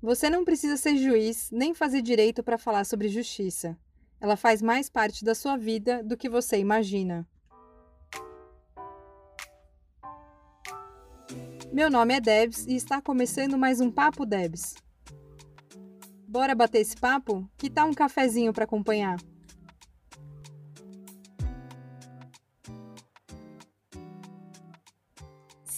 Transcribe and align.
Você 0.00 0.30
não 0.30 0.44
precisa 0.44 0.76
ser 0.76 0.96
juiz 0.96 1.50
nem 1.50 1.74
fazer 1.74 2.02
direito 2.02 2.40
para 2.40 2.56
falar 2.56 2.84
sobre 2.84 3.08
justiça. 3.08 3.76
Ela 4.20 4.36
faz 4.36 4.62
mais 4.62 4.88
parte 4.88 5.24
da 5.24 5.34
sua 5.34 5.56
vida 5.56 6.04
do 6.04 6.16
que 6.16 6.28
você 6.28 6.56
imagina. 6.56 7.26
Meu 11.72 11.90
nome 11.90 12.14
é 12.14 12.20
Debs 12.20 12.64
e 12.66 12.76
está 12.76 13.02
começando 13.02 13.58
mais 13.58 13.80
um 13.80 13.90
Papo 13.90 14.24
Debs. 14.24 14.76
Bora 16.28 16.54
bater 16.54 16.80
esse 16.80 16.96
papo? 16.96 17.48
Que 17.56 17.68
tal 17.68 17.88
um 17.88 17.94
cafezinho 17.94 18.52
para 18.52 18.64
acompanhar? 18.64 19.18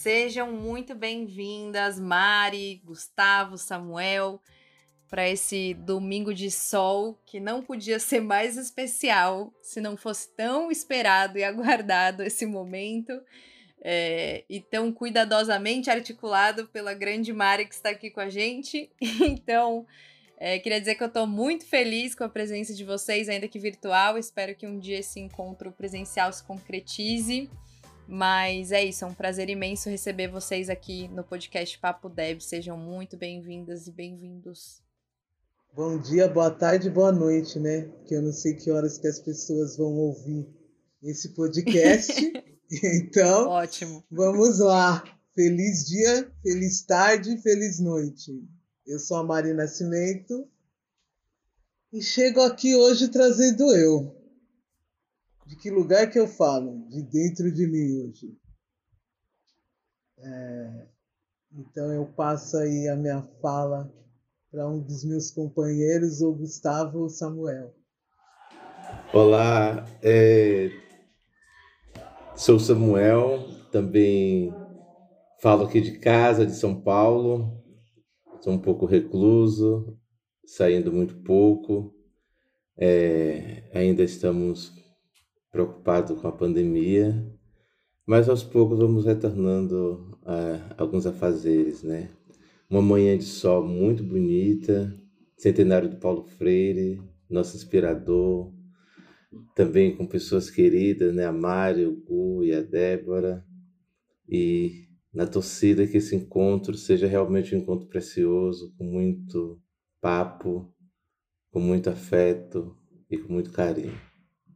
Sejam 0.01 0.51
muito 0.51 0.95
bem-vindas, 0.95 1.99
Mari, 1.99 2.81
Gustavo, 2.83 3.55
Samuel, 3.55 4.41
para 5.07 5.29
esse 5.29 5.75
domingo 5.75 6.33
de 6.33 6.49
sol 6.49 7.21
que 7.23 7.39
não 7.39 7.61
podia 7.61 7.99
ser 7.99 8.19
mais 8.19 8.57
especial 8.57 9.53
se 9.61 9.79
não 9.79 9.95
fosse 9.95 10.35
tão 10.35 10.71
esperado 10.71 11.37
e 11.37 11.43
aguardado 11.45 12.23
esse 12.23 12.47
momento. 12.47 13.13
É, 13.83 14.43
e 14.49 14.59
tão 14.59 14.91
cuidadosamente 14.91 15.87
articulado 15.91 16.67
pela 16.69 16.95
grande 16.95 17.31
Mari 17.31 17.67
que 17.67 17.75
está 17.75 17.91
aqui 17.91 18.09
com 18.09 18.21
a 18.21 18.29
gente. 18.29 18.89
Então, 19.21 19.85
é, 20.35 20.57
queria 20.57 20.79
dizer 20.79 20.95
que 20.95 21.03
eu 21.03 21.09
estou 21.09 21.27
muito 21.27 21.63
feliz 21.63 22.15
com 22.15 22.23
a 22.23 22.29
presença 22.29 22.73
de 22.73 22.83
vocês, 22.83 23.29
ainda 23.29 23.47
que 23.47 23.59
virtual. 23.59 24.17
Espero 24.17 24.55
que 24.55 24.65
um 24.65 24.79
dia 24.79 24.97
esse 24.97 25.19
encontro 25.19 25.71
presencial 25.71 26.33
se 26.33 26.43
concretize. 26.43 27.47
Mas 28.11 28.73
é 28.73 28.83
isso, 28.83 29.05
é 29.05 29.07
um 29.07 29.13
prazer 29.13 29.49
imenso 29.49 29.89
receber 29.89 30.27
vocês 30.27 30.69
aqui 30.69 31.07
no 31.07 31.23
podcast 31.23 31.79
Papo 31.79 32.09
Deb. 32.09 32.41
Sejam 32.41 32.75
muito 32.75 33.15
bem-vindas 33.15 33.87
e 33.87 33.91
bem-vindos. 33.91 34.81
Bom 35.73 35.97
dia, 35.97 36.27
boa 36.27 36.51
tarde, 36.51 36.89
boa 36.89 37.13
noite, 37.13 37.57
né? 37.57 37.83
Porque 37.83 38.13
eu 38.13 38.21
não 38.21 38.33
sei 38.33 38.53
que 38.55 38.69
horas 38.69 38.97
que 38.97 39.07
as 39.07 39.17
pessoas 39.17 39.77
vão 39.77 39.95
ouvir 39.95 40.45
esse 41.01 41.29
podcast. 41.29 42.11
então, 42.83 43.47
ótimo. 43.47 44.03
Vamos 44.11 44.59
lá. 44.59 45.05
Feliz 45.33 45.85
dia, 45.85 46.29
feliz 46.43 46.81
tarde, 46.81 47.41
feliz 47.41 47.79
noite. 47.79 48.45
Eu 48.85 48.99
sou 48.99 49.15
a 49.15 49.23
Mari 49.23 49.53
Nascimento 49.53 50.45
e 51.93 52.01
chego 52.01 52.41
aqui 52.41 52.75
hoje 52.75 53.07
trazendo 53.07 53.73
eu, 53.73 54.20
de 55.51 55.57
que 55.57 55.69
lugar 55.69 56.09
que 56.09 56.17
eu 56.17 56.29
falo? 56.29 56.87
De 56.87 57.03
dentro 57.03 57.53
de 57.53 57.67
mim 57.67 58.07
hoje. 58.07 58.33
É, 60.17 60.87
então 61.51 61.91
eu 61.91 62.05
passo 62.05 62.55
aí 62.55 62.87
a 62.87 62.95
minha 62.95 63.21
fala 63.41 63.93
para 64.49 64.65
um 64.69 64.79
dos 64.79 65.03
meus 65.03 65.29
companheiros, 65.29 66.21
o 66.21 66.33
Gustavo 66.33 67.09
Samuel. 67.09 67.75
Olá, 69.13 69.85
é... 70.01 70.71
sou 72.33 72.57
Samuel, 72.57 73.45
também 73.73 74.53
falo 75.41 75.65
aqui 75.65 75.81
de 75.81 75.99
casa, 75.99 76.45
de 76.45 76.55
São 76.55 76.81
Paulo. 76.81 77.61
Sou 78.39 78.53
um 78.53 78.59
pouco 78.59 78.85
recluso, 78.85 79.99
saindo 80.45 80.93
muito 80.93 81.21
pouco. 81.23 81.93
É... 82.77 83.69
ainda 83.73 84.01
estamos 84.01 84.80
preocupado 85.51 86.15
com 86.15 86.27
a 86.27 86.31
pandemia, 86.31 87.29
mas 88.05 88.29
aos 88.29 88.43
poucos 88.43 88.79
vamos 88.79 89.05
retornando 89.05 90.17
a 90.23 90.75
alguns 90.77 91.05
afazeres, 91.05 91.83
né? 91.83 92.09
Uma 92.69 92.81
manhã 92.81 93.17
de 93.17 93.25
sol 93.25 93.67
muito 93.67 94.03
bonita, 94.03 94.95
centenário 95.37 95.89
do 95.89 95.97
Paulo 95.97 96.23
Freire, 96.23 97.01
nosso 97.29 97.57
inspirador, 97.57 98.53
também 99.55 99.95
com 99.95 100.05
pessoas 100.05 100.49
queridas, 100.49 101.13
né? 101.13 101.25
A 101.25 101.31
Mari, 101.31 101.85
o 101.85 101.95
Gu 101.95 102.43
e 102.43 102.53
a 102.53 102.61
Débora, 102.61 103.45
e 104.27 104.87
na 105.13 105.27
torcida 105.27 105.85
que 105.85 105.97
esse 105.97 106.15
encontro 106.15 106.75
seja 106.77 107.05
realmente 107.07 107.53
um 107.53 107.59
encontro 107.59 107.87
precioso, 107.87 108.73
com 108.77 108.85
muito 108.85 109.61
papo, 109.99 110.73
com 111.51 111.59
muito 111.59 111.89
afeto 111.89 112.75
e 113.09 113.17
com 113.17 113.33
muito 113.33 113.51
carinho. 113.51 113.99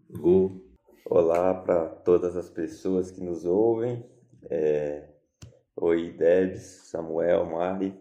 Gu, 0.10 0.65
Olá 1.08 1.54
para 1.54 1.88
todas 1.88 2.36
as 2.36 2.50
pessoas 2.50 3.12
que 3.12 3.22
nos 3.22 3.46
ouvem. 3.46 4.04
É... 4.50 5.08
Oi, 5.76 6.12
Debs, 6.12 6.64
Samuel, 6.90 7.46
Mari. 7.46 7.96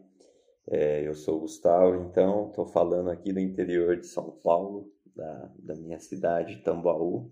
É, 0.66 1.06
eu 1.06 1.14
sou 1.14 1.36
o 1.36 1.40
Gustavo, 1.40 1.96
então 1.96 2.48
estou 2.48 2.64
falando 2.64 3.10
aqui 3.10 3.30
do 3.30 3.38
interior 3.38 3.98
de 3.98 4.06
São 4.06 4.30
Paulo, 4.42 4.90
da, 5.14 5.52
da 5.58 5.74
minha 5.74 5.98
cidade, 5.98 6.62
Tambaú. 6.62 7.30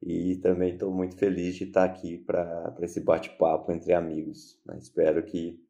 E 0.00 0.36
também 0.36 0.74
estou 0.74 0.92
muito 0.92 1.16
feliz 1.16 1.56
de 1.56 1.64
estar 1.64 1.82
aqui 1.82 2.16
para 2.16 2.72
esse 2.80 3.00
bate-papo 3.00 3.72
entre 3.72 3.92
amigos. 3.92 4.60
Né? 4.64 4.78
Espero 4.78 5.24
que 5.24 5.60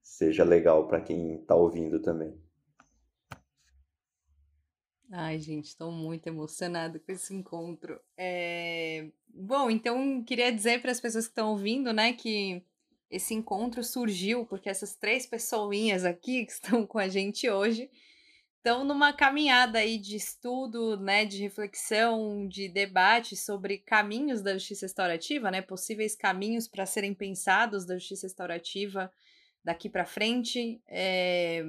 seja 0.00 0.44
legal 0.44 0.86
para 0.86 1.00
quem 1.00 1.40
está 1.40 1.56
ouvindo 1.56 1.98
também. 1.98 2.43
Ai, 5.16 5.38
gente, 5.38 5.66
estou 5.66 5.92
muito 5.92 6.26
emocionada 6.26 6.98
com 6.98 7.12
esse 7.12 7.32
encontro. 7.32 8.00
É... 8.18 9.06
Bom, 9.28 9.70
então 9.70 10.24
queria 10.24 10.50
dizer 10.50 10.82
para 10.82 10.90
as 10.90 11.00
pessoas 11.00 11.26
que 11.26 11.30
estão 11.30 11.52
ouvindo, 11.52 11.92
né, 11.92 12.12
que 12.14 12.60
esse 13.08 13.32
encontro 13.32 13.84
surgiu 13.84 14.44
porque 14.44 14.68
essas 14.68 14.96
três 14.96 15.24
pessoinhas 15.24 16.04
aqui 16.04 16.44
que 16.44 16.50
estão 16.50 16.84
com 16.84 16.98
a 16.98 17.06
gente 17.06 17.48
hoje 17.48 17.88
estão 18.56 18.82
numa 18.82 19.12
caminhada 19.12 19.78
aí 19.78 19.98
de 19.98 20.16
estudo, 20.16 20.98
né, 20.98 21.24
de 21.24 21.42
reflexão, 21.42 22.48
de 22.48 22.68
debate 22.68 23.36
sobre 23.36 23.78
caminhos 23.78 24.42
da 24.42 24.54
justiça 24.54 24.86
restaurativa, 24.86 25.48
né, 25.48 25.62
possíveis 25.62 26.16
caminhos 26.16 26.66
para 26.66 26.86
serem 26.86 27.14
pensados 27.14 27.86
da 27.86 27.94
justiça 27.94 28.26
restaurativa 28.26 29.12
daqui 29.62 29.88
para 29.88 30.04
frente. 30.04 30.82
É... 30.88 31.62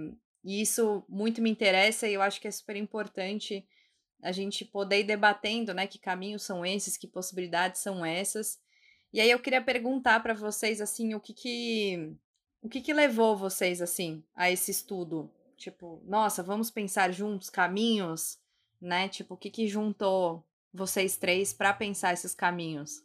E 0.46 0.62
isso 0.62 1.04
muito 1.10 1.42
me 1.42 1.50
interessa 1.50 2.08
e 2.08 2.14
eu 2.14 2.22
acho 2.22 2.40
que 2.40 2.48
é 2.48 2.52
super 2.52 2.76
importante 2.76 3.68
a 4.22 4.32
gente 4.32 4.64
poder 4.64 5.00
ir 5.00 5.04
debatendo, 5.04 5.74
né, 5.74 5.88
que 5.88 5.98
caminhos 5.98 6.44
são 6.44 6.64
esses, 6.64 6.98
que 6.98 7.08
possibilidades 7.08 7.82
são 7.82 8.06
essas. 8.06 8.60
E 9.12 9.20
aí 9.20 9.30
eu 9.30 9.40
queria 9.40 9.62
perguntar 9.62 10.22
para 10.22 10.36
vocês 10.36 10.80
assim, 10.80 11.16
o 11.16 11.20
que 11.20 11.34
que 11.34 12.16
o 12.62 12.70
que 12.70 12.82
que 12.82 12.94
levou 12.94 13.36
vocês 13.36 13.82
assim 13.82 14.24
a 14.36 14.52
esse 14.52 14.72
estudo? 14.72 15.32
Tipo, 15.58 16.02
nossa, 16.06 16.44
vamos 16.44 16.70
pensar 16.70 17.12
juntos 17.12 17.50
caminhos, 17.50 18.40
né? 18.82 19.08
Tipo, 19.08 19.36
o 19.36 19.38
que 19.38 19.50
que 19.50 19.68
juntou 19.68 20.44
vocês 20.74 21.18
três 21.18 21.54
para 21.54 21.74
pensar 21.74 22.14
esses 22.14 22.34
caminhos? 22.34 23.05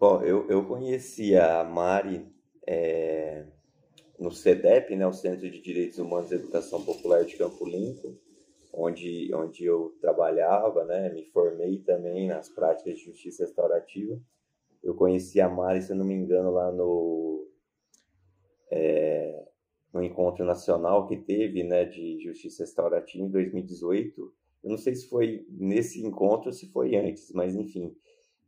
Bom, 0.00 0.22
eu, 0.22 0.48
eu 0.48 0.64
conheci 0.64 1.36
a 1.36 1.64
Mari 1.64 2.24
é, 2.64 3.44
no 4.16 4.30
CEDEP, 4.30 4.94
né, 4.94 5.04
o 5.04 5.12
Centro 5.12 5.50
de 5.50 5.60
Direitos 5.60 5.98
Humanos 5.98 6.30
e 6.30 6.36
Educação 6.36 6.84
Popular 6.84 7.24
de 7.24 7.36
Campo 7.36 7.66
Limpo, 7.66 8.16
onde, 8.72 9.28
onde 9.34 9.64
eu 9.64 9.96
trabalhava, 10.00 10.84
né, 10.84 11.12
me 11.12 11.24
formei 11.24 11.78
também 11.78 12.28
nas 12.28 12.48
práticas 12.48 12.96
de 12.96 13.06
justiça 13.06 13.42
restaurativa. 13.42 14.16
Eu 14.84 14.94
conheci 14.94 15.40
a 15.40 15.48
Mari, 15.48 15.82
se 15.82 15.90
eu 15.90 15.96
não 15.96 16.04
me 16.04 16.14
engano, 16.14 16.52
lá 16.52 16.70
no, 16.70 17.48
é, 18.70 19.48
no 19.92 20.00
encontro 20.00 20.44
nacional 20.44 21.08
que 21.08 21.16
teve 21.16 21.64
né, 21.64 21.84
de 21.84 22.20
justiça 22.20 22.62
restaurativa 22.62 23.24
em 23.24 23.30
2018. 23.30 24.32
Eu 24.62 24.70
não 24.70 24.78
sei 24.78 24.94
se 24.94 25.08
foi 25.08 25.44
nesse 25.50 26.00
encontro 26.06 26.50
ou 26.50 26.52
se 26.52 26.70
foi 26.70 26.94
antes, 26.94 27.32
mas 27.32 27.56
enfim, 27.56 27.96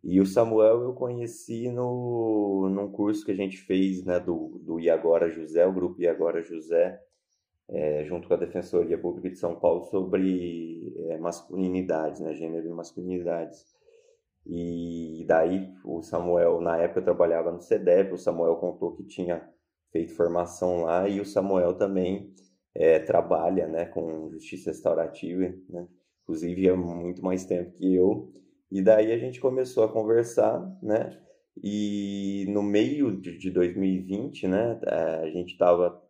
e 0.03 0.21
o 0.21 0.27
Samuel 0.27 0.83
eu 0.83 0.95
conheci 0.95 1.71
no, 1.71 2.69
num 2.71 2.91
curso 2.91 3.25
que 3.25 3.33
a 3.33 3.37
gente 3.37 3.59
fez 3.59 4.05
né, 4.05 4.19
do, 4.19 4.61
do 4.63 4.81
Iagora 4.81 5.29
José, 5.29 5.67
o 5.67 5.73
grupo 5.73 6.01
Iagora 6.01 6.43
José, 6.43 7.01
é, 7.69 8.05
junto 8.05 8.27
com 8.27 8.35
a 8.35 8.39
Defensoria 8.39 8.99
Pública 8.99 9.31
de 9.31 9.37
São 9.37 9.59
Paulo, 9.59 9.85
sobre 9.85 10.95
é, 11.09 11.19
masculinidades, 11.19 12.21
né, 12.21 12.35
gênero 12.35 12.67
e 12.67 12.73
masculinidades. 12.73 13.65
E 14.47 15.25
daí 15.29 15.73
o 15.85 16.03
Samuel, 16.03 16.61
na 16.61 16.79
época 16.79 17.01
eu 17.01 17.05
trabalhava 17.05 17.53
no 17.53 17.61
CEDEP, 17.61 18.13
o 18.13 18.19
Samuel 18.19 18.57
contou 18.57 18.97
que 18.97 19.05
tinha 19.05 19.47
feito 19.93 20.15
formação 20.15 20.85
lá 20.85 21.09
e 21.09 21.21
o 21.21 21.27
Samuel 21.27 21.75
também 21.75 22.33
é, 22.75 22.99
trabalha 22.99 23.67
né, 23.67 23.85
com 23.87 24.31
justiça 24.31 24.71
restaurativa, 24.71 25.53
né? 25.69 25.87
inclusive 26.23 26.69
há 26.69 26.77
muito 26.77 27.23
mais 27.23 27.45
tempo 27.45 27.73
que 27.73 27.95
eu. 27.95 28.33
E 28.71 28.81
daí 28.83 29.13
a 29.13 29.19
gente 29.19 29.41
começou 29.41 29.85
a 29.85 29.93
conversar, 29.93 30.61
né? 30.83 31.19
E 31.63 32.47
no 32.49 32.63
meio 32.63 33.21
de 33.21 33.51
2020, 33.51 34.47
né, 34.49 34.81
a 35.23 35.29
gente 35.29 35.53
estava 35.53 36.01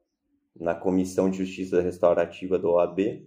na 0.55 0.75
Comissão 0.75 1.31
de 1.31 1.39
Justiça 1.39 1.81
Restaurativa 1.81 2.59
do 2.59 2.71
OAB, 2.73 3.27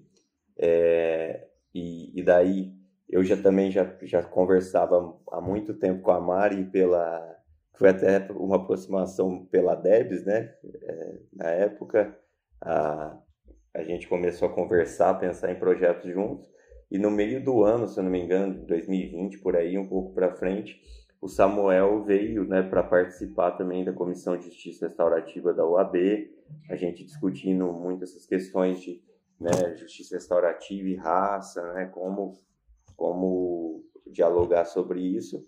é, 0.57 1.47
e, 1.74 2.18
e, 2.18 2.24
daí 2.24 2.71
eu 3.09 3.24
já 3.24 3.35
também 3.35 3.71
já, 3.71 3.97
já 4.03 4.21
conversava 4.21 5.18
há 5.31 5.41
muito 5.41 5.74
tempo 5.74 6.03
com 6.03 6.12
a 6.12 6.21
Mari 6.21 6.65
pela, 6.65 7.35
foi 7.74 7.89
até 7.89 8.19
uma 8.31 8.57
aproximação 8.57 9.45
pela 9.45 9.75
Debs, 9.75 10.24
né? 10.24 10.53
É, 10.63 11.19
na 11.33 11.50
época, 11.50 12.15
a, 12.62 13.18
a 13.74 13.83
gente 13.83 14.07
começou 14.07 14.47
a 14.47 14.53
conversar, 14.53 15.15
pensar 15.15 15.51
em 15.51 15.59
projetos 15.59 16.12
juntos, 16.12 16.45
e 16.94 17.00
no 17.00 17.10
meio 17.10 17.44
do 17.44 17.63
ano, 17.63 17.88
se 17.88 18.00
eu 18.00 18.04
não 18.04 18.12
me 18.12 18.22
engano, 18.22 18.68
2020, 18.68 19.40
por 19.40 19.56
aí, 19.56 19.80
um 19.80 19.88
pouco 19.88 20.13
para 20.13 20.36
frente, 20.36 20.80
o 21.19 21.28
Samuel 21.28 22.04
veio 22.04 22.45
né, 22.45 22.62
para 22.62 22.84
participar 22.84 23.54
também 23.54 23.84
da 23.84 23.92
Comissão 23.92 24.38
de 24.38 24.45
Justiça 24.45 24.88
Restaurativa 24.88 25.51
da 25.56 25.66
UAB, 25.66 25.95
a 26.69 26.75
gente 26.75 27.04
discutindo 27.04 27.74
muito 27.74 28.04
essas 28.04 28.28
questões 28.28 28.80
de 28.80 29.01
né, 29.40 29.75
justiça 29.75 30.13
restaurativa 30.13 30.88
e 30.88 30.95
raça, 30.95 31.63
né, 31.74 31.88
como, 31.88 32.38
como 32.95 33.84
dialogar 34.06 34.66
sobre 34.66 35.01
isso. 35.01 35.44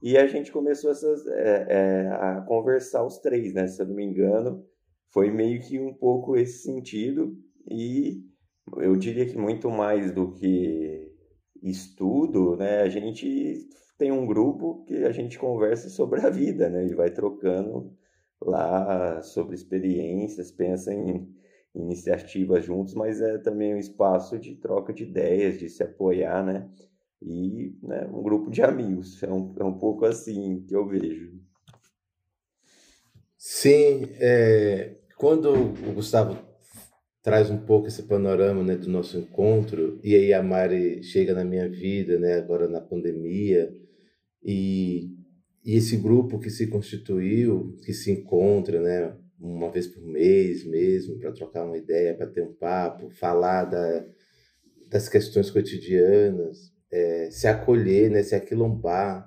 E 0.00 0.16
a 0.16 0.28
gente 0.28 0.52
começou 0.52 0.92
essas, 0.92 1.26
é, 1.26 1.66
é, 1.70 2.08
a 2.08 2.40
conversar 2.42 3.04
os 3.04 3.18
três, 3.18 3.52
né? 3.52 3.66
Se 3.66 3.82
eu 3.82 3.86
não 3.86 3.94
me 3.94 4.04
engano, 4.04 4.64
foi 5.10 5.30
meio 5.30 5.60
que 5.60 5.80
um 5.80 5.92
pouco 5.92 6.36
esse 6.36 6.62
sentido. 6.62 7.36
E 7.68 8.22
eu 8.76 8.96
diria 8.96 9.26
que 9.26 9.36
muito 9.36 9.70
mais 9.70 10.12
do 10.12 10.32
que 10.32 11.12
estudo, 11.62 12.56
né? 12.56 12.82
A 12.82 12.88
gente 12.88 13.68
tem 13.98 14.10
um 14.12 14.26
grupo 14.26 14.84
que 14.84 15.04
a 15.04 15.12
gente 15.12 15.38
conversa 15.38 15.88
sobre 15.88 16.20
a 16.20 16.30
vida, 16.30 16.68
né? 16.68 16.86
E 16.86 16.94
vai 16.94 17.10
trocando 17.10 17.92
lá 18.40 19.22
sobre 19.22 19.54
experiências, 19.54 20.50
pensa 20.50 20.92
em 20.92 21.28
iniciativas 21.74 22.64
juntos, 22.64 22.94
mas 22.94 23.20
é 23.20 23.38
também 23.38 23.74
um 23.74 23.78
espaço 23.78 24.38
de 24.38 24.54
troca 24.56 24.92
de 24.92 25.04
ideias, 25.04 25.58
de 25.58 25.68
se 25.68 25.82
apoiar, 25.82 26.44
né? 26.44 26.70
e 27.24 27.76
né, 27.82 28.06
um 28.12 28.22
grupo 28.22 28.50
de 28.50 28.62
amigos. 28.62 29.22
É 29.22 29.32
um, 29.32 29.54
é 29.58 29.64
um 29.64 29.78
pouco 29.78 30.04
assim 30.04 30.64
que 30.66 30.76
eu 30.76 30.86
vejo. 30.86 31.32
Sim, 33.36 34.08
é, 34.20 34.96
quando 35.16 35.50
o 35.52 35.92
Gustavo 35.94 36.36
traz 37.24 37.50
um 37.50 37.56
pouco 37.56 37.88
esse 37.88 38.02
panorama 38.02 38.62
né, 38.62 38.76
do 38.76 38.90
nosso 38.90 39.18
encontro, 39.18 39.98
e 40.04 40.14
aí 40.14 40.34
a 40.34 40.42
Mari 40.42 41.02
chega 41.02 41.32
na 41.32 41.42
minha 41.42 41.66
vida, 41.66 42.18
né, 42.18 42.34
agora 42.34 42.68
na 42.68 42.82
pandemia, 42.82 43.72
e, 44.42 45.08
e 45.64 45.74
esse 45.74 45.96
grupo 45.96 46.38
que 46.38 46.50
se 46.50 46.66
constituiu, 46.66 47.74
que 47.82 47.94
se 47.94 48.12
encontra, 48.12 48.78
né, 48.78 49.16
uma 49.40 49.70
vez 49.70 49.86
por 49.86 50.04
mês 50.06 50.66
mesmo, 50.66 51.18
para 51.18 51.32
trocar 51.32 51.64
uma 51.64 51.78
ideia, 51.78 52.14
para 52.14 52.26
ter 52.26 52.42
um 52.42 52.52
papo, 52.52 53.08
falar 53.08 53.64
da, 53.64 54.06
das 54.90 55.08
questões 55.08 55.50
cotidianas, 55.50 56.74
é, 56.92 57.30
se 57.30 57.48
acolher, 57.48 58.10
né, 58.10 58.22
se 58.22 58.34
aquilombar, 58.34 59.26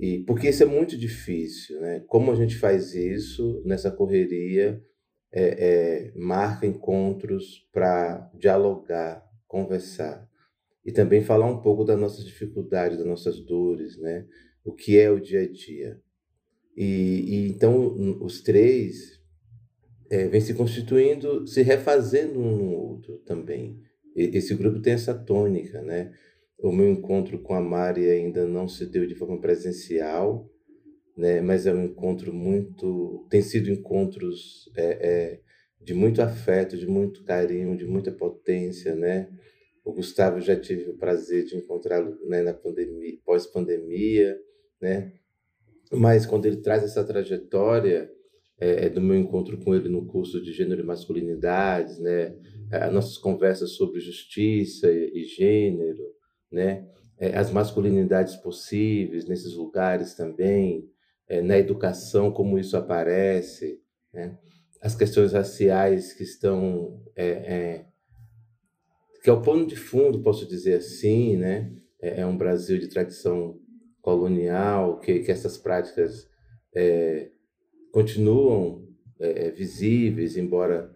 e, 0.00 0.24
porque 0.24 0.48
isso 0.48 0.64
é 0.64 0.66
muito 0.66 0.98
difícil. 0.98 1.80
Né? 1.80 2.02
Como 2.08 2.32
a 2.32 2.34
gente 2.34 2.56
faz 2.56 2.92
isso 2.92 3.62
nessa 3.64 3.90
correria? 3.90 4.82
É, 5.32 5.42
é, 5.42 6.12
marca 6.18 6.66
encontros 6.66 7.68
para 7.72 8.28
dialogar, 8.34 9.24
conversar 9.46 10.28
e 10.84 10.90
também 10.90 11.22
falar 11.22 11.46
um 11.46 11.60
pouco 11.60 11.84
das 11.84 11.98
nossas 11.98 12.24
dificuldades, 12.24 12.98
das 12.98 13.06
nossas 13.06 13.38
dores, 13.40 13.96
né? 13.98 14.26
O 14.64 14.72
que 14.72 14.98
é 14.98 15.10
o 15.10 15.20
dia 15.20 15.42
a 15.42 15.48
dia. 15.48 16.00
E, 16.76 16.84
e 17.28 17.48
então 17.50 17.96
os 18.20 18.42
três 18.42 19.20
é, 20.10 20.26
vêm 20.26 20.40
se 20.40 20.54
constituindo, 20.54 21.46
se 21.46 21.62
refazendo 21.62 22.40
um 22.40 22.56
no 22.56 22.70
outro 22.72 23.18
também. 23.18 23.80
E, 24.16 24.36
esse 24.36 24.54
grupo 24.54 24.80
tem 24.80 24.94
essa 24.94 25.14
tônica, 25.14 25.80
né? 25.82 26.12
O 26.58 26.72
meu 26.72 26.90
encontro 26.90 27.38
com 27.38 27.54
a 27.54 27.60
Mari 27.60 28.10
ainda 28.10 28.46
não 28.46 28.68
se 28.68 28.84
deu 28.84 29.06
de 29.06 29.14
forma 29.14 29.40
presencial, 29.40 30.50
né? 31.20 31.42
mas 31.42 31.66
é 31.66 31.74
um 31.74 31.84
encontro 31.84 32.32
muito. 32.32 33.26
tem 33.28 33.42
sido 33.42 33.70
encontros 33.70 34.70
é, 34.74 34.84
é, 34.84 35.40
de 35.78 35.92
muito 35.92 36.22
afeto, 36.22 36.78
de 36.78 36.86
muito 36.86 37.22
carinho, 37.24 37.76
de 37.76 37.84
muita 37.84 38.10
potência. 38.10 38.94
Né? 38.96 39.28
O 39.84 39.92
Gustavo 39.92 40.40
já 40.40 40.58
tive 40.58 40.90
o 40.90 40.96
prazer 40.96 41.44
de 41.44 41.56
encontrá-lo 41.56 42.16
né, 42.26 42.40
na 42.42 42.54
pandemia, 42.54 43.18
pós-pandemia, 43.22 44.34
né? 44.80 45.12
mas 45.92 46.24
quando 46.24 46.46
ele 46.46 46.56
traz 46.56 46.82
essa 46.82 47.04
trajetória 47.04 48.10
é, 48.58 48.86
é, 48.86 48.88
do 48.88 49.00
meu 49.02 49.16
encontro 49.16 49.58
com 49.58 49.74
ele 49.74 49.90
no 49.90 50.06
curso 50.06 50.40
de 50.42 50.52
gênero 50.54 50.80
e 50.80 50.86
masculinidades, 50.86 51.98
né? 51.98 52.34
as 52.70 52.92
nossas 52.92 53.18
conversas 53.18 53.72
sobre 53.72 54.00
justiça 54.00 54.90
e, 54.90 55.20
e 55.20 55.24
gênero, 55.24 56.14
né? 56.50 56.88
É, 57.18 57.36
as 57.36 57.52
masculinidades 57.52 58.34
possíveis 58.36 59.26
nesses 59.26 59.52
lugares 59.52 60.14
também, 60.14 60.88
é, 61.30 61.40
na 61.40 61.56
educação, 61.56 62.32
como 62.32 62.58
isso 62.58 62.76
aparece, 62.76 63.80
né? 64.12 64.36
as 64.82 64.96
questões 64.96 65.32
raciais 65.32 66.12
que 66.12 66.24
estão. 66.24 67.00
É, 67.14 67.28
é, 67.28 67.86
que 69.22 69.30
é 69.30 69.32
o 69.32 69.40
pano 69.40 69.66
de 69.66 69.76
fundo, 69.76 70.22
posso 70.22 70.48
dizer 70.48 70.74
assim, 70.74 71.36
né? 71.36 71.72
É, 72.02 72.22
é 72.22 72.26
um 72.26 72.36
Brasil 72.36 72.78
de 72.78 72.88
tradição 72.88 73.60
colonial, 74.02 74.98
que, 74.98 75.20
que 75.20 75.30
essas 75.30 75.56
práticas 75.56 76.28
é, 76.74 77.30
continuam 77.92 78.88
visíveis, 79.54 80.38
embora 80.38 80.90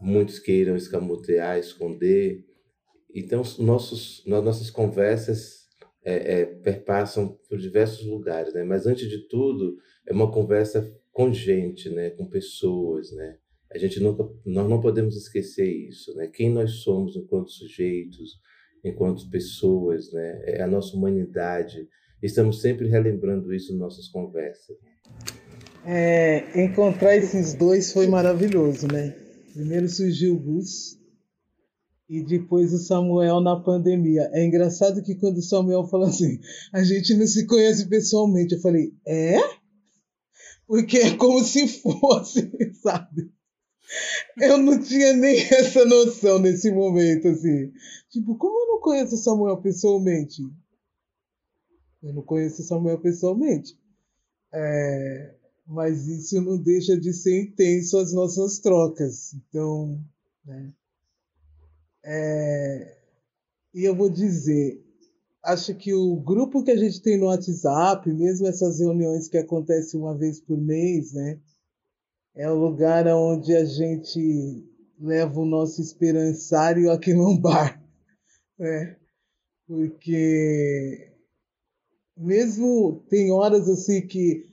muitos 0.00 0.38
queiram 0.38 0.76
escamotear, 0.76 1.58
esconder. 1.58 2.44
Então, 3.12 3.42
nossos, 3.58 4.22
nossas 4.24 4.70
conversas 4.70 5.63
é, 6.04 6.40
é, 6.40 6.44
perpassam 6.44 7.38
por 7.48 7.58
diversos 7.58 8.06
lugares, 8.06 8.52
né? 8.52 8.62
Mas 8.62 8.86
antes 8.86 9.08
de 9.08 9.26
tudo, 9.28 9.78
é 10.06 10.12
uma 10.12 10.30
conversa 10.30 10.92
com 11.12 11.32
gente, 11.32 11.88
né? 11.88 12.10
Com 12.10 12.26
pessoas, 12.26 13.10
né? 13.12 13.38
A 13.72 13.78
gente 13.78 13.98
nunca, 14.00 14.28
nós 14.44 14.68
não 14.68 14.80
podemos 14.80 15.16
esquecer 15.16 15.68
isso, 15.68 16.14
né? 16.16 16.28
Quem 16.28 16.52
nós 16.52 16.82
somos 16.82 17.16
enquanto 17.16 17.50
sujeitos, 17.50 18.38
enquanto 18.84 19.30
pessoas, 19.30 20.12
né? 20.12 20.42
É 20.44 20.62
a 20.62 20.66
nossa 20.66 20.96
humanidade. 20.96 21.88
Estamos 22.22 22.60
sempre 22.60 22.86
relembrando 22.86 23.52
isso 23.52 23.72
em 23.72 23.78
nossas 23.78 24.08
conversas. 24.08 24.76
É, 25.86 26.62
encontrar 26.62 27.16
esses 27.16 27.54
dois 27.54 27.92
foi 27.92 28.06
maravilhoso, 28.06 28.86
né? 28.86 29.14
Primeiro 29.52 29.88
surgiu 29.88 30.34
o 30.34 30.38
Gus, 30.38 30.98
e 32.08 32.22
depois 32.22 32.72
o 32.72 32.78
Samuel 32.78 33.40
na 33.40 33.60
pandemia. 33.60 34.28
É 34.32 34.44
engraçado 34.44 35.02
que 35.02 35.14
quando 35.14 35.38
o 35.38 35.42
Samuel 35.42 35.86
falou 35.86 36.08
assim, 36.08 36.38
a 36.72 36.82
gente 36.82 37.14
não 37.14 37.26
se 37.26 37.46
conhece 37.46 37.88
pessoalmente, 37.88 38.54
eu 38.54 38.60
falei, 38.60 38.94
é? 39.06 39.38
Porque 40.66 40.98
é 40.98 41.16
como 41.16 41.42
se 41.42 41.66
fosse, 41.68 42.50
sabe? 42.82 43.32
Eu 44.38 44.58
não 44.58 44.80
tinha 44.82 45.12
nem 45.14 45.38
essa 45.38 45.84
noção 45.84 46.38
nesse 46.38 46.70
momento, 46.70 47.28
assim. 47.28 47.72
Tipo, 48.10 48.36
como 48.36 48.58
eu 48.58 48.66
não 48.68 48.80
conheço 48.80 49.14
o 49.14 49.18
Samuel 49.18 49.60
pessoalmente? 49.60 50.42
Eu 52.02 52.12
não 52.14 52.22
conheço 52.22 52.62
o 52.62 52.64
Samuel 52.64 52.98
pessoalmente. 53.00 53.78
É, 54.52 55.34
mas 55.66 56.06
isso 56.06 56.40
não 56.40 56.56
deixa 56.56 56.98
de 56.98 57.12
ser 57.12 57.42
intenso 57.42 57.98
as 57.98 58.12
nossas 58.12 58.58
trocas. 58.58 59.34
Então, 59.34 60.00
né? 60.44 60.72
É, 62.04 62.98
e 63.72 63.84
eu 63.84 63.96
vou 63.96 64.10
dizer, 64.10 64.84
acho 65.42 65.74
que 65.74 65.94
o 65.94 66.16
grupo 66.16 66.62
que 66.62 66.70
a 66.70 66.76
gente 66.76 67.00
tem 67.00 67.18
no 67.18 67.26
WhatsApp, 67.26 68.12
mesmo 68.12 68.46
essas 68.46 68.78
reuniões 68.78 69.26
que 69.26 69.38
acontecem 69.38 69.98
uma 69.98 70.16
vez 70.16 70.40
por 70.40 70.58
mês, 70.58 71.12
né? 71.12 71.40
É 72.34 72.50
o 72.50 72.54
lugar 72.54 73.06
onde 73.08 73.54
a 73.56 73.64
gente 73.64 74.64
leva 74.98 75.40
o 75.40 75.46
nosso 75.46 75.80
esperançário 75.80 76.86
no 77.14 77.38
bar, 77.38 77.82
né? 78.58 78.96
Porque 79.66 81.10
mesmo 82.16 83.04
tem 83.08 83.32
horas 83.32 83.68
assim 83.68 84.06
que 84.06 84.46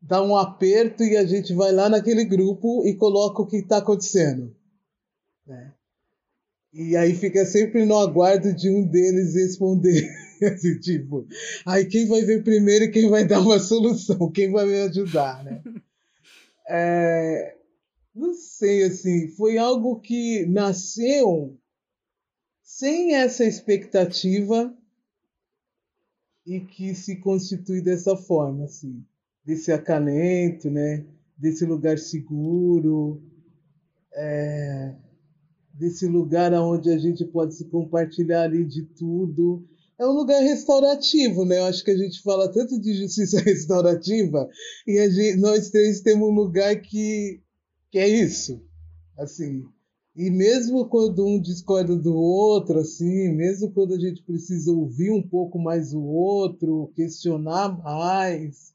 dá 0.00 0.20
um 0.20 0.36
aperto 0.36 1.04
e 1.04 1.16
a 1.16 1.24
gente 1.24 1.54
vai 1.54 1.70
lá 1.72 1.88
naquele 1.88 2.24
grupo 2.24 2.84
e 2.86 2.96
coloca 2.96 3.40
o 3.40 3.46
que 3.46 3.58
está 3.58 3.78
acontecendo. 3.78 4.54
Né? 5.46 5.72
E 6.72 6.96
aí 6.96 7.14
fica 7.14 7.44
sempre 7.44 7.84
no 7.84 7.98
aguardo 7.98 8.54
de 8.54 8.70
um 8.70 8.86
deles 8.86 9.34
responder. 9.34 10.08
assim, 10.42 10.78
tipo, 10.80 11.26
aí 11.66 11.84
quem 11.84 12.08
vai 12.08 12.22
ver 12.22 12.42
primeiro 12.42 12.86
e 12.86 12.90
quem 12.90 13.08
vai 13.08 13.26
dar 13.26 13.40
uma 13.40 13.58
solução, 13.58 14.30
quem 14.32 14.50
vai 14.50 14.66
me 14.66 14.80
ajudar, 14.82 15.44
né? 15.44 15.62
É, 16.74 17.56
não 18.14 18.32
sei, 18.34 18.84
assim, 18.84 19.28
foi 19.28 19.58
algo 19.58 20.00
que 20.00 20.46
nasceu 20.46 21.58
sem 22.62 23.16
essa 23.16 23.44
expectativa 23.44 24.72
e 26.46 26.60
que 26.60 26.94
se 26.94 27.16
constitui 27.16 27.82
dessa 27.82 28.16
forma, 28.16 28.64
assim, 28.64 29.04
desse 29.44 29.72
acalento, 29.72 30.70
né? 30.70 31.04
Desse 31.36 31.66
lugar 31.66 31.98
seguro. 31.98 33.20
É, 34.14 34.94
desse 35.82 36.06
lugar 36.06 36.52
onde 36.52 36.90
a 36.90 36.96
gente 36.96 37.24
pode 37.24 37.56
se 37.56 37.64
compartilhar 37.64 38.42
ali 38.42 38.64
de 38.64 38.84
tudo. 38.84 39.66
é 39.98 40.06
um 40.06 40.12
lugar 40.12 40.40
restaurativo, 40.40 41.44
né? 41.44 41.58
Eu 41.58 41.64
acho 41.64 41.84
que 41.84 41.90
a 41.90 41.96
gente 41.96 42.22
fala 42.22 42.50
tanto 42.52 42.80
de 42.80 42.94
justiça 42.94 43.40
restaurativa 43.42 44.48
e 44.86 45.10
gente, 45.10 45.40
nós 45.40 45.70
três 45.70 46.00
temos 46.00 46.28
um 46.28 46.32
lugar 46.32 46.80
que, 46.80 47.42
que 47.90 47.98
é 47.98 48.08
isso, 48.08 48.64
assim. 49.18 49.64
E 50.14 50.30
mesmo 50.30 50.88
quando 50.88 51.26
um 51.26 51.40
discorda 51.40 51.96
do 51.96 52.14
outro, 52.14 52.78
assim, 52.78 53.32
mesmo 53.32 53.72
quando 53.72 53.94
a 53.94 53.98
gente 53.98 54.22
precisa 54.22 54.70
ouvir 54.70 55.10
um 55.10 55.26
pouco 55.26 55.58
mais 55.58 55.92
o 55.92 56.02
outro, 56.02 56.92
questionar 56.94 57.76
mais, 57.82 58.72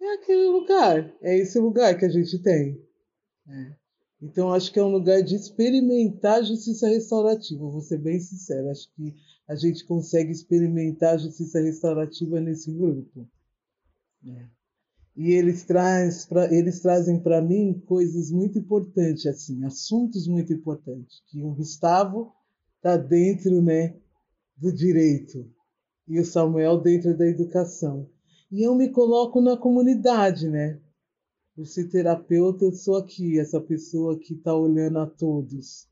é 0.00 0.14
aquele 0.14 0.48
lugar, 0.48 1.14
é 1.22 1.38
esse 1.38 1.60
lugar 1.60 1.96
que 1.96 2.04
a 2.04 2.08
gente 2.08 2.42
tem. 2.42 2.80
É. 3.48 3.81
Então, 4.22 4.52
acho 4.52 4.72
que 4.72 4.78
é 4.78 4.84
um 4.84 4.92
lugar 4.92 5.20
de 5.20 5.34
experimentar 5.34 6.44
justiça 6.44 6.86
restaurativa. 6.86 7.68
Vou 7.68 7.80
ser 7.80 7.98
bem 7.98 8.20
sincero, 8.20 8.70
acho 8.70 8.88
que 8.94 9.12
a 9.48 9.56
gente 9.56 9.84
consegue 9.84 10.30
experimentar 10.30 11.18
justiça 11.18 11.60
restaurativa 11.60 12.40
nesse 12.40 12.72
grupo. 12.72 13.28
É. 14.24 14.46
E 15.16 15.32
eles, 15.32 15.64
traz 15.64 16.24
pra, 16.24 16.54
eles 16.54 16.80
trazem 16.80 17.20
para 17.20 17.42
mim 17.42 17.82
coisas 17.84 18.30
muito 18.30 18.58
importantes, 18.60 19.26
assim, 19.26 19.64
assuntos 19.64 20.28
muito 20.28 20.52
importantes. 20.52 21.20
Que 21.26 21.42
o 21.42 21.52
Gustavo 21.52 22.32
está 22.76 22.96
dentro 22.96 23.60
né, 23.60 23.96
do 24.56 24.72
direito 24.72 25.50
e 26.06 26.20
o 26.20 26.24
Samuel 26.24 26.80
dentro 26.80 27.16
da 27.18 27.26
educação. 27.26 28.08
E 28.52 28.62
eu 28.62 28.74
me 28.76 28.88
coloco 28.88 29.40
na 29.40 29.56
comunidade, 29.56 30.48
né? 30.48 30.78
Por 31.54 31.66
ser 31.66 31.88
terapeuta, 31.88 32.64
eu 32.64 32.72
sou 32.72 32.96
aqui, 32.96 33.38
essa 33.38 33.60
pessoa 33.60 34.18
que 34.18 34.34
está 34.34 34.54
olhando 34.54 34.98
a 34.98 35.06
todos. 35.06 35.86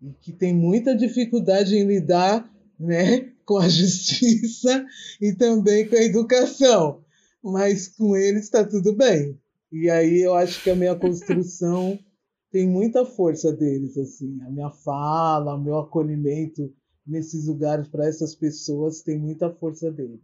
E 0.00 0.12
que 0.20 0.32
tem 0.32 0.54
muita 0.54 0.94
dificuldade 0.94 1.74
em 1.74 1.86
lidar 1.86 2.48
né, 2.78 3.32
com 3.44 3.58
a 3.58 3.68
justiça 3.68 4.86
e 5.20 5.34
também 5.34 5.88
com 5.88 5.96
a 5.96 6.02
educação. 6.02 7.04
Mas 7.42 7.88
com 7.88 8.16
eles 8.16 8.44
está 8.44 8.64
tudo 8.64 8.94
bem. 8.94 9.38
E 9.72 9.90
aí 9.90 10.20
eu 10.20 10.34
acho 10.34 10.62
que 10.62 10.70
a 10.70 10.76
minha 10.76 10.94
construção 10.94 11.98
tem 12.50 12.68
muita 12.68 13.04
força 13.04 13.52
deles, 13.52 13.98
assim. 13.98 14.40
A 14.42 14.50
minha 14.50 14.70
fala, 14.70 15.56
o 15.56 15.60
meu 15.60 15.78
acolhimento 15.78 16.72
nesses 17.06 17.46
lugares 17.46 17.88
para 17.88 18.06
essas 18.06 18.34
pessoas 18.34 19.02
tem 19.02 19.18
muita 19.18 19.50
força 19.50 19.90
deles. 19.90 20.20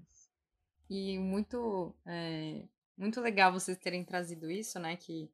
E 0.88 1.18
muito, 1.18 1.94
é, 2.06 2.62
muito 3.00 3.20
legal 3.20 3.52
vocês 3.52 3.78
terem 3.78 4.04
trazido 4.04 4.50
isso, 4.50 4.78
né? 4.78 4.96
Que 4.96 5.30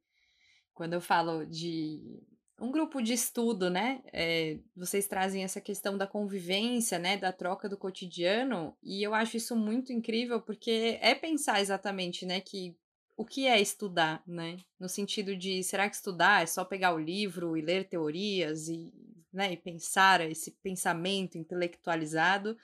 quando 0.73 0.93
eu 0.95 1.01
falo 1.01 1.45
de 1.45 2.23
um 2.61 2.71
grupo 2.71 3.03
de 3.03 3.13
estudo, 3.13 3.69
né? 3.69 4.03
É, 4.13 4.59
vocês 4.75 5.07
trazem 5.07 5.45
essa 5.45 5.61
questão 5.61 5.99
da 5.99 6.07
convivência, 6.07 6.99
né? 6.99 7.17
Da 7.17 7.33
troca 7.33 7.69
do 7.69 7.77
cotidiano, 7.77 8.77
e 8.83 9.03
eu 9.03 9.15
acho 9.15 9.37
isso 9.37 9.57
muito 9.57 9.93
incrível 9.93 10.41
porque 10.41 10.99
é 11.03 11.15
pensar 11.15 11.61
exatamente, 11.61 12.25
né? 12.25 12.41
Que 12.41 12.77
o 13.17 13.25
que 13.25 13.47
é 13.47 13.61
estudar, 13.61 14.23
né? 14.27 14.59
No 14.79 14.89
sentido 14.89 15.37
de 15.37 15.63
será 15.63 15.89
que 15.89 15.97
estudar 15.97 16.43
é 16.43 16.47
só 16.47 16.65
pegar 16.65 16.95
o 16.95 16.99
livro 16.99 17.57
e 17.57 17.63
ler 17.63 17.89
teorias 17.89 18.69
e, 18.69 18.93
né, 19.33 19.53
e 19.53 19.57
pensar 19.57 20.21
esse 20.21 20.53
pensamento 20.63 21.39
intelectualizado? 21.39 22.57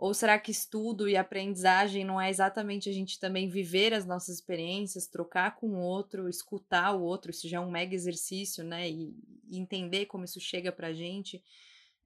Ou 0.00 0.14
será 0.14 0.38
que 0.38 0.50
estudo 0.50 1.06
e 1.10 1.14
aprendizagem 1.14 2.06
não 2.06 2.18
é 2.18 2.30
exatamente 2.30 2.88
a 2.88 2.92
gente 2.92 3.20
também 3.20 3.50
viver 3.50 3.92
as 3.92 4.06
nossas 4.06 4.36
experiências, 4.36 5.06
trocar 5.06 5.56
com 5.56 5.68
o 5.74 5.78
outro, 5.82 6.26
escutar 6.26 6.96
o 6.96 7.02
outro? 7.02 7.30
Isso 7.30 7.46
já 7.46 7.58
é 7.58 7.60
um 7.60 7.70
mega 7.70 7.94
exercício, 7.94 8.64
né? 8.64 8.88
E, 8.88 9.14
entender 9.52 10.06
como 10.06 10.24
isso 10.24 10.40
chega 10.40 10.72
pra 10.72 10.94
gente. 10.94 11.44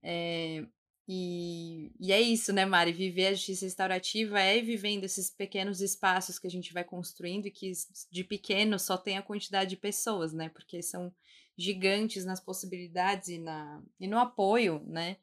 É, 0.02 0.66
e, 1.06 1.92
e 2.00 2.12
é 2.12 2.20
isso, 2.20 2.52
né, 2.52 2.66
Mari? 2.66 2.92
Viver 2.92 3.28
a 3.28 3.34
justiça 3.34 3.64
restaurativa 3.64 4.40
é 4.40 4.60
vivendo 4.60 5.04
esses 5.04 5.30
pequenos 5.30 5.80
espaços 5.80 6.36
que 6.36 6.48
a 6.48 6.50
gente 6.50 6.72
vai 6.72 6.82
construindo 6.82 7.46
e 7.46 7.50
que 7.52 7.70
de 8.10 8.24
pequeno 8.24 8.76
só 8.76 8.96
tem 8.96 9.18
a 9.18 9.22
quantidade 9.22 9.70
de 9.70 9.76
pessoas, 9.76 10.32
né? 10.32 10.48
Porque 10.48 10.82
são 10.82 11.14
gigantes 11.56 12.24
nas 12.24 12.40
possibilidades 12.40 13.28
e, 13.28 13.38
na, 13.38 13.80
e 14.00 14.08
no 14.08 14.18
apoio, 14.18 14.82
né? 14.84 15.16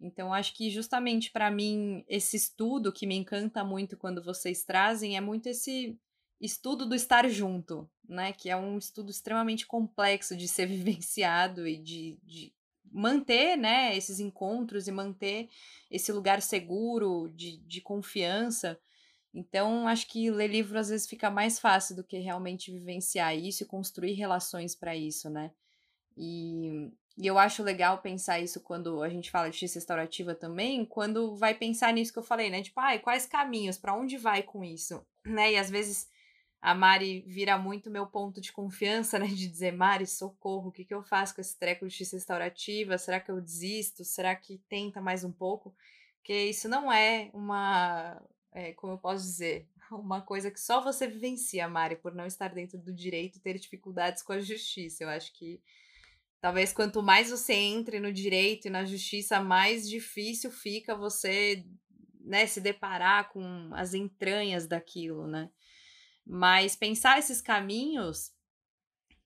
Então, 0.00 0.32
acho 0.32 0.54
que 0.54 0.70
justamente 0.70 1.30
para 1.30 1.50
mim, 1.50 2.04
esse 2.08 2.36
estudo 2.36 2.92
que 2.92 3.06
me 3.06 3.16
encanta 3.16 3.64
muito 3.64 3.96
quando 3.96 4.22
vocês 4.22 4.62
trazem 4.62 5.16
é 5.16 5.20
muito 5.20 5.48
esse 5.48 5.98
estudo 6.40 6.86
do 6.86 6.94
estar 6.94 7.28
junto, 7.28 7.88
né? 8.06 8.32
Que 8.32 8.50
é 8.50 8.56
um 8.56 8.78
estudo 8.78 9.10
extremamente 9.10 9.66
complexo 9.66 10.36
de 10.36 10.46
ser 10.46 10.66
vivenciado 10.68 11.66
e 11.66 11.78
de, 11.78 12.18
de 12.22 12.52
manter, 12.92 13.56
né, 13.56 13.96
esses 13.96 14.20
encontros 14.20 14.88
e 14.88 14.92
manter 14.92 15.48
esse 15.90 16.12
lugar 16.12 16.40
seguro, 16.40 17.28
de, 17.34 17.58
de 17.58 17.80
confiança. 17.80 18.78
Então, 19.34 19.86
acho 19.86 20.06
que 20.08 20.30
ler 20.30 20.48
livro 20.48 20.78
às 20.78 20.88
vezes 20.88 21.06
fica 21.06 21.30
mais 21.30 21.58
fácil 21.58 21.94
do 21.94 22.04
que 22.04 22.18
realmente 22.18 22.70
vivenciar 22.70 23.36
isso 23.36 23.62
e 23.62 23.66
construir 23.66 24.12
relações 24.14 24.74
para 24.74 24.96
isso, 24.96 25.28
né? 25.28 25.50
E 26.16 26.90
e 27.18 27.26
eu 27.26 27.38
acho 27.38 27.62
legal 27.62 27.98
pensar 27.98 28.40
isso 28.40 28.60
quando 28.60 29.02
a 29.02 29.08
gente 29.08 29.30
fala 29.30 29.48
de 29.48 29.52
justiça 29.52 29.78
restaurativa 29.78 30.34
também, 30.34 30.84
quando 30.84 31.34
vai 31.34 31.54
pensar 31.54 31.92
nisso 31.92 32.12
que 32.12 32.18
eu 32.18 32.22
falei, 32.22 32.50
né? 32.50 32.62
Tipo, 32.62 32.78
ai, 32.80 32.98
quais 32.98 33.24
caminhos, 33.24 33.78
para 33.78 33.94
onde 33.94 34.18
vai 34.18 34.42
com 34.42 34.62
isso? 34.62 35.04
Né? 35.26 35.54
E 35.54 35.56
às 35.56 35.68
vezes 35.68 36.08
a 36.62 36.72
Mari 36.72 37.24
vira 37.26 37.58
muito 37.58 37.90
meu 37.90 38.06
ponto 38.06 38.40
de 38.40 38.52
confiança, 38.52 39.18
né? 39.18 39.26
De 39.26 39.48
dizer, 39.48 39.72
Mari, 39.72 40.06
socorro, 40.06 40.68
o 40.68 40.72
que, 40.72 40.84
que 40.84 40.94
eu 40.94 41.02
faço 41.02 41.34
com 41.34 41.40
esse 41.40 41.58
treco 41.58 41.84
de 41.84 41.90
justiça 41.90 42.16
restaurativa? 42.16 42.96
Será 42.96 43.18
que 43.18 43.30
eu 43.30 43.40
desisto? 43.40 44.04
Será 44.04 44.36
que 44.36 44.58
tenta 44.68 45.00
mais 45.00 45.24
um 45.24 45.32
pouco? 45.32 45.74
Porque 46.18 46.44
isso 46.44 46.68
não 46.68 46.92
é 46.92 47.30
uma, 47.32 48.22
é, 48.52 48.72
como 48.74 48.92
eu 48.92 48.98
posso 48.98 49.24
dizer, 49.24 49.68
uma 49.90 50.20
coisa 50.20 50.50
que 50.50 50.60
só 50.60 50.80
você 50.80 51.08
vivencia, 51.08 51.68
Mari, 51.68 51.96
por 51.96 52.14
não 52.14 52.26
estar 52.26 52.54
dentro 52.54 52.78
do 52.78 52.92
direito 52.92 53.36
e 53.38 53.40
ter 53.40 53.58
dificuldades 53.58 54.22
com 54.22 54.32
a 54.32 54.40
justiça. 54.40 55.02
Eu 55.02 55.08
acho 55.08 55.32
que 55.32 55.60
Talvez 56.46 56.72
quanto 56.72 57.02
mais 57.02 57.28
você 57.28 57.54
entre 57.54 57.98
no 57.98 58.12
direito 58.12 58.68
e 58.68 58.70
na 58.70 58.84
justiça, 58.84 59.40
mais 59.40 59.88
difícil 59.88 60.48
fica 60.48 60.94
você 60.94 61.66
né, 62.20 62.46
se 62.46 62.60
deparar 62.60 63.30
com 63.30 63.70
as 63.72 63.94
entranhas 63.94 64.64
daquilo, 64.64 65.26
né? 65.26 65.50
Mas 66.24 66.76
pensar 66.76 67.18
esses 67.18 67.40
caminhos, 67.40 68.30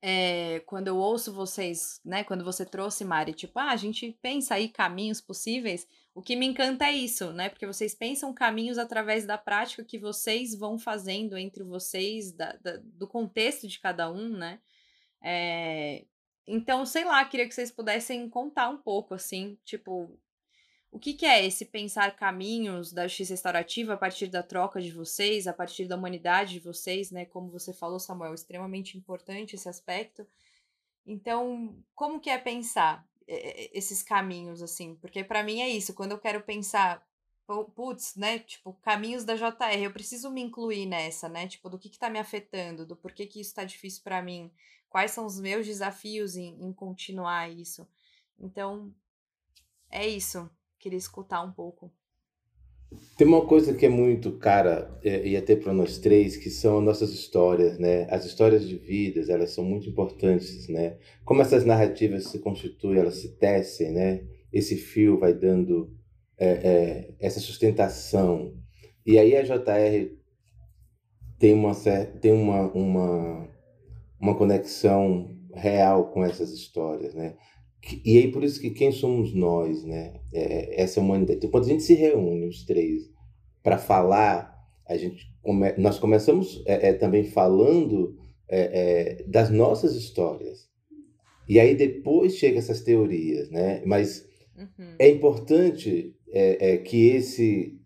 é, 0.01 0.61
quando 0.61 0.89
eu 0.89 0.97
ouço 0.97 1.31
vocês, 1.31 2.01
né, 2.03 2.25
quando 2.25 2.43
você 2.43 2.65
trouxe, 2.65 3.05
Mari, 3.05 3.35
tipo, 3.35 3.59
ah, 3.59 3.71
a 3.71 3.77
gente 3.77 4.19
pensa 4.23 4.55
aí 4.55 4.71
caminhos 4.71 5.21
possíveis, 5.21 5.87
o 6.15 6.23
que 6.23 6.35
me 6.35 6.47
encanta 6.47 6.87
é 6.87 6.93
isso, 6.93 7.35
né? 7.35 7.51
Porque 7.51 7.67
vocês 7.67 7.95
pensam 7.95 8.33
caminhos 8.33 8.79
através 8.79 9.27
da 9.27 9.37
prática 9.37 9.85
que 9.85 9.99
vocês 9.99 10.55
vão 10.55 10.79
fazendo 10.79 11.37
entre 11.37 11.65
vocês, 11.65 12.33
da, 12.33 12.55
da 12.63 12.79
do 12.83 13.07
contexto 13.07 13.69
de 13.69 13.79
cada 13.79 14.11
um, 14.11 14.31
né? 14.31 14.59
É, 15.23 16.07
então, 16.51 16.85
sei 16.85 17.05
lá, 17.05 17.25
queria 17.25 17.47
que 17.47 17.55
vocês 17.55 17.71
pudessem 17.71 18.29
contar 18.29 18.69
um 18.69 18.77
pouco, 18.77 19.15
assim, 19.15 19.57
tipo, 19.65 20.11
o 20.91 20.99
que, 20.99 21.15
que, 21.15 21.25
é 21.25 21.47
esse 21.47 21.65
pensar 21.65 22.17
caminhos 22.17 22.93
da 22.93 23.07
justiça 23.07 23.35
restaurativa 23.35 23.95
a 23.95 23.97
partir 23.97 24.27
da 24.27 24.43
troca 24.43 24.81
de 24.81 24.91
vocês, 24.91 25.47
a 25.47 25.53
partir 25.53 25.87
da 25.87 25.97
humanidade 25.97 26.55
de 26.55 26.61
vocês, 26.61 27.13
né? 27.13 27.25
Como 27.25 27.49
você 27.49 27.73
falou, 27.73 28.01
Samuel, 28.01 28.35
extremamente 28.35 28.99
importante 28.99 29.55
esse 29.55 29.69
aspecto. 29.69 30.27
Então, 31.07 31.81
como 31.95 32.21
que 32.21 32.29
é 32.29 32.39
pensar 32.39 33.09
esses 33.29 34.03
caminhos, 34.03 34.61
assim? 34.61 34.97
Porque 34.97 35.23
para 35.23 35.45
mim 35.45 35.61
é 35.61 35.69
isso, 35.69 35.95
quando 35.95 36.13
eu 36.13 36.19
quero 36.19 36.43
pensar, 36.43 37.07
putz, 37.77 38.17
né? 38.17 38.41
Tipo, 38.41 38.73
caminhos 38.83 39.25
da 39.25 39.37
JR, 39.37 39.83
eu 39.83 39.93
preciso 39.93 40.29
me 40.31 40.43
incluir 40.43 40.87
nessa, 40.87 41.29
né? 41.29 41.47
Tipo, 41.47 41.71
do 41.71 41.79
que 41.79 41.89
que 41.89 41.99
tá 41.99 42.11
me 42.11 42.19
afetando, 42.19 42.85
do 42.85 42.97
porquê 42.97 43.27
que 43.27 43.41
isso 43.41 43.55
tá 43.55 43.63
difícil 43.63 44.03
para 44.03 44.21
mim 44.21 44.51
quais 44.91 45.13
são 45.13 45.25
os 45.25 45.41
meus 45.41 45.65
desafios 45.65 46.37
em, 46.37 46.63
em 46.63 46.73
continuar 46.73 47.49
isso. 47.51 47.89
Então, 48.39 48.93
é 49.91 50.07
isso. 50.07 50.51
Queria 50.79 50.99
escutar 50.99 51.43
um 51.43 51.53
pouco. 51.53 51.91
Tem 53.17 53.25
uma 53.25 53.47
coisa 53.47 53.73
que 53.73 53.87
é 53.87 53.89
muito 53.89 54.37
cara 54.39 54.99
é, 55.05 55.29
e 55.29 55.37
até 55.37 55.55
para 55.55 55.73
nós 55.73 55.99
três 55.99 56.37
que 56.37 56.51
são 56.51 56.81
nossas 56.81 57.13
histórias, 57.13 57.79
né? 57.79 58.09
As 58.11 58.25
histórias 58.25 58.69
de 58.69 58.77
vidas 58.77 59.29
elas 59.29 59.51
são 59.51 59.63
muito 59.63 59.89
importantes, 59.89 60.67
né? 60.69 60.99
Como 61.25 61.41
essas 61.41 61.65
narrativas 61.65 62.27
se 62.27 62.41
constituem, 62.41 62.99
elas 62.99 63.17
se 63.17 63.37
tecem, 63.37 63.93
né? 63.93 64.27
Esse 64.53 64.77
fio 64.77 65.21
vai 65.21 65.33
dando 65.33 65.97
é, 66.37 66.49
é, 66.49 67.15
essa 67.21 67.39
sustentação 67.39 68.61
e 69.07 69.19
aí 69.19 69.37
a 69.37 69.43
JR 69.43 70.17
tem 71.39 71.55
uma 71.55 71.73
tem 72.21 72.33
uma, 72.33 72.73
uma 72.73 73.49
uma 74.21 74.37
conexão 74.37 75.35
real 75.55 76.11
com 76.11 76.25
essas 76.25 76.53
histórias, 76.53 77.15
né? 77.15 77.35
E 78.05 78.19
aí 78.19 78.31
por 78.31 78.45
isso 78.45 78.61
que 78.61 78.71
quem 78.71 78.93
somos 78.93 79.35
nós, 79.35 79.83
né? 79.85 80.21
É, 80.33 80.83
essa 80.83 81.01
humanidade. 81.01 81.39
Então, 81.39 81.51
quando 81.51 81.65
a 81.65 81.69
gente 81.69 81.83
se 81.83 81.95
reúne 81.95 82.47
os 82.47 82.65
três 82.65 83.11
para 83.63 83.79
falar, 83.79 84.55
a 84.87 84.97
gente 84.97 85.33
come... 85.43 85.73
nós 85.79 85.99
começamos 85.99 86.63
é, 86.67 86.89
é, 86.89 86.93
também 86.93 87.25
falando 87.25 88.19
é, 88.49 89.21
é, 89.21 89.25
das 89.25 89.51
nossas 89.51 89.95
histórias. 89.95 90.69
E 91.49 91.59
aí 91.59 91.75
depois 91.75 92.37
chega 92.37 92.59
essas 92.59 92.83
teorias, 92.83 93.51
né? 93.51 93.83
Mas 93.85 94.29
uhum. 94.57 94.95
é 94.99 95.09
importante 95.09 96.15
é, 96.33 96.77
que 96.77 97.09
esse, 97.09 97.79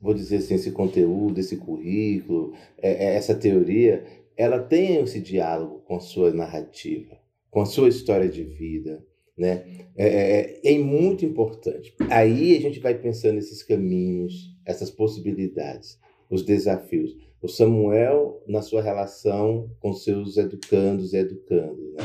vou 0.00 0.14
dizer 0.14 0.36
assim, 0.36 0.54
esse 0.54 0.72
conteúdo, 0.72 1.38
esse 1.38 1.56
currículo, 1.56 2.52
essa 2.78 3.34
teoria, 3.34 4.04
ela 4.36 4.58
tenha 4.58 5.00
esse 5.00 5.20
diálogo 5.20 5.80
com 5.86 5.96
a 5.96 6.00
sua 6.00 6.32
narrativa, 6.32 7.18
com 7.50 7.60
a 7.60 7.66
sua 7.66 7.88
história 7.88 8.28
de 8.28 8.42
vida, 8.42 9.04
né? 9.36 9.64
É, 9.96 10.60
é, 10.64 10.74
é, 10.74 10.78
muito 10.78 11.24
importante. 11.24 11.94
Aí 12.10 12.56
a 12.56 12.60
gente 12.60 12.80
vai 12.80 12.94
pensando 12.94 13.34
nesses 13.34 13.62
caminhos, 13.62 14.54
essas 14.64 14.90
possibilidades, 14.90 15.98
os 16.30 16.42
desafios. 16.44 17.16
O 17.42 17.48
Samuel 17.48 18.42
na 18.46 18.62
sua 18.62 18.80
relação 18.80 19.70
com 19.80 19.92
seus 19.92 20.36
educandos 20.36 21.12
e 21.12 21.18
educandos, 21.18 21.92
né? 21.92 22.02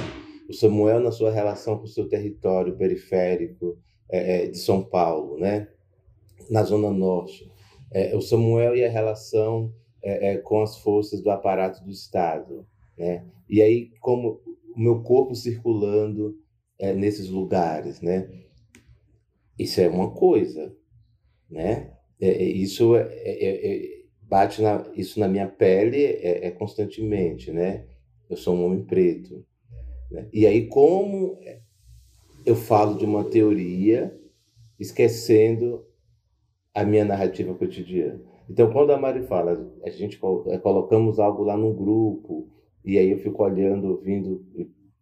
o 0.49 0.53
Samuel 0.53 0.99
na 0.99 1.11
sua 1.11 1.31
relação 1.31 1.77
com 1.77 1.85
o 1.85 1.87
seu 1.87 2.09
território 2.09 2.75
periférico 2.75 3.77
é, 4.09 4.43
é 4.43 4.47
de 4.47 4.57
São 4.57 4.83
Paulo, 4.83 5.37
né? 5.37 5.69
na 6.49 6.63
Zona 6.63 6.89
Norte, 6.91 7.49
é, 7.91 8.15
o 8.15 8.21
Samuel 8.21 8.75
e 8.75 8.83
a 8.83 8.89
relação 8.89 9.73
é, 10.01 10.33
é, 10.33 10.37
com 10.37 10.61
as 10.61 10.77
forças 10.77 11.21
do 11.21 11.29
aparato 11.29 11.83
do 11.83 11.91
Estado. 11.91 12.65
Né? 12.97 13.25
E 13.49 13.61
aí, 13.61 13.91
como 13.99 14.41
o 14.75 14.79
meu 14.79 15.01
corpo 15.01 15.35
circulando 15.35 16.37
é, 16.79 16.93
nesses 16.93 17.29
lugares, 17.29 18.01
né? 18.01 18.29
Isso 19.57 19.81
é 19.81 19.89
uma 19.89 20.11
coisa, 20.11 20.73
né? 21.49 21.91
É, 22.19 22.29
é 22.29 22.43
isso 22.43 22.95
é, 22.95 24.03
bate 24.21 24.61
na, 24.61 24.89
isso 24.95 25.19
na 25.19 25.27
minha 25.27 25.47
pele 25.47 26.03
é, 26.05 26.49
constantemente, 26.51 27.51
né? 27.51 27.85
Eu 28.29 28.37
sou 28.37 28.55
um 28.55 28.65
homem 28.65 28.83
preto. 28.85 29.45
Né? 30.09 30.29
E 30.31 30.47
aí 30.47 30.67
como 30.67 31.37
eu 32.45 32.55
falo 32.55 32.97
de 32.97 33.05
uma 33.05 33.25
teoria 33.25 34.17
esquecendo 34.79 35.85
a 36.73 36.83
minha 36.85 37.03
narrativa 37.03 37.53
cotidiana? 37.53 38.28
Então, 38.49 38.71
quando 38.71 38.91
a 38.91 38.97
Mari 38.97 39.23
fala, 39.23 39.71
a 39.83 39.89
gente 39.89 40.17
colocamos 40.17 41.19
algo 41.19 41.43
lá 41.43 41.55
no 41.55 41.73
grupo, 41.73 42.49
e 42.83 42.97
aí 42.97 43.11
eu 43.11 43.19
fico 43.19 43.43
olhando, 43.43 43.89
ouvindo, 43.89 44.43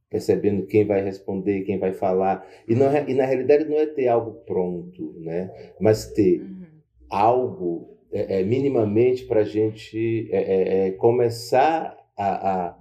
percebendo 0.10 0.66
quem 0.66 0.86
vai 0.86 1.04
responder, 1.04 1.64
quem 1.64 1.80
vai 1.80 1.94
falar. 1.94 2.46
E, 2.68 2.76
não, 2.76 2.88
é, 2.88 3.10
e 3.10 3.14
na 3.14 3.26
realidade 3.26 3.66
não 3.66 3.78
é 3.78 3.86
ter 3.86 4.08
algo 4.08 4.42
pronto, 4.46 5.14
né? 5.20 5.52
mas 5.80 6.12
ter 6.12 6.42
uhum. 6.42 6.66
algo 7.10 7.98
é, 8.12 8.40
é, 8.40 8.44
minimamente 8.44 9.26
para 9.26 9.42
a 9.42 9.46
gente 9.46 10.30
é, 10.32 10.38
é, 10.38 10.88
é, 10.88 10.92
começar 10.92 11.98
a, 12.16 12.52
a, 12.52 12.78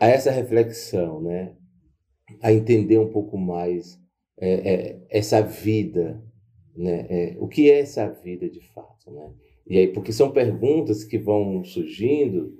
a, 0.00 0.06
essa 0.08 0.30
reflexão, 0.30 1.20
né? 1.20 1.54
a 2.42 2.52
entender 2.52 2.98
um 2.98 3.10
pouco 3.10 3.38
mais 3.38 3.98
essa 5.08 5.40
vida. 5.40 6.22
Né? 6.76 7.34
o 7.40 7.48
que 7.48 7.70
é 7.70 7.80
essa 7.80 8.06
vida 8.06 8.50
de 8.50 8.60
fato? 8.60 9.10
Né? 9.10 9.32
E 9.66 9.78
aí, 9.78 9.88
porque 9.88 10.12
são 10.12 10.30
perguntas 10.30 11.04
que 11.04 11.18
vão 11.18 11.64
surgindo 11.64 12.56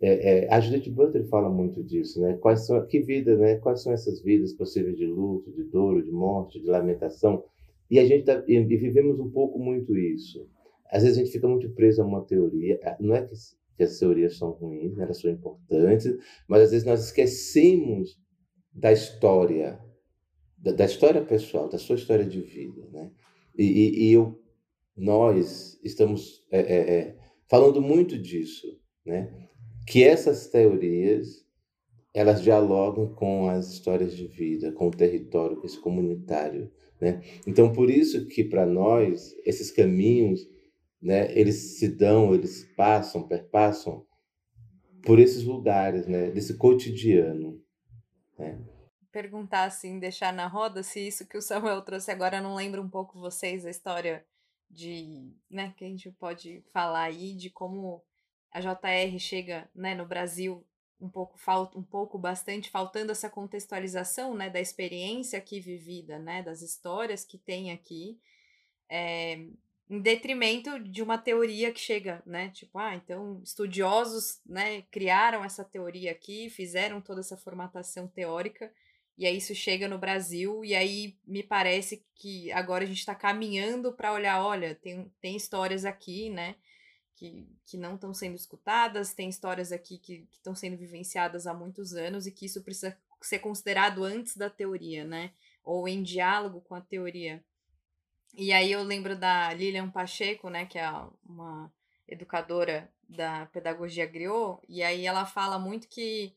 é, 0.00 0.44
é, 0.44 0.52
a 0.52 0.60
Judith 0.60 0.90
Butler 0.90 1.24
fala 1.28 1.48
muito 1.48 1.82
disso, 1.82 2.20
né? 2.20 2.36
Quais 2.36 2.66
são, 2.66 2.84
que 2.86 3.00
vida, 3.00 3.36
né? 3.36 3.56
Quais 3.56 3.82
são 3.82 3.90
essas 3.90 4.20
vidas 4.20 4.52
possíveis 4.52 4.98
de 4.98 5.06
luto, 5.06 5.50
de 5.52 5.64
dor, 5.64 6.02
de 6.02 6.10
morte, 6.10 6.60
de 6.60 6.66
lamentação? 6.66 7.42
E 7.90 7.98
a 7.98 8.04
gente 8.04 8.24
tá, 8.24 8.44
e 8.46 8.60
vivemos 8.62 9.18
um 9.18 9.30
pouco 9.30 9.58
muito 9.58 9.96
isso. 9.96 10.46
Às 10.90 11.02
vezes 11.02 11.16
a 11.16 11.20
gente 11.22 11.32
fica 11.32 11.48
muito 11.48 11.70
preso 11.70 12.02
a 12.02 12.04
uma 12.04 12.22
teoria. 12.22 12.78
Não 13.00 13.14
é 13.14 13.22
que, 13.22 13.34
que 13.76 13.82
as 13.82 13.98
teorias 13.98 14.36
são 14.36 14.50
ruins, 14.50 14.94
né? 14.94 15.04
elas 15.04 15.20
são 15.20 15.30
importantes, 15.30 16.14
mas 16.46 16.62
às 16.62 16.70
vezes 16.70 16.86
nós 16.86 17.04
esquecemos 17.04 18.18
da 18.72 18.92
história, 18.92 19.78
da, 20.58 20.72
da 20.72 20.84
história 20.84 21.22
pessoal, 21.22 21.68
da 21.68 21.78
sua 21.78 21.96
história 21.96 22.26
de 22.26 22.42
vida, 22.42 22.86
né? 22.92 23.10
E, 23.56 23.64
e, 23.64 24.08
e 24.08 24.12
eu, 24.12 24.38
nós 24.96 25.78
estamos 25.82 26.44
é, 26.50 26.60
é, 26.60 26.98
é 26.98 27.16
falando 27.48 27.80
muito 27.80 28.18
disso, 28.18 28.66
né? 29.04 29.44
que 29.86 30.02
essas 30.02 30.46
teorias 30.48 31.44
elas 32.12 32.40
dialogam 32.40 33.12
com 33.12 33.48
as 33.48 33.72
histórias 33.72 34.16
de 34.16 34.28
vida, 34.28 34.70
com 34.72 34.86
o 34.86 34.90
território, 34.90 35.56
com 35.56 35.66
esse 35.66 35.80
comunitário, 35.80 36.70
né? 37.00 37.20
Então 37.44 37.72
por 37.72 37.90
isso 37.90 38.28
que 38.28 38.44
para 38.44 38.64
nós 38.64 39.34
esses 39.44 39.72
caminhos, 39.72 40.48
né, 41.02 41.36
eles 41.36 41.76
se 41.76 41.88
dão, 41.88 42.32
eles 42.32 42.64
passam, 42.76 43.26
perpassam 43.26 44.06
por 45.02 45.18
esses 45.18 45.42
lugares, 45.42 46.06
né, 46.06 46.30
desse 46.30 46.56
cotidiano, 46.56 47.60
né? 48.38 48.64
Perguntar 49.10 49.64
assim, 49.64 49.98
deixar 49.98 50.32
na 50.32 50.46
roda 50.46 50.84
se 50.84 51.04
isso 51.06 51.26
que 51.26 51.36
o 51.36 51.42
Samuel 51.42 51.82
trouxe 51.82 52.12
agora 52.12 52.40
não 52.40 52.54
lembra 52.54 52.80
um 52.80 52.88
pouco 52.88 53.18
vocês 53.18 53.66
a 53.66 53.70
história 53.70 54.24
de, 54.74 55.32
né, 55.48 55.72
que 55.76 55.84
a 55.84 55.88
gente 55.88 56.10
pode 56.10 56.62
falar 56.72 57.04
aí 57.04 57.34
de 57.34 57.48
como 57.48 58.02
a 58.50 58.60
JR 58.60 59.18
chega 59.18 59.68
né, 59.74 59.94
no 59.94 60.06
Brasil 60.06 60.66
um 61.00 61.08
pouco 61.08 61.38
falta 61.38 61.78
um 61.78 61.82
pouco 61.82 62.18
bastante 62.18 62.70
faltando 62.70 63.12
essa 63.12 63.28
contextualização 63.28 64.34
né 64.34 64.48
da 64.48 64.60
experiência 64.60 65.38
aqui 65.38 65.60
vivida 65.60 66.18
né 66.18 66.42
das 66.42 66.62
histórias 66.62 67.24
que 67.24 67.36
tem 67.36 67.72
aqui 67.72 68.18
é, 68.88 69.34
em 69.90 70.00
detrimento 70.00 70.78
de 70.78 71.02
uma 71.02 71.18
teoria 71.18 71.72
que 71.72 71.80
chega 71.80 72.22
né 72.24 72.48
tipo 72.50 72.78
ah 72.78 72.94
então 72.94 73.40
estudiosos 73.42 74.40
né 74.46 74.82
criaram 74.82 75.44
essa 75.44 75.64
teoria 75.64 76.12
aqui 76.12 76.48
fizeram 76.48 77.00
toda 77.00 77.20
essa 77.20 77.36
formatação 77.36 78.06
teórica 78.06 78.72
e 79.16 79.26
aí 79.26 79.36
isso 79.36 79.54
chega 79.54 79.88
no 79.88 79.98
Brasil 79.98 80.64
e 80.64 80.74
aí 80.74 81.16
me 81.26 81.42
parece 81.42 82.04
que 82.14 82.50
agora 82.52 82.84
a 82.84 82.86
gente 82.86 82.98
está 82.98 83.14
caminhando 83.14 83.92
para 83.92 84.12
olhar 84.12 84.44
olha 84.44 84.74
tem, 84.74 85.10
tem 85.20 85.36
histórias 85.36 85.84
aqui 85.84 86.30
né 86.30 86.56
que, 87.14 87.46
que 87.64 87.76
não 87.76 87.94
estão 87.94 88.12
sendo 88.12 88.34
escutadas, 88.34 89.14
tem 89.14 89.28
histórias 89.28 89.72
aqui 89.72 89.98
que 89.98 90.26
estão 90.32 90.54
sendo 90.54 90.76
vivenciadas 90.76 91.46
há 91.46 91.54
muitos 91.54 91.94
anos 91.94 92.26
e 92.26 92.32
que 92.32 92.46
isso 92.46 92.62
precisa 92.62 92.96
ser 93.20 93.38
considerado 93.38 94.04
antes 94.04 94.36
da 94.36 94.50
teoria, 94.50 95.04
né? 95.04 95.32
Ou 95.62 95.88
em 95.88 96.02
diálogo 96.02 96.60
com 96.60 96.74
a 96.74 96.80
teoria. 96.80 97.42
E 98.36 98.52
aí 98.52 98.72
eu 98.72 98.82
lembro 98.82 99.16
da 99.16 99.52
Lilian 99.54 99.88
Pacheco, 99.88 100.50
né, 100.50 100.66
que 100.66 100.78
é 100.78 100.90
uma 101.24 101.72
educadora 102.06 102.90
da 103.08 103.46
pedagogia 103.46 104.06
griot, 104.06 104.60
e 104.68 104.82
aí 104.82 105.06
ela 105.06 105.24
fala 105.24 105.58
muito 105.58 105.88
que 105.88 106.34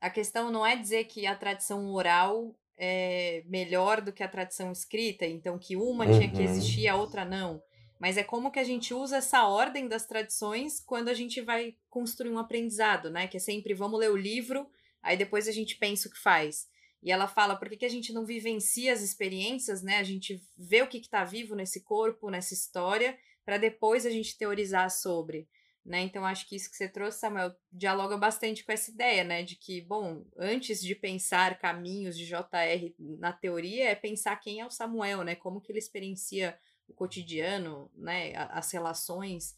a 0.00 0.10
questão 0.10 0.50
não 0.50 0.66
é 0.66 0.76
dizer 0.76 1.04
que 1.04 1.26
a 1.26 1.34
tradição 1.34 1.86
oral 1.92 2.54
é 2.76 3.42
melhor 3.46 4.00
do 4.00 4.12
que 4.12 4.22
a 4.22 4.28
tradição 4.28 4.72
escrita, 4.72 5.26
então 5.26 5.58
que 5.58 5.76
uma 5.76 6.06
uhum. 6.06 6.18
tinha 6.18 6.30
que 6.30 6.38
uhum. 6.38 6.44
existir, 6.44 6.88
a 6.88 6.96
outra 6.96 7.24
não 7.24 7.62
mas 8.00 8.16
é 8.16 8.24
como 8.24 8.50
que 8.50 8.58
a 8.58 8.64
gente 8.64 8.94
usa 8.94 9.18
essa 9.18 9.46
ordem 9.46 9.86
das 9.86 10.06
tradições 10.06 10.80
quando 10.80 11.10
a 11.10 11.14
gente 11.14 11.42
vai 11.42 11.76
construir 11.90 12.30
um 12.30 12.38
aprendizado, 12.38 13.10
né? 13.10 13.28
Que 13.28 13.36
é 13.36 13.40
sempre 13.40 13.74
vamos 13.74 14.00
ler 14.00 14.10
o 14.10 14.16
livro, 14.16 14.66
aí 15.02 15.18
depois 15.18 15.46
a 15.46 15.52
gente 15.52 15.76
pensa 15.76 16.08
o 16.08 16.10
que 16.10 16.18
faz. 16.18 16.66
E 17.02 17.12
ela 17.12 17.28
fala, 17.28 17.56
por 17.56 17.68
que, 17.68 17.76
que 17.76 17.84
a 17.84 17.90
gente 17.90 18.10
não 18.10 18.24
vivencia 18.24 18.94
as 18.94 19.02
experiências, 19.02 19.82
né? 19.82 19.98
A 19.98 20.02
gente 20.02 20.42
vê 20.56 20.80
o 20.80 20.86
que 20.86 20.96
está 20.96 21.24
vivo 21.24 21.54
nesse 21.54 21.82
corpo, 21.82 22.30
nessa 22.30 22.54
história, 22.54 23.18
para 23.44 23.58
depois 23.58 24.06
a 24.06 24.10
gente 24.10 24.38
teorizar 24.38 24.90
sobre. 24.90 25.46
Né? 25.84 26.02
Então, 26.02 26.24
acho 26.24 26.46
que 26.46 26.56
isso 26.56 26.70
que 26.70 26.76
você 26.76 26.88
trouxe, 26.88 27.18
Samuel, 27.18 27.54
dialoga 27.72 28.16
bastante 28.16 28.64
com 28.64 28.70
essa 28.70 28.90
ideia, 28.90 29.24
né? 29.24 29.42
De 29.42 29.56
que, 29.56 29.80
bom, 29.80 30.24
antes 30.36 30.80
de 30.80 30.94
pensar 30.94 31.58
caminhos 31.58 32.16
de 32.16 32.26
JR 32.26 32.94
na 33.18 33.32
teoria, 33.32 33.88
é 33.88 33.94
pensar 33.94 34.36
quem 34.36 34.60
é 34.60 34.66
o 34.66 34.70
Samuel, 34.70 35.24
né? 35.24 35.34
Como 35.34 35.60
que 35.60 35.72
ele 35.72 35.78
experiencia 35.78 36.58
o 36.90 36.94
cotidiano, 36.94 37.90
né, 37.94 38.32
as 38.50 38.70
relações. 38.72 39.56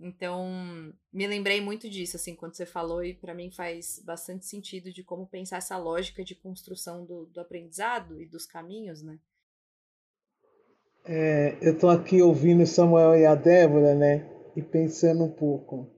Então, 0.00 0.48
me 1.12 1.26
lembrei 1.26 1.60
muito 1.60 1.90
disso, 1.90 2.16
assim, 2.16 2.34
quando 2.34 2.54
você 2.54 2.64
falou, 2.64 3.04
e 3.04 3.14
para 3.14 3.34
mim 3.34 3.50
faz 3.50 4.00
bastante 4.04 4.46
sentido 4.46 4.92
de 4.92 5.02
como 5.02 5.26
pensar 5.26 5.56
essa 5.56 5.76
lógica 5.76 6.22
de 6.24 6.36
construção 6.36 7.04
do, 7.04 7.26
do 7.26 7.40
aprendizado 7.40 8.20
e 8.22 8.26
dos 8.26 8.46
caminhos, 8.46 9.02
né? 9.02 9.18
É, 11.04 11.56
eu 11.60 11.72
estou 11.72 11.90
aqui 11.90 12.22
ouvindo 12.22 12.66
Samuel 12.66 13.16
e 13.16 13.26
a 13.26 13.34
Débora, 13.34 13.94
né, 13.94 14.28
e 14.58 14.62
pensando 14.62 15.22
um 15.22 15.30
pouco. 15.30 15.88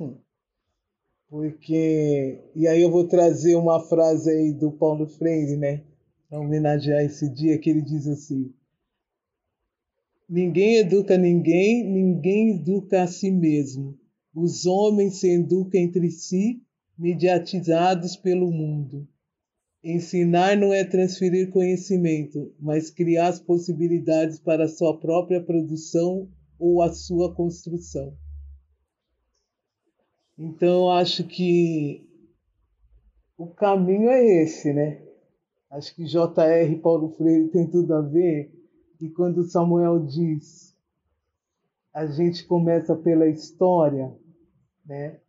Hum, 0.00 0.14
porque. 1.28 2.40
E 2.54 2.66
aí 2.66 2.80
eu 2.80 2.90
vou 2.90 3.06
trazer 3.06 3.54
uma 3.54 3.80
frase 3.80 4.30
aí 4.30 4.52
do 4.54 4.72
Paulo 4.72 5.06
Freire, 5.06 5.58
né, 5.58 5.82
para 6.26 6.40
homenagear 6.40 7.04
esse 7.04 7.28
dia, 7.28 7.58
que 7.58 7.68
ele 7.68 7.82
diz 7.82 8.06
assim 8.06 8.50
Ninguém 10.26 10.78
educa 10.78 11.18
ninguém, 11.18 11.84
ninguém 11.84 12.56
educa 12.56 13.02
a 13.02 13.06
si 13.06 13.30
mesmo. 13.30 13.96
Os 14.34 14.64
homens 14.64 15.20
se 15.20 15.30
educam 15.30 15.80
entre 15.80 16.10
si, 16.10 16.62
mediatizados 16.98 18.16
pelo 18.16 18.50
mundo. 18.50 19.06
Ensinar 19.84 20.56
não 20.56 20.72
é 20.72 20.82
transferir 20.82 21.50
conhecimento, 21.50 22.52
mas 22.58 22.90
criar 22.90 23.28
as 23.28 23.38
possibilidades 23.38 24.40
para 24.40 24.64
a 24.64 24.68
sua 24.68 24.98
própria 24.98 25.40
produção 25.40 26.28
ou 26.58 26.82
a 26.82 26.92
sua 26.92 27.34
construção. 27.34 28.16
Então, 30.38 30.90
acho 30.90 31.24
que 31.24 32.06
o 33.38 33.46
caminho 33.46 34.10
é 34.10 34.42
esse, 34.42 34.72
né? 34.72 35.02
Acho 35.70 35.94
que 35.94 36.06
J.R. 36.06 36.76
Paulo 36.76 37.10
Freire 37.10 37.48
tem 37.48 37.68
tudo 37.68 37.94
a 37.94 38.00
ver 38.00 38.52
E 39.00 39.10
quando 39.10 39.44
Samuel 39.44 40.06
diz, 40.06 40.74
a 41.92 42.06
gente 42.06 42.46
começa 42.46 42.94
pela 42.96 43.26
história, 43.26 44.14
né? 44.84 45.20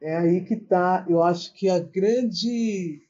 É 0.00 0.16
aí 0.16 0.44
que 0.44 0.54
está, 0.54 1.06
eu 1.08 1.22
acho 1.22 1.54
que 1.54 1.68
a 1.68 1.78
grande 1.78 3.06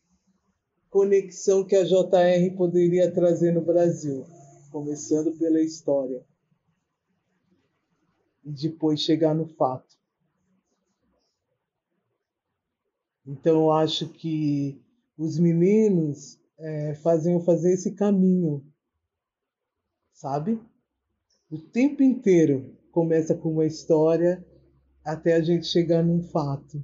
conexão 0.91 1.65
que 1.65 1.75
a 1.75 1.85
JR 1.85 2.55
poderia 2.55 3.11
trazer 3.11 3.53
no 3.53 3.63
Brasil, 3.63 4.27
começando 4.73 5.37
pela 5.39 5.61
história 5.61 6.25
e 8.43 8.51
depois 8.51 9.01
chegar 9.01 9.35
no 9.35 9.47
fato. 9.47 9.97
Então 13.25 13.55
eu 13.55 13.71
acho 13.71 14.09
que 14.09 14.83
os 15.17 15.39
meninos 15.39 16.41
é, 16.59 16.95
faziam 16.97 17.41
fazer 17.41 17.75
esse 17.75 17.93
caminho, 17.93 18.65
sabe? 20.13 20.59
O 21.51 21.59
tempo 21.59 22.03
inteiro 22.03 22.77
começa 22.91 23.35
com 23.35 23.53
uma 23.53 23.67
história 23.67 24.45
até 25.05 25.35
a 25.35 25.41
gente 25.43 25.67
chegar 25.67 26.03
num 26.03 26.23
fato. 26.23 26.83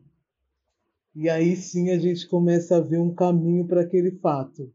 E 1.14 1.28
aí 1.28 1.56
sim 1.56 1.90
a 1.90 1.98
gente 1.98 2.28
começa 2.28 2.76
a 2.76 2.80
ver 2.80 2.98
um 2.98 3.14
caminho 3.14 3.66
para 3.66 3.80
aquele 3.80 4.12
fato. 4.12 4.72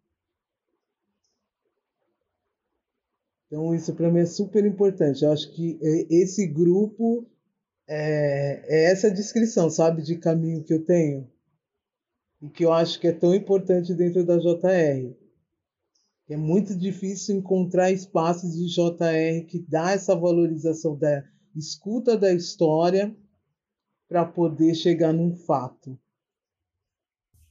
Então 3.53 3.75
isso 3.75 3.93
para 3.93 4.09
mim 4.09 4.21
é 4.21 4.25
super 4.25 4.65
importante. 4.65 5.23
Eu 5.23 5.31
acho 5.31 5.51
que 5.51 5.77
é, 5.79 6.07
esse 6.11 6.47
grupo 6.47 7.29
é, 7.87 8.65
é 8.67 8.91
essa 8.91 9.11
descrição, 9.11 9.69
sabe, 9.69 10.01
de 10.01 10.17
caminho 10.17 10.63
que 10.63 10.73
eu 10.73 10.83
tenho 10.83 11.31
e 12.41 12.49
que 12.49 12.65
eu 12.65 12.73
acho 12.73 12.99
que 12.99 13.07
é 13.07 13.11
tão 13.11 13.35
importante 13.35 13.93
dentro 13.93 14.25
da 14.25 14.39
JR. 14.39 15.15
É 16.27 16.35
muito 16.35 16.75
difícil 16.75 17.35
encontrar 17.35 17.91
espaços 17.91 18.55
de 18.55 18.65
JR 18.65 19.45
que 19.45 19.59
dá 19.59 19.91
essa 19.91 20.15
valorização 20.15 20.97
da 20.97 21.23
escuta 21.55 22.17
da 22.17 22.33
história 22.33 23.15
para 24.09 24.25
poder 24.25 24.73
chegar 24.73 25.13
num 25.13 25.35
fato. 25.35 25.95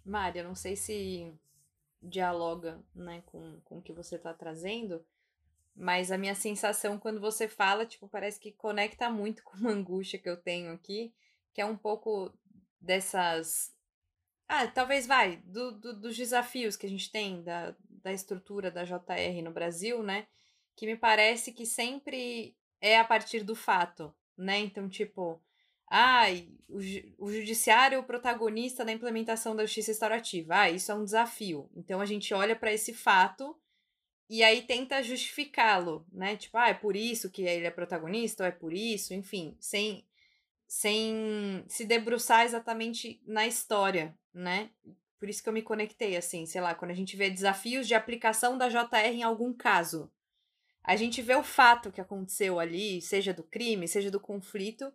Mária, 0.04 0.42
não 0.42 0.56
sei 0.56 0.74
se 0.74 1.32
dialoga 2.02 2.82
né, 2.92 3.22
com, 3.26 3.60
com 3.64 3.78
o 3.78 3.82
que 3.82 3.92
você 3.92 4.16
está 4.16 4.34
trazendo, 4.34 5.00
mas 5.74 6.10
a 6.12 6.18
minha 6.18 6.34
sensação 6.34 6.98
quando 6.98 7.20
você 7.20 7.48
fala, 7.48 7.86
tipo, 7.86 8.08
parece 8.08 8.38
que 8.38 8.52
conecta 8.52 9.10
muito 9.10 9.42
com 9.44 9.56
uma 9.56 9.70
angústia 9.70 10.18
que 10.18 10.28
eu 10.28 10.36
tenho 10.36 10.72
aqui, 10.72 11.12
que 11.52 11.60
é 11.60 11.66
um 11.66 11.76
pouco 11.76 12.32
dessas 12.80 13.72
ah, 14.54 14.66
talvez 14.66 15.06
vai, 15.06 15.38
do, 15.46 15.72
do, 15.72 15.98
dos 15.98 16.14
desafios 16.14 16.76
que 16.76 16.84
a 16.84 16.88
gente 16.88 17.10
tem 17.10 17.42
da, 17.42 17.74
da 17.88 18.12
estrutura 18.12 18.70
da 18.70 18.84
JR 18.84 19.42
no 19.42 19.50
Brasil, 19.50 20.02
né? 20.02 20.26
Que 20.76 20.84
me 20.84 20.94
parece 20.94 21.52
que 21.52 21.64
sempre 21.64 22.54
é 22.78 22.98
a 22.98 23.04
partir 23.04 23.44
do 23.44 23.54
fato, 23.54 24.14
né? 24.36 24.58
Então, 24.58 24.90
tipo, 24.90 25.40
ai, 25.88 26.50
o, 26.68 26.76
o 27.18 27.32
judiciário 27.32 27.96
é 27.96 27.98
o 27.98 28.04
protagonista 28.04 28.84
da 28.84 28.92
implementação 28.92 29.56
da 29.56 29.64
justiça 29.64 29.92
restaurativa. 29.92 30.54
Ah, 30.54 30.70
isso 30.70 30.92
é 30.92 30.94
um 30.94 31.04
desafio. 31.04 31.70
Então 31.74 31.98
a 32.00 32.04
gente 32.04 32.34
olha 32.34 32.54
para 32.54 32.74
esse 32.74 32.92
fato 32.92 33.56
e 34.32 34.42
aí 34.42 34.62
tenta 34.62 35.02
justificá-lo, 35.02 36.06
né? 36.10 36.36
Tipo, 36.38 36.56
ah, 36.56 36.70
é 36.70 36.72
por 36.72 36.96
isso 36.96 37.30
que 37.30 37.42
ele 37.42 37.66
é 37.66 37.70
protagonista, 37.70 38.42
ou 38.42 38.48
é 38.48 38.50
por 38.50 38.72
isso, 38.72 39.12
enfim, 39.12 39.54
sem 39.60 40.06
sem 40.66 41.62
se 41.68 41.84
debruçar 41.84 42.46
exatamente 42.46 43.20
na 43.26 43.46
história, 43.46 44.16
né? 44.32 44.70
Por 45.20 45.28
isso 45.28 45.42
que 45.42 45.50
eu 45.50 45.52
me 45.52 45.60
conectei, 45.60 46.16
assim, 46.16 46.46
sei 46.46 46.62
lá, 46.62 46.74
quando 46.74 46.92
a 46.92 46.94
gente 46.94 47.14
vê 47.14 47.28
desafios 47.28 47.86
de 47.86 47.94
aplicação 47.94 48.56
da 48.56 48.70
JR 48.70 49.14
em 49.14 49.22
algum 49.22 49.52
caso. 49.52 50.10
A 50.82 50.96
gente 50.96 51.20
vê 51.20 51.34
o 51.34 51.42
fato 51.42 51.92
que 51.92 52.00
aconteceu 52.00 52.58
ali, 52.58 53.02
seja 53.02 53.34
do 53.34 53.42
crime, 53.42 53.86
seja 53.86 54.10
do 54.10 54.18
conflito, 54.18 54.90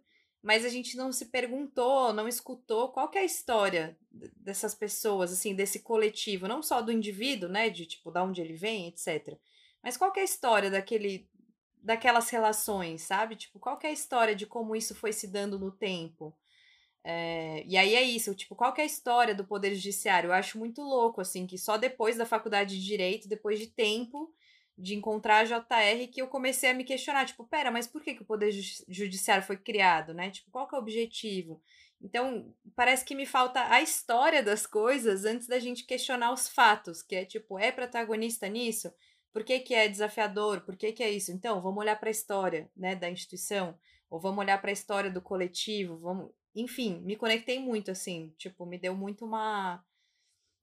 mas 0.48 0.64
a 0.64 0.70
gente 0.70 0.96
não 0.96 1.12
se 1.12 1.26
perguntou, 1.26 2.14
não 2.14 2.26
escutou 2.26 2.88
qual 2.88 3.12
é 3.14 3.20
a 3.20 3.26
história 3.26 3.98
dessas 4.10 4.74
pessoas, 4.74 5.34
assim, 5.34 5.54
desse 5.54 5.82
coletivo, 5.82 6.48
não 6.48 6.64
só 6.64 6.82
do 6.82 6.90
indivíduo, 6.90 7.50
né, 7.50 7.70
de 7.70 7.86
tipo, 7.86 8.10
da 8.10 8.24
onde 8.24 8.40
ele 8.40 8.54
vem, 8.54 8.88
etc. 8.88 9.38
Mas 9.84 9.98
qual 9.98 10.14
é 10.16 10.22
a 10.22 10.24
história 10.24 10.72
daquele 10.72 11.30
daquelas 11.84 12.30
relações, 12.30 13.02
sabe? 13.02 13.36
Tipo, 13.36 13.60
qual 13.60 13.78
é 13.84 13.88
a 13.88 13.92
história 13.92 14.34
de 14.34 14.46
como 14.46 14.74
isso 14.74 14.96
foi 14.96 15.12
se 15.12 15.28
dando 15.28 15.60
no 15.60 15.70
tempo? 15.70 16.34
É, 17.04 17.66
e 17.66 17.76
aí 17.76 17.94
é 17.94 18.02
isso, 18.02 18.34
tipo, 18.34 18.56
qual 18.56 18.74
que 18.74 18.80
é 18.80 18.86
a 18.86 18.88
história 18.88 19.36
do 19.36 19.46
Poder 19.46 19.76
Judiciário? 19.76 20.30
Eu 20.30 20.34
acho 20.34 20.58
muito 20.58 20.82
louco, 20.82 21.20
assim, 21.20 21.46
que 21.46 21.58
só 21.58 21.76
depois 21.76 22.16
da 22.16 22.26
faculdade 22.26 22.80
de 22.80 22.86
Direito, 22.86 23.28
depois 23.28 23.60
de 23.60 23.68
tempo 23.68 24.34
de 24.78 24.96
encontrar 24.96 25.40
a 25.40 25.44
JR, 25.44 26.08
que 26.12 26.22
eu 26.22 26.28
comecei 26.28 26.70
a 26.70 26.74
me 26.74 26.84
questionar, 26.84 27.26
tipo, 27.26 27.46
pera, 27.48 27.72
mas 27.72 27.88
por 27.88 28.02
que, 28.02 28.14
que 28.14 28.22
o 28.22 28.26
Poder 28.26 28.52
Judiciário 28.88 29.44
foi 29.44 29.58
criado, 29.58 30.14
né? 30.14 30.30
Tipo, 30.30 30.52
qual 30.52 30.68
que 30.68 30.76
é 30.76 30.78
o 30.78 30.82
objetivo? 30.82 31.62
Então, 32.00 32.54
parece 32.76 33.04
que 33.04 33.16
me 33.16 33.26
falta 33.26 33.72
a 33.72 33.82
história 33.82 34.44
das 34.44 34.68
coisas 34.68 35.26
antes 35.26 35.48
da 35.48 35.60
gente 35.60 35.84
questionar 35.86 36.32
os 36.32 36.48
fatos, 36.48 37.02
que 37.02 37.16
é 37.16 37.26
tipo, 37.26 37.58
é 37.58 37.72
protagonista 37.72 38.48
nisso? 38.48 38.94
Por 39.34 39.44
que, 39.44 39.60
que 39.60 39.74
é 39.74 39.88
desafiador? 39.88 40.62
Por 40.62 40.76
que, 40.76 40.92
que 40.92 41.04
é 41.04 41.10
isso? 41.10 41.32
Então, 41.32 41.62
vamos 41.62 41.80
olhar 41.80 42.00
para 42.00 42.10
a 42.10 42.12
história 42.12 42.70
né, 42.78 42.96
da 42.96 43.10
instituição, 43.10 43.78
ou 44.10 44.20
vamos 44.20 44.40
olhar 44.40 44.62
para 44.62 44.70
a 44.70 44.74
história 44.74 45.10
do 45.10 45.22
coletivo, 45.22 45.98
vamos 45.98 46.32
enfim, 46.58 47.00
me 47.02 47.16
conectei 47.16 47.60
muito, 47.60 47.92
assim, 47.92 48.34
tipo, 48.36 48.66
me 48.66 48.80
deu 48.80 48.96
muito 48.96 49.24
uma, 49.24 49.84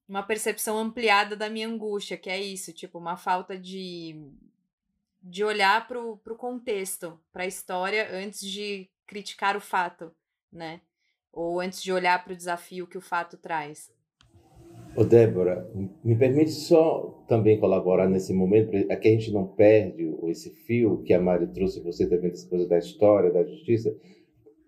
uma 0.09 0.23
percepção 0.23 0.79
ampliada 0.79 1.35
da 1.35 1.49
minha 1.49 1.69
angústia, 1.69 2.17
que 2.17 2.31
é 2.31 2.41
isso, 2.41 2.73
tipo, 2.73 2.99
uma 2.99 3.17
falta 3.17 3.59
de, 3.59 4.17
de 5.23 5.43
olhar 5.43 5.89
pro, 5.89 6.19
pro 6.19 6.37
contexto, 6.37 7.19
pra 7.33 7.47
história, 7.47 8.09
antes 8.13 8.41
de 8.41 8.89
criticar 9.07 9.57
o 9.57 9.61
fato, 9.61 10.11
né? 10.53 10.81
Ou 11.33 11.61
antes 11.61 11.83
de 11.83 11.93
olhar 11.93 12.23
para 12.23 12.33
o 12.33 12.37
desafio 12.37 12.87
que 12.87 12.99
o 12.99 13.01
fato 13.01 13.37
traz. 13.37 13.93
Ô 14.97 15.03
Débora, 15.03 15.69
me 16.05 16.15
permite 16.17 16.53
só 16.53 17.25
também 17.27 17.59
colaborar 17.59 18.09
nesse 18.09 18.33
momento, 18.33 18.71
para 18.87 18.97
que 18.97 19.09
a 19.09 19.11
gente 19.11 19.33
não 19.33 19.45
perde 19.47 20.15
esse 20.29 20.51
fio 20.51 21.03
que 21.03 21.13
a 21.13 21.21
Mari 21.21 21.49
trouxe 21.49 21.81
você 21.81 22.09
também 22.09 22.31
dessa 22.31 22.49
coisa 22.49 22.69
da 22.69 22.79
história, 22.79 23.33
da 23.33 23.43
justiça. 23.43 23.97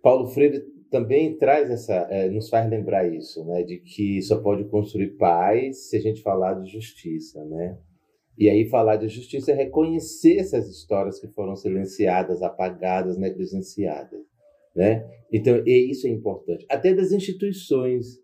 Paulo 0.02 0.26
Freire 0.26 0.64
também 0.90 1.36
traz 1.36 1.70
essa, 1.70 1.94
é, 2.10 2.28
nos 2.28 2.48
faz 2.48 2.68
lembrar 2.68 3.06
isso, 3.06 3.44
né, 3.44 3.62
de 3.62 3.78
que 3.78 4.20
só 4.22 4.40
pode 4.40 4.64
construir 4.64 5.16
paz 5.16 5.88
se 5.88 5.96
a 5.96 6.00
gente 6.00 6.22
falar 6.22 6.54
de 6.54 6.70
justiça, 6.70 7.44
né? 7.44 7.78
E 8.38 8.50
aí 8.50 8.68
falar 8.68 8.96
de 8.96 9.08
justiça 9.08 9.52
é 9.52 9.54
reconhecer 9.54 10.36
essas 10.36 10.68
histórias 10.68 11.18
que 11.18 11.26
foram 11.28 11.56
silenciadas, 11.56 12.42
apagadas, 12.42 13.16
negligenciadas, 13.16 14.20
né? 14.74 15.08
Então, 15.32 15.62
e 15.66 15.90
isso 15.90 16.06
é 16.06 16.10
importante. 16.10 16.66
Até 16.68 16.92
das 16.92 17.12
instituições, 17.12 18.20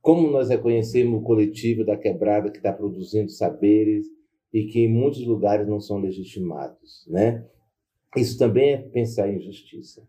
como 0.00 0.30
nós 0.30 0.48
reconhecemos 0.48 1.20
o 1.20 1.22
coletivo 1.22 1.84
da 1.84 1.96
quebrada 1.96 2.50
que 2.50 2.56
está 2.56 2.72
produzindo 2.72 3.30
saberes 3.30 4.06
e 4.52 4.64
que 4.64 4.80
em 4.80 4.88
muitos 4.88 5.24
lugares 5.26 5.68
não 5.68 5.78
são 5.78 5.98
legitimados, 5.98 7.06
né? 7.08 7.46
Isso 8.16 8.38
também 8.38 8.72
é 8.72 8.78
pensar 8.78 9.28
em 9.28 9.40
justiça. 9.40 10.02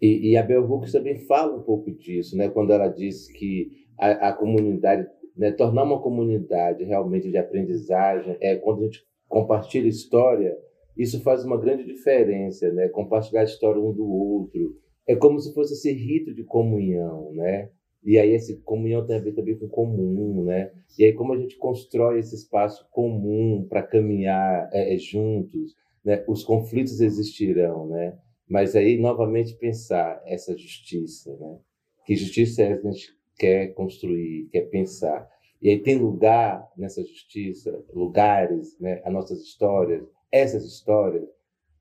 E, 0.00 0.30
e 0.30 0.36
a 0.36 0.42
Bell 0.42 0.64
Hooks 0.64 0.92
também 0.92 1.18
fala 1.20 1.56
um 1.56 1.62
pouco 1.62 1.90
disso, 1.90 2.36
né? 2.36 2.48
quando 2.48 2.72
ela 2.72 2.88
diz 2.88 3.28
que 3.28 3.70
a, 3.98 4.28
a 4.28 4.32
comunidade, 4.32 5.06
né? 5.36 5.52
tornar 5.52 5.84
uma 5.84 6.00
comunidade 6.00 6.84
realmente 6.84 7.30
de 7.30 7.38
aprendizagem, 7.38 8.36
é 8.40 8.56
quando 8.56 8.80
a 8.80 8.84
gente 8.84 9.04
compartilha 9.28 9.88
história, 9.88 10.56
isso 10.96 11.22
faz 11.22 11.44
uma 11.44 11.58
grande 11.58 11.84
diferença, 11.84 12.70
né? 12.72 12.88
compartilhar 12.88 13.40
a 13.40 13.44
história 13.44 13.80
um 13.80 13.92
do 13.92 14.06
outro. 14.06 14.76
É 15.06 15.14
como 15.14 15.38
se 15.38 15.52
fosse 15.52 15.74
esse 15.74 15.92
rito 15.92 16.34
de 16.34 16.44
comunhão, 16.44 17.32
né? 17.32 17.70
E 18.04 18.18
aí 18.18 18.34
essa 18.34 18.54
comunhão 18.64 19.06
tem 19.06 19.16
a 19.16 19.20
ver 19.20 19.32
também 19.32 19.58
com 19.58 19.66
comum, 19.66 20.44
né? 20.44 20.70
E 20.98 21.04
aí 21.04 21.12
como 21.14 21.32
a 21.32 21.38
gente 21.38 21.56
constrói 21.56 22.18
esse 22.18 22.34
espaço 22.34 22.86
comum 22.90 23.66
para 23.68 23.82
caminhar 23.82 24.68
é, 24.72 24.94
é, 24.94 24.98
juntos, 24.98 25.74
né? 26.04 26.22
Os 26.28 26.44
conflitos 26.44 27.00
existirão, 27.00 27.86
né? 27.86 28.18
Mas 28.48 28.76
aí, 28.76 28.98
novamente, 28.98 29.56
pensar 29.56 30.22
essa 30.26 30.56
justiça, 30.56 31.34
né? 31.36 31.58
Que 32.04 32.14
justiça 32.14 32.62
é 32.62 32.76
que 32.76 32.86
a 32.86 32.90
gente 32.90 33.16
quer 33.38 33.68
construir, 33.74 34.48
quer 34.52 34.68
pensar. 34.68 35.28
E 35.60 35.70
aí 35.70 35.78
tem 35.80 35.96
lugar 35.96 36.70
nessa 36.76 37.02
justiça, 37.02 37.82
lugares, 37.92 38.78
né? 38.78 39.00
As 39.04 39.12
nossas 39.12 39.40
histórias, 39.40 40.04
essas 40.30 40.64
histórias, 40.64 41.24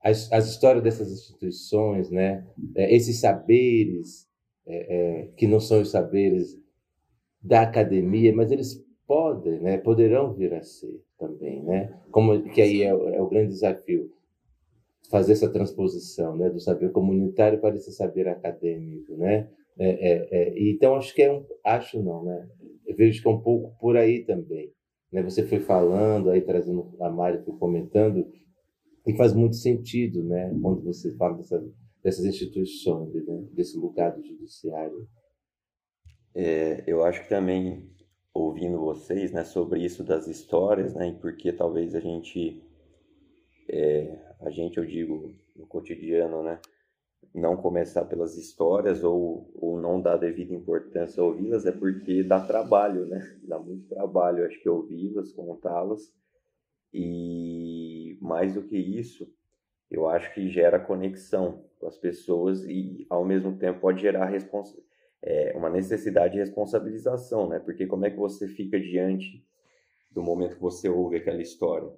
as, 0.01 0.31
as 0.31 0.47
histórias 0.47 0.83
dessas 0.83 1.11
instituições, 1.11 2.09
né? 2.09 2.47
É, 2.75 2.95
esses 2.95 3.19
saberes, 3.19 4.27
é, 4.65 4.75
é, 4.75 5.27
que 5.35 5.47
não 5.47 5.59
são 5.59 5.81
os 5.81 5.91
saberes 5.91 6.57
da 7.41 7.63
academia, 7.63 8.33
mas 8.33 8.51
eles 8.51 8.81
podem, 9.05 9.59
né? 9.59 9.77
Poderão 9.77 10.33
vir 10.33 10.53
a 10.53 10.63
ser 10.63 11.03
também, 11.19 11.61
né? 11.61 11.99
Como 12.09 12.41
que 12.51 12.61
aí 12.61 12.83
é, 12.83 12.87
é 12.87 13.21
o 13.21 13.27
grande 13.27 13.49
desafio 13.49 14.09
fazer 15.09 15.33
essa 15.33 15.49
transposição 15.49 16.35
né, 16.35 16.49
do 16.49 16.59
saber 16.59 16.91
comunitário 16.91 17.59
para 17.59 17.75
esse 17.75 17.91
saber 17.91 18.27
acadêmico, 18.27 19.15
né? 19.15 19.49
É, 19.77 19.89
é, 19.89 20.27
é, 20.31 20.69
então 20.69 20.95
acho 20.95 21.13
que 21.15 21.23
é 21.23 21.31
um, 21.31 21.43
acho 21.65 22.01
não, 22.01 22.23
né? 22.23 22.47
Eu 22.85 22.95
vejo 22.95 23.21
que 23.21 23.27
é 23.27 23.31
um 23.31 23.41
pouco 23.41 23.75
por 23.79 23.97
aí 23.97 24.23
também, 24.23 24.71
né? 25.11 25.23
Você 25.23 25.43
foi 25.43 25.59
falando, 25.59 26.29
aí 26.29 26.41
trazendo 26.41 26.93
a 26.99 27.09
Mari 27.09 27.43
foi 27.43 27.55
comentando, 27.57 28.25
e 29.05 29.15
faz 29.15 29.33
muito 29.33 29.55
sentido, 29.55 30.23
né? 30.23 30.55
Quando 30.61 30.83
você 30.83 31.13
fala 31.15 31.35
dessa, 31.37 31.63
dessas 32.03 32.25
instituições, 32.25 33.13
né? 33.13 33.43
desse 33.51 33.77
lugar 33.77 34.15
do 34.15 34.23
judiciário. 34.23 35.07
É, 36.35 36.83
eu 36.87 37.03
acho 37.03 37.23
que 37.23 37.29
também 37.29 37.89
ouvindo 38.33 38.79
vocês, 38.79 39.31
né, 39.31 39.43
sobre 39.43 39.83
isso 39.85 40.03
das 40.03 40.27
histórias, 40.27 40.95
né, 40.95 41.09
e 41.09 41.13
porque 41.13 41.53
talvez 41.53 41.93
a 41.93 41.99
gente, 41.99 42.63
é, 43.73 44.19
a 44.41 44.51
gente 44.51 44.77
eu 44.77 44.85
digo 44.85 45.33
no 45.55 45.65
cotidiano, 45.65 46.43
né, 46.43 46.59
não 47.33 47.57
começar 47.57 48.05
pelas 48.05 48.37
histórias 48.37 49.03
ou, 49.03 49.49
ou 49.55 49.81
não 49.81 49.99
dar 49.99 50.17
devida 50.17 50.53
importância 50.53 51.21
a 51.21 51.25
ouvi-las 51.25 51.65
é 51.65 51.71
porque 51.71 52.21
dá 52.21 52.39
trabalho, 52.39 53.07
né? 53.07 53.19
Dá 53.43 53.57
muito 53.57 53.87
trabalho, 53.87 54.45
acho 54.45 54.61
que 54.61 54.69
ouvi-las, 54.69 55.31
contá-las. 55.31 56.13
E 56.93 58.19
mais 58.21 58.53
do 58.53 58.61
que 58.61 58.77
isso, 58.77 59.27
eu 59.89 60.07
acho 60.07 60.31
que 60.35 60.47
gera 60.49 60.79
conexão 60.79 61.65
com 61.79 61.87
as 61.87 61.97
pessoas 61.97 62.63
e 62.65 63.07
ao 63.09 63.25
mesmo 63.25 63.57
tempo 63.57 63.79
pode 63.79 64.01
gerar 64.01 64.31
é, 65.23 65.53
uma 65.57 65.69
necessidade 65.69 66.33
de 66.33 66.39
responsabilização, 66.39 67.49
né? 67.49 67.59
Porque 67.59 67.87
como 67.87 68.05
é 68.05 68.11
que 68.11 68.17
você 68.17 68.47
fica 68.47 68.79
diante 68.79 69.43
do 70.11 70.21
momento 70.21 70.55
que 70.55 70.61
você 70.61 70.87
ouve 70.87 71.17
aquela 71.17 71.41
história? 71.41 71.91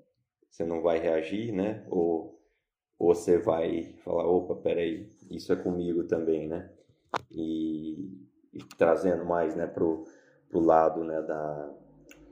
Você 0.56 0.64
não 0.64 0.82
vai 0.82 1.00
reagir, 1.00 1.52
né? 1.52 1.86
Ou, 1.90 2.42
ou 2.98 3.14
você 3.14 3.38
vai 3.38 3.94
falar, 4.06 4.26
opa, 4.26 4.56
peraí, 4.56 5.10
isso 5.30 5.52
é 5.52 5.56
comigo 5.58 6.06
também, 6.06 6.48
né? 6.48 6.72
E, 7.30 8.24
e 8.54 8.60
trazendo 8.78 9.26
mais, 9.26 9.54
né, 9.54 9.68
pro, 9.68 10.06
pro 10.48 10.62
lado, 10.62 11.04
né, 11.04 11.22
da, 11.24 11.74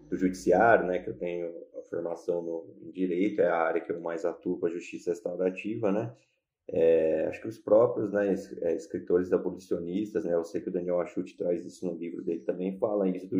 do 0.09 0.15
judiciário, 0.15 0.85
né, 0.85 0.99
que 0.99 1.09
eu 1.09 1.17
tenho 1.17 1.53
a 1.77 1.81
formação 1.89 2.41
no, 2.41 2.91
direito, 2.93 3.41
é 3.41 3.49
a 3.49 3.57
área 3.57 3.81
que 3.81 3.91
eu 3.91 3.99
mais 3.99 4.23
atuo 4.23 4.65
a 4.65 4.69
justiça 4.69 5.09
restaurativa, 5.11 5.91
né? 5.91 6.15
É, 6.69 7.25
acho 7.25 7.41
que 7.41 7.47
os 7.49 7.57
próprios 7.57 8.13
né, 8.13 8.33
é, 8.61 8.73
escritores 8.73 9.33
abolicionistas, 9.33 10.23
né, 10.23 10.33
eu 10.33 10.45
sei 10.45 10.61
que 10.61 10.69
o 10.69 10.71
Daniel 10.71 11.01
Achuti 11.01 11.35
traz 11.35 11.65
isso 11.65 11.85
no 11.85 11.97
livro 11.97 12.23
dele 12.23 12.39
também, 12.39 12.79
fala 12.79 13.09
isso 13.09 13.27
do, 13.27 13.37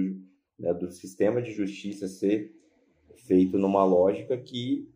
né, 0.60 0.74
do 0.74 0.92
sistema 0.92 1.42
de 1.42 1.54
justiça 1.54 2.06
ser 2.10 2.54
feito 3.16 3.58
numa 3.58 3.84
lógica 3.84 4.38
que 4.38 4.90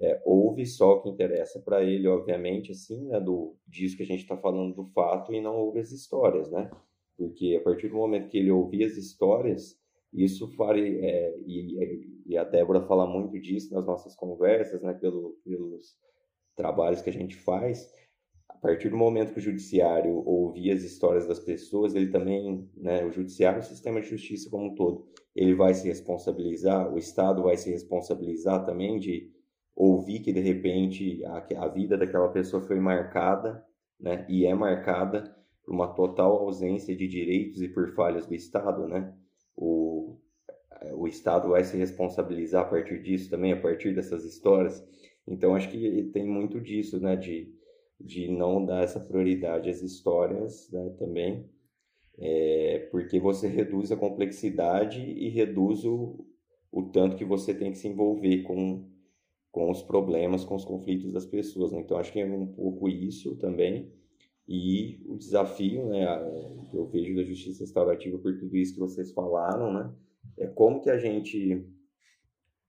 é, 0.00 0.20
ouve 0.24 0.64
só 0.64 0.94
o 0.94 1.02
que 1.02 1.08
interessa 1.10 1.60
para 1.60 1.84
ele, 1.84 2.08
obviamente, 2.08 2.72
assim, 2.72 3.06
né, 3.06 3.20
do 3.20 3.54
disso 3.68 3.96
que 3.96 4.02
a 4.02 4.06
gente 4.06 4.22
está 4.22 4.36
falando 4.36 4.74
do 4.74 4.86
fato 4.86 5.32
e 5.32 5.40
não 5.40 5.56
ouve 5.56 5.80
as 5.80 5.92
histórias, 5.92 6.50
né? 6.50 6.70
Porque 7.16 7.58
a 7.60 7.62
partir 7.62 7.88
do 7.88 7.96
momento 7.96 8.28
que 8.28 8.38
ele 8.38 8.50
ouvir 8.50 8.84
as 8.84 8.96
histórias, 8.96 9.78
isso 10.12 10.48
faria, 10.56 11.04
é, 11.04 11.38
e, 11.46 12.22
e, 12.26 12.36
a 12.36 12.44
Débora 12.44 12.86
fala 12.86 13.06
muito 13.06 13.38
disso 13.38 13.72
nas 13.74 13.86
nossas 13.86 14.16
conversas, 14.16 14.82
né, 14.82 14.94
pelo, 14.94 15.38
pelos 15.44 15.96
trabalhos 16.56 17.02
que 17.02 17.10
a 17.10 17.12
gente 17.12 17.36
faz, 17.36 17.92
a 18.48 18.56
partir 18.56 18.88
do 18.88 18.96
momento 18.96 19.32
que 19.32 19.38
o 19.38 19.42
judiciário 19.42 20.26
ouvir 20.26 20.72
as 20.72 20.82
histórias 20.82 21.26
das 21.26 21.38
pessoas, 21.38 21.94
ele 21.94 22.10
também, 22.10 22.68
né, 22.76 23.04
o 23.04 23.12
judiciário, 23.12 23.60
o 23.60 23.64
sistema 23.64 24.00
de 24.00 24.08
justiça 24.08 24.50
como 24.50 24.66
um 24.66 24.74
todo, 24.74 25.08
ele 25.34 25.54
vai 25.54 25.74
se 25.74 25.88
responsabilizar, 25.88 26.92
o 26.92 26.98
Estado 26.98 27.42
vai 27.42 27.56
se 27.56 27.70
responsabilizar 27.70 28.64
também 28.64 28.98
de 28.98 29.30
ouvir 29.74 30.20
que 30.20 30.32
de 30.32 30.40
repente 30.40 31.24
a, 31.24 31.46
a 31.64 31.68
vida 31.68 31.96
daquela 31.96 32.28
pessoa 32.28 32.62
foi 32.62 32.78
marcada, 32.78 33.64
né, 33.98 34.26
e 34.28 34.46
é 34.46 34.54
marcada 34.54 35.34
por 35.64 35.74
uma 35.74 35.88
total 35.88 36.36
ausência 36.38 36.96
de 36.96 37.06
direitos 37.06 37.62
e 37.62 37.68
por 37.68 37.94
falhas 37.94 38.26
do 38.26 38.34
Estado, 38.34 38.88
né? 38.88 39.14
O, 39.56 40.18
o 40.94 41.06
Estado 41.06 41.50
vai 41.50 41.62
se 41.64 41.76
responsabilizar 41.76 42.62
a 42.62 42.68
partir 42.68 43.02
disso 43.02 43.30
também, 43.30 43.52
a 43.52 43.60
partir 43.60 43.94
dessas 43.94 44.24
histórias. 44.24 44.82
Então, 45.26 45.54
acho 45.54 45.70
que 45.70 46.10
tem 46.12 46.26
muito 46.26 46.60
disso, 46.60 46.98
né, 46.98 47.14
de, 47.14 47.54
de 48.00 48.28
não 48.28 48.64
dar 48.64 48.82
essa 48.82 48.98
prioridade 48.98 49.68
às 49.68 49.82
histórias 49.82 50.70
né, 50.72 50.90
também, 50.98 51.48
é, 52.20 52.88
porque 52.90 53.18
você 53.18 53.48
reduz 53.48 53.90
a 53.90 53.96
complexidade 53.96 55.00
e 55.00 55.28
reduz 55.30 55.84
o, 55.84 56.24
o 56.70 56.82
tanto 56.84 57.16
que 57.16 57.24
você 57.24 57.54
tem 57.54 57.72
que 57.72 57.78
se 57.78 57.88
envolver 57.88 58.42
com 58.42 58.88
com 59.50 59.70
os 59.70 59.82
problemas, 59.82 60.44
com 60.44 60.54
os 60.54 60.64
conflitos 60.64 61.12
das 61.12 61.26
pessoas. 61.26 61.72
Né? 61.72 61.80
Então, 61.80 61.96
acho 61.96 62.12
que 62.12 62.20
é 62.20 62.24
um 62.24 62.46
pouco 62.46 62.88
isso 62.88 63.36
também. 63.36 63.92
E 64.46 65.00
o 65.06 65.16
desafio 65.16 65.86
né, 65.86 66.06
que 66.70 66.76
eu 66.76 66.86
vejo 66.86 67.14
da 67.14 67.22
justiça 67.22 67.62
restaurativa 67.62 68.18
por 68.18 68.36
tudo 68.36 68.56
isso 68.56 68.74
que 68.74 68.80
vocês 68.80 69.12
falaram, 69.12 69.72
né, 69.72 69.94
é 70.36 70.46
como 70.48 70.80
que 70.80 70.90
a 70.90 70.98
gente 70.98 71.64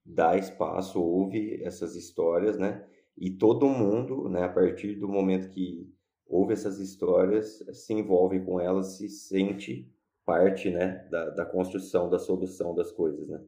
dá 0.06 0.38
espaço, 0.38 1.02
ouve 1.02 1.62
essas 1.64 1.96
histórias, 1.96 2.58
né, 2.60 2.86
e 3.18 3.32
todo 3.32 3.68
mundo, 3.68 4.30
né, 4.30 4.44
a 4.44 4.50
partir 4.50 4.96
do 4.96 5.08
momento 5.08 5.50
que 5.50 5.92
ouve 6.32 6.54
essas 6.54 6.80
histórias, 6.80 7.64
se 7.74 7.94
envolve 7.94 8.40
com 8.40 8.60
elas, 8.60 8.98
se 8.98 9.10
sente 9.10 9.92
parte, 10.26 10.70
né, 10.70 11.06
da, 11.12 11.30
da 11.32 11.46
construção, 11.46 12.10
da 12.10 12.18
solução 12.18 12.74
das 12.74 12.92
coisas, 12.92 13.28
né. 13.28 13.42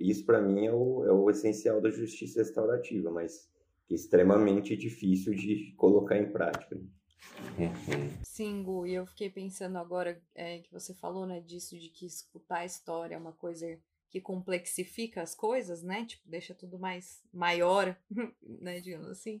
Isso, 0.00 0.26
para 0.26 0.42
mim, 0.42 0.66
é 0.66 0.72
o, 0.72 1.04
é 1.06 1.12
o 1.12 1.30
essencial 1.30 1.80
da 1.80 1.88
justiça 1.88 2.40
restaurativa, 2.40 3.12
mas 3.12 3.48
é 3.88 3.94
extremamente 3.94 4.76
difícil 4.76 5.34
de 5.34 5.72
colocar 5.76 6.18
em 6.18 6.32
prática. 6.32 6.76
Uhum. 6.76 8.10
Sim, 8.24 8.64
Gu, 8.64 8.88
e 8.88 8.94
eu 8.94 9.06
fiquei 9.06 9.30
pensando 9.30 9.78
agora 9.78 10.20
é, 10.34 10.58
que 10.58 10.72
você 10.72 10.92
falou, 10.92 11.24
né, 11.24 11.40
disso 11.40 11.78
de 11.78 11.88
que 11.88 12.04
escutar 12.04 12.58
a 12.58 12.64
história 12.64 13.14
é 13.14 13.18
uma 13.18 13.32
coisa 13.32 13.78
que 14.10 14.20
complexifica 14.20 15.22
as 15.22 15.34
coisas, 15.34 15.82
né, 15.82 16.04
tipo, 16.04 16.28
deixa 16.28 16.52
tudo 16.52 16.78
mais 16.78 17.22
maior, 17.32 17.96
né, 18.42 18.80
digamos 18.80 19.08
assim. 19.08 19.40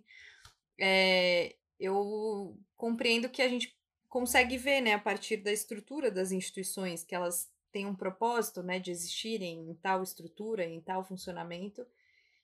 É, 0.78 1.56
eu 1.78 2.58
compreendo 2.76 3.28
que 3.28 3.42
a 3.42 3.48
gente 3.48 3.76
consegue 4.08 4.56
ver, 4.56 4.80
né, 4.80 4.94
a 4.94 4.98
partir 4.98 5.38
da 5.38 5.52
estrutura 5.52 6.10
das 6.10 6.32
instituições, 6.32 7.04
que 7.04 7.14
elas 7.14 7.50
têm 7.72 7.86
um 7.86 7.94
propósito, 7.94 8.62
né, 8.62 8.78
de 8.78 8.90
existirem 8.90 9.68
em 9.68 9.74
tal 9.74 10.02
estrutura, 10.02 10.64
em 10.64 10.80
tal 10.80 11.04
funcionamento, 11.04 11.86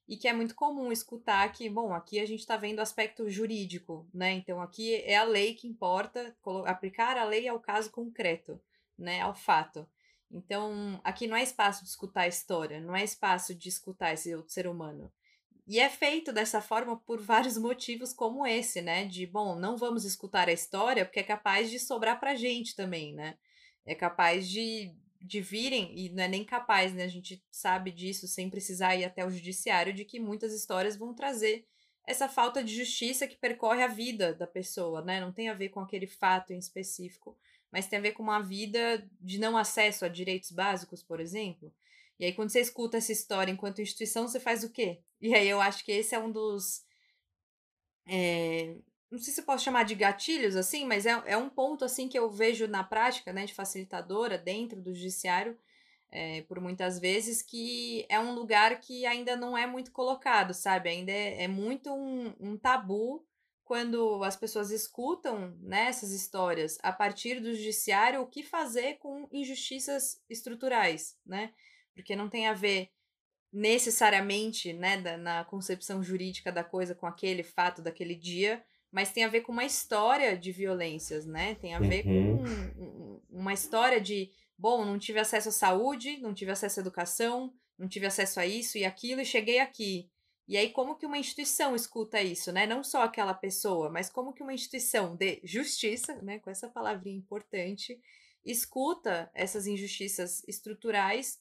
e 0.07 0.17
que 0.17 0.29
é 0.29 0.33
muito 0.33 0.55
comum 0.55 0.93
escutar 0.93 1.51
que, 1.53 1.69
bom, 1.71 1.95
aqui 1.95 2.19
a 2.21 2.27
gente 2.27 2.41
está 2.41 2.57
vendo 2.57 2.81
aspecto 2.81 3.31
jurídico, 3.31 4.07
né? 4.13 4.33
Então 4.33 4.61
aqui 4.61 4.97
é 4.97 5.17
a 5.17 5.25
lei 5.25 5.55
que 5.55 5.69
importa, 5.69 6.37
aplicar 6.67 7.17
a 7.17 7.25
lei 7.25 7.49
ao 7.49 7.61
caso 7.61 7.91
concreto, 7.91 8.61
né? 8.99 9.21
Ao 9.21 9.35
fato. 9.35 9.87
Então, 10.31 11.01
aqui 11.05 11.27
não 11.27 11.37
é 11.37 11.43
espaço 11.43 11.85
de 11.85 11.91
escutar 11.91 12.23
a 12.23 12.29
história, 12.29 12.81
não 12.81 12.97
é 12.97 13.05
espaço 13.05 13.55
de 13.55 13.69
escutar 13.69 14.15
esse 14.15 14.35
outro 14.35 14.53
ser 14.53 14.67
humano. 14.67 15.13
E 15.67 15.79
é 15.79 15.89
feito 15.89 16.33
dessa 16.33 16.61
forma 16.61 16.97
por 16.99 17.21
vários 17.21 17.57
motivos 17.57 18.13
como 18.13 18.47
esse, 18.47 18.83
né? 18.83 19.05
De, 19.05 19.27
bom, 19.27 19.55
não 19.57 19.77
vamos 19.77 20.05
escutar 20.05 20.49
a 20.49 20.53
história 20.53 21.05
porque 21.05 21.21
é 21.21 21.25
capaz 21.25 21.71
de 21.71 21.79
sobrar 21.79 22.19
pra 22.19 22.35
gente 22.35 22.75
também, 22.75 23.15
né? 23.15 23.39
É 23.87 23.95
capaz 23.95 24.49
de 24.49 24.95
de 25.25 25.41
virem, 25.41 25.97
e 25.97 26.09
não 26.11 26.25
é 26.25 26.29
nem 26.29 26.45
capaz, 26.45 26.93
né? 26.93 27.05
A 27.05 27.09
gente 27.09 27.43
sabe 27.51 27.93
disso 27.93 28.27
sem 28.27 28.51
precisar 28.51 28.97
ir 28.97 29.05
até 29.05 29.25
o 29.25 29.31
judiciário, 29.31 29.93
de 29.93 30.05
que 30.05 30.19
muitas 30.19 30.53
histórias 30.53 30.97
vão 30.97 31.15
trazer 31.15 31.65
essa 32.05 32.29
falta 32.29 32.63
de 32.65 32.75
justiça 32.75 33.29
que 33.29 33.37
percorre 33.37 33.83
a 33.83 33.87
vida 33.87 34.35
da 34.35 34.47
pessoa, 34.47 35.01
né? 35.03 35.21
Não 35.21 35.33
tem 35.33 35.49
a 35.49 35.55
ver 35.55 35.69
com 35.69 35.81
aquele 35.81 36.07
fato 36.09 36.53
em 36.53 36.59
específico, 36.59 37.39
mas 37.71 37.87
tem 37.87 37.99
a 37.99 38.03
ver 38.03 38.13
com 38.13 38.23
uma 38.23 38.41
vida 38.41 39.09
de 39.21 39.39
não 39.39 39.57
acesso 39.57 40.05
a 40.05 40.09
direitos 40.09 40.51
básicos, 40.51 41.03
por 41.03 41.21
exemplo. 41.21 41.73
E 42.23 42.27
aí, 42.27 42.33
quando 42.33 42.51
você 42.51 42.61
escuta 42.61 42.99
essa 42.99 43.11
história 43.11 43.51
enquanto 43.51 43.83
instituição, 43.83 44.29
você 44.29 44.39
faz 44.39 44.63
o 44.63 44.71
quê? 44.71 45.01
E 45.21 45.35
aí 45.35 45.49
eu 45.49 45.61
acho 45.61 45.85
que 45.85 45.91
esse 45.91 46.15
é 46.15 46.19
um 46.21 46.31
dos. 46.31 46.85
É, 48.07 48.77
não 49.11 49.19
sei 49.19 49.35
se 49.35 49.43
posso 49.43 49.65
chamar 49.65 49.85
de 49.85 49.97
gatilhos, 49.97 50.55
assim, 50.55 50.87
mas 50.87 51.05
é, 51.05 51.21
é 51.27 51.37
um 51.37 51.49
ponto, 51.49 51.85
assim, 51.85 52.09
que 52.09 52.17
eu 52.17 52.31
vejo 52.31 52.69
na 52.69 52.85
prática, 52.85 53.33
né, 53.33 53.45
de 53.45 53.53
facilitadora 53.53 54.39
dentro 54.39 54.81
do 54.81 54.95
judiciário, 54.95 55.59
é, 56.13 56.43
por 56.43 56.61
muitas 56.61 57.01
vezes, 57.01 57.43
que 57.43 58.07
é 58.09 58.21
um 58.21 58.35
lugar 58.35 58.79
que 58.79 59.05
ainda 59.05 59.35
não 59.35 59.59
é 59.59 59.67
muito 59.67 59.91
colocado, 59.91 60.55
sabe? 60.55 60.91
Ainda 60.91 61.11
é, 61.11 61.43
é 61.43 61.49
muito 61.49 61.93
um, 61.93 62.33
um 62.39 62.57
tabu 62.57 63.27
quando 63.65 64.23
as 64.23 64.37
pessoas 64.37 64.71
escutam 64.71 65.57
né, 65.61 65.87
essas 65.87 66.13
histórias 66.13 66.79
a 66.85 66.93
partir 66.93 67.41
do 67.41 67.53
judiciário, 67.53 68.21
o 68.21 68.29
que 68.29 68.45
fazer 68.45 68.99
com 68.99 69.29
injustiças 69.33 70.23
estruturais, 70.31 71.19
né? 71.27 71.53
Porque 71.95 72.17
não 72.17 72.29
tem 72.29 72.47
a 72.47 72.55
ver 72.55 72.91
necessariamente, 73.53 74.73
né, 74.73 75.01
da, 75.01 75.17
na 75.17 75.45
concepção 75.45 76.03
jurídica 76.03 76.51
da 76.51 76.65
coisa 76.65 76.95
com 76.95 77.07
aquele 77.07 77.43
fato 77.43 77.83
daquele 77.83 78.15
dia, 78.15 78.65
mas 78.91 79.13
tem 79.13 79.25
a 79.25 79.29
ver 79.29 79.43
com 79.43 79.53
uma 79.53 79.65
história 79.65 80.37
de 80.37 80.53
violências, 80.53 81.27
né? 81.27 81.55
Tem 81.57 81.75
a 81.75 81.79
ver 81.79 82.07
uhum. 82.07 82.39
com 82.39 83.23
uma 83.31 83.53
história 83.53 84.01
de, 84.01 84.31
bom, 84.57 84.85
não 84.85 84.99
tive 84.99 85.19
acesso 85.19 85.49
à 85.49 85.53
saúde, 85.53 86.19
não 86.19 86.35
tive 86.35 86.51
acesso 86.51 86.79
à 86.79 86.83
educação, 86.83 87.53
não 87.79 87.89
tive 87.89 88.07
acesso 88.07 88.39
a 88.39 88.47
isso 88.47 88.77
e 88.77 88.85
aquilo 88.85 89.21
e 89.21 89.25
cheguei 89.25 89.59
aqui. 89.59 90.11
E 90.47 90.57
aí 90.57 90.71
como 90.71 90.97
que 90.97 91.07
uma 91.07 91.17
instituição 91.19 91.75
escuta 91.75 92.21
isso, 92.21 92.53
né? 92.53 92.67
Não 92.67 92.85
só 92.85 93.03
aquela 93.03 93.33
pessoa, 93.33 93.89
mas 93.89 94.11
como 94.11 94.33
que 94.33 94.43
uma 94.43 94.53
instituição 94.53 95.17
de 95.17 95.41
justiça, 95.43 96.21
né, 96.21 96.39
com 96.39 96.51
essa 96.51 96.69
palavrinha 96.69 97.17
importante, 97.17 97.99
escuta 98.45 99.31
essas 99.35 99.67
injustiças 99.67 100.43
estruturais 100.47 101.39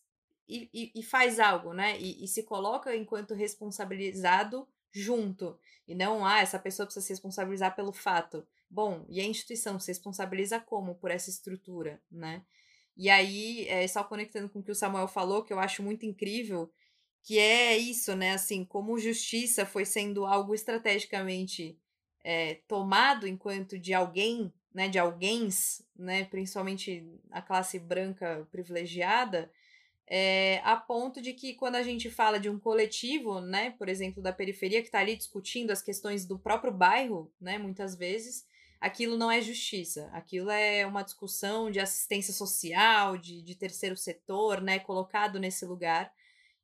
e, 0.52 0.70
e, 0.74 1.00
e 1.00 1.04
faz 1.04 1.40
algo, 1.40 1.74
né? 1.74 1.98
E, 1.98 2.24
e, 2.24 2.28
se 2.28 2.44
coloca 2.44 2.94
enquanto 2.94 3.34
responsabilizado 3.34 4.68
junto. 4.92 5.58
E 5.88 5.96
não, 5.96 6.26
ah, 6.26 6.40
essa 6.40 6.60
pessoa 6.60 6.86
precisa 6.86 7.06
se 7.06 7.14
responsabilizar 7.14 7.74
pelo 7.74 7.94
fato. 7.94 8.46
Bom, 8.70 9.06
e 9.08 9.22
a 9.22 9.26
instituição 9.26 9.80
se 9.80 9.88
responsabiliza 9.88 10.60
como 10.60 10.96
por 10.96 11.10
essa 11.10 11.30
estrutura, 11.30 12.02
né? 12.12 12.44
E 12.98 13.10
aí, 13.10 13.66
é, 13.70 13.88
só 13.88 14.04
conectando 14.04 14.50
com 14.50 14.60
o 14.60 14.64
que 14.64 14.72
o 14.72 14.76
Samuel 14.76 15.08
falou, 15.08 15.44
que 15.44 15.54
eu 15.54 15.60
acho 15.60 15.82
muito 15.82 16.06
incrível, 16.06 16.70
que 17.24 17.40
é 17.40 17.78
isso, 17.78 18.14
né? 18.16 18.34
Assim, 18.34 18.66
como 18.66 19.00
justiça 19.00 19.66
foi 19.66 19.86
sendo 19.86 20.26
algo 20.26 20.54
estrategicamente 20.54 21.80
é, 22.24 22.56
tomado 22.68 23.26
enquanto 23.26 23.80
de 23.80 23.94
alguém, 23.94 24.52
né? 24.74 24.90
De 24.90 25.00
alguém, 25.00 25.48
né? 25.96 26.26
Principalmente 26.26 27.08
a 27.32 27.42
classe 27.42 27.80
branca 27.80 28.46
privilegiada, 28.52 29.50
é, 30.14 30.60
a 30.66 30.76
ponto 30.76 31.22
de 31.22 31.32
que 31.32 31.54
quando 31.54 31.76
a 31.76 31.84
gente 31.84 32.10
fala 32.10 32.38
de 32.38 32.50
um 32.50 32.60
coletivo, 32.60 33.40
né, 33.40 33.72
por 33.72 33.88
exemplo, 33.88 34.22
da 34.22 34.34
periferia 34.34 34.82
que 34.82 34.90
está 34.90 35.00
ali 35.00 35.16
discutindo 35.16 35.72
as 35.72 35.82
questões 35.82 36.26
do 36.26 36.38
próprio 36.38 36.70
bairro, 36.70 37.32
né, 37.40 37.58
muitas 37.58 37.96
vezes, 37.96 38.46
aquilo 38.82 39.18
não 39.18 39.32
é 39.32 39.40
justiça, 39.40 40.10
aquilo 40.12 40.52
é 40.52 40.86
uma 40.86 41.02
discussão 41.02 41.72
de 41.72 41.80
assistência 41.80 42.34
social, 42.34 43.18
de, 43.18 43.42
de 43.42 43.56
terceiro 43.56 43.96
setor, 43.96 44.60
né, 44.60 44.80
colocado 44.80 45.40
nesse 45.40 45.66
lugar, 45.66 46.12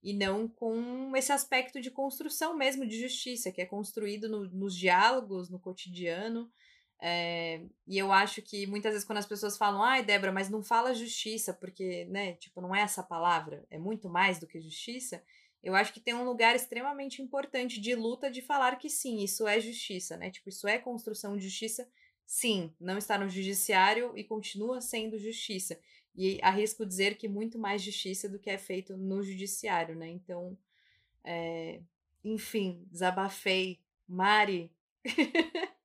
e 0.03 0.13
não 0.13 0.45
com 0.49 1.15
esse 1.15 1.31
aspecto 1.31 1.79
de 1.79 1.89
construção 1.89 2.53
mesmo 2.53 2.85
de 2.85 2.99
justiça, 2.99 3.49
que 3.49 3.61
é 3.61 3.65
construído 3.65 4.27
no, 4.27 4.43
nos 4.49 4.75
diálogos, 4.75 5.49
no 5.49 5.57
cotidiano, 5.57 6.51
é, 6.99 7.61
e 7.85 7.97
eu 7.97 8.11
acho 8.11 8.41
que 8.41 8.65
muitas 8.65 8.91
vezes 8.91 9.05
quando 9.05 9.19
as 9.19 9.25
pessoas 9.25 9.57
falam, 9.57 9.83
ai, 9.83 10.03
Débora, 10.03 10.31
mas 10.31 10.49
não 10.49 10.63
fala 10.63 10.93
justiça, 10.95 11.53
porque, 11.53 12.05
né, 12.05 12.33
tipo, 12.33 12.59
não 12.59 12.75
é 12.75 12.81
essa 12.81 13.03
palavra, 13.03 13.65
é 13.69 13.77
muito 13.77 14.09
mais 14.09 14.39
do 14.39 14.47
que 14.47 14.59
justiça. 14.59 15.23
Eu 15.61 15.75
acho 15.75 15.93
que 15.93 15.99
tem 15.99 16.13
um 16.13 16.23
lugar 16.23 16.55
extremamente 16.55 17.21
importante 17.21 17.79
de 17.79 17.93
luta 17.95 18.31
de 18.31 18.41
falar 18.41 18.77
que 18.77 18.89
sim, 18.89 19.23
isso 19.23 19.47
é 19.47 19.59
justiça, 19.59 20.17
né? 20.17 20.29
Tipo, 20.31 20.49
isso 20.49 20.67
é 20.67 20.77
construção 20.77 21.35
de 21.35 21.43
justiça, 21.43 21.87
sim, 22.25 22.73
não 22.79 22.97
está 22.97 23.17
no 23.17 23.29
judiciário 23.29 24.17
e 24.17 24.23
continua 24.23 24.81
sendo 24.81 25.19
justiça. 25.19 25.79
E 26.15 26.39
arrisco 26.41 26.85
dizer 26.85 27.15
que 27.17 27.27
muito 27.27 27.59
mais 27.59 27.81
justiça 27.81 28.27
do 28.27 28.39
que 28.39 28.49
é 28.49 28.57
feito 28.57 28.97
no 28.97 29.21
judiciário, 29.21 29.95
né? 29.95 30.09
Então, 30.09 30.57
é, 31.23 31.81
enfim, 32.23 32.83
desabafei. 32.89 33.79
Mari. 34.07 34.71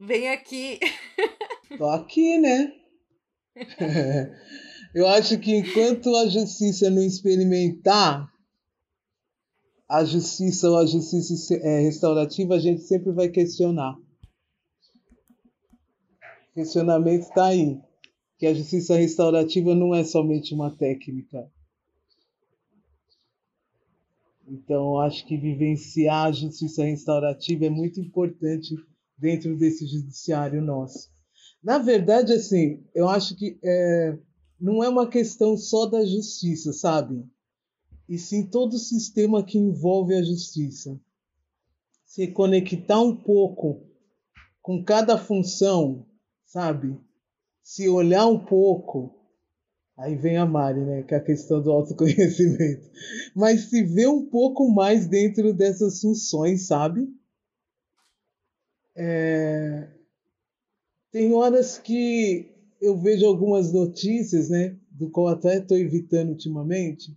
Vem 0.00 0.30
aqui. 0.30 0.80
Tô 1.76 1.86
aqui, 1.90 2.38
né? 2.38 2.72
Eu 4.94 5.06
acho 5.06 5.38
que 5.38 5.54
enquanto 5.54 6.16
a 6.16 6.26
justiça 6.26 6.88
não 6.88 7.02
experimentar 7.02 8.32
a 9.86 10.02
justiça 10.02 10.70
ou 10.70 10.78
a 10.78 10.86
justiça 10.86 11.54
é, 11.56 11.80
restaurativa, 11.80 12.54
a 12.54 12.58
gente 12.58 12.80
sempre 12.80 13.12
vai 13.12 13.28
questionar. 13.28 13.94
O 16.50 16.54
questionamento 16.54 17.24
está 17.24 17.48
aí. 17.48 17.78
Que 18.38 18.46
a 18.46 18.54
justiça 18.54 18.96
restaurativa 18.96 19.74
não 19.74 19.94
é 19.94 20.02
somente 20.02 20.54
uma 20.54 20.70
técnica. 20.70 21.52
Então, 24.48 24.98
acho 24.98 25.26
que 25.26 25.36
vivenciar 25.36 26.28
a 26.28 26.32
justiça 26.32 26.84
restaurativa 26.84 27.66
é 27.66 27.70
muito 27.70 28.00
importante 28.00 28.74
dentro 29.20 29.56
desse 29.56 29.86
judiciário 29.86 30.62
nosso. 30.62 31.10
Na 31.62 31.76
verdade, 31.78 32.32
assim, 32.32 32.82
eu 32.94 33.06
acho 33.06 33.36
que 33.36 33.58
é, 33.62 34.18
não 34.58 34.82
é 34.82 34.88
uma 34.88 35.08
questão 35.08 35.56
só 35.56 35.84
da 35.84 36.04
justiça, 36.04 36.72
sabe? 36.72 37.22
E 38.08 38.18
sim 38.18 38.46
todo 38.46 38.74
o 38.74 38.78
sistema 38.78 39.44
que 39.44 39.58
envolve 39.58 40.14
a 40.14 40.22
justiça. 40.22 40.98
Se 42.04 42.26
conectar 42.28 43.00
um 43.00 43.14
pouco 43.14 43.86
com 44.62 44.82
cada 44.82 45.18
função, 45.18 46.06
sabe? 46.46 46.98
Se 47.62 47.88
olhar 47.88 48.26
um 48.26 48.38
pouco, 48.38 49.14
aí 49.96 50.16
vem 50.16 50.38
a 50.38 50.46
Mari, 50.46 50.80
né? 50.80 51.02
Que 51.02 51.14
é 51.14 51.18
a 51.18 51.24
questão 51.24 51.62
do 51.62 51.70
autoconhecimento. 51.70 52.90
Mas 53.36 53.68
se 53.68 53.82
ver 53.84 54.08
um 54.08 54.26
pouco 54.26 54.68
mais 54.72 55.06
dentro 55.06 55.52
dessas 55.52 56.00
funções, 56.00 56.66
sabe? 56.66 57.06
É... 59.02 59.88
Tem 61.10 61.32
horas 61.32 61.78
que 61.78 62.52
eu 62.78 63.00
vejo 63.00 63.24
algumas 63.24 63.72
notícias, 63.72 64.50
né, 64.50 64.76
do 64.90 65.10
qual 65.10 65.28
até 65.28 65.56
estou 65.56 65.78
evitando 65.78 66.28
ultimamente, 66.28 67.16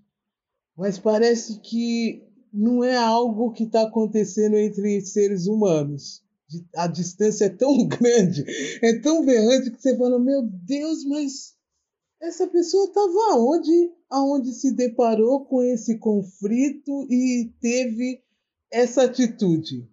mas 0.77 0.97
parece 0.97 1.59
que 1.59 2.23
não 2.53 2.85
é 2.85 2.95
algo 2.95 3.51
que 3.51 3.65
está 3.65 3.81
acontecendo 3.81 4.55
entre 4.55 5.01
seres 5.01 5.45
humanos. 5.45 6.23
A 6.73 6.87
distância 6.87 7.45
é 7.45 7.49
tão 7.49 7.75
grande, 7.85 8.45
é 8.81 8.99
tão 8.99 9.25
berrante 9.25 9.69
que 9.69 9.81
você 9.81 9.97
fala: 9.97 10.17
Meu 10.17 10.41
Deus, 10.41 11.03
mas 11.03 11.53
essa 12.21 12.47
pessoa 12.47 12.85
estava 12.85 13.37
onde? 13.39 13.91
Aonde 14.09 14.53
se 14.53 14.71
deparou 14.73 15.43
com 15.43 15.61
esse 15.61 15.97
conflito 15.97 17.05
e 17.09 17.51
teve 17.59 18.23
essa 18.71 19.03
atitude? 19.03 19.91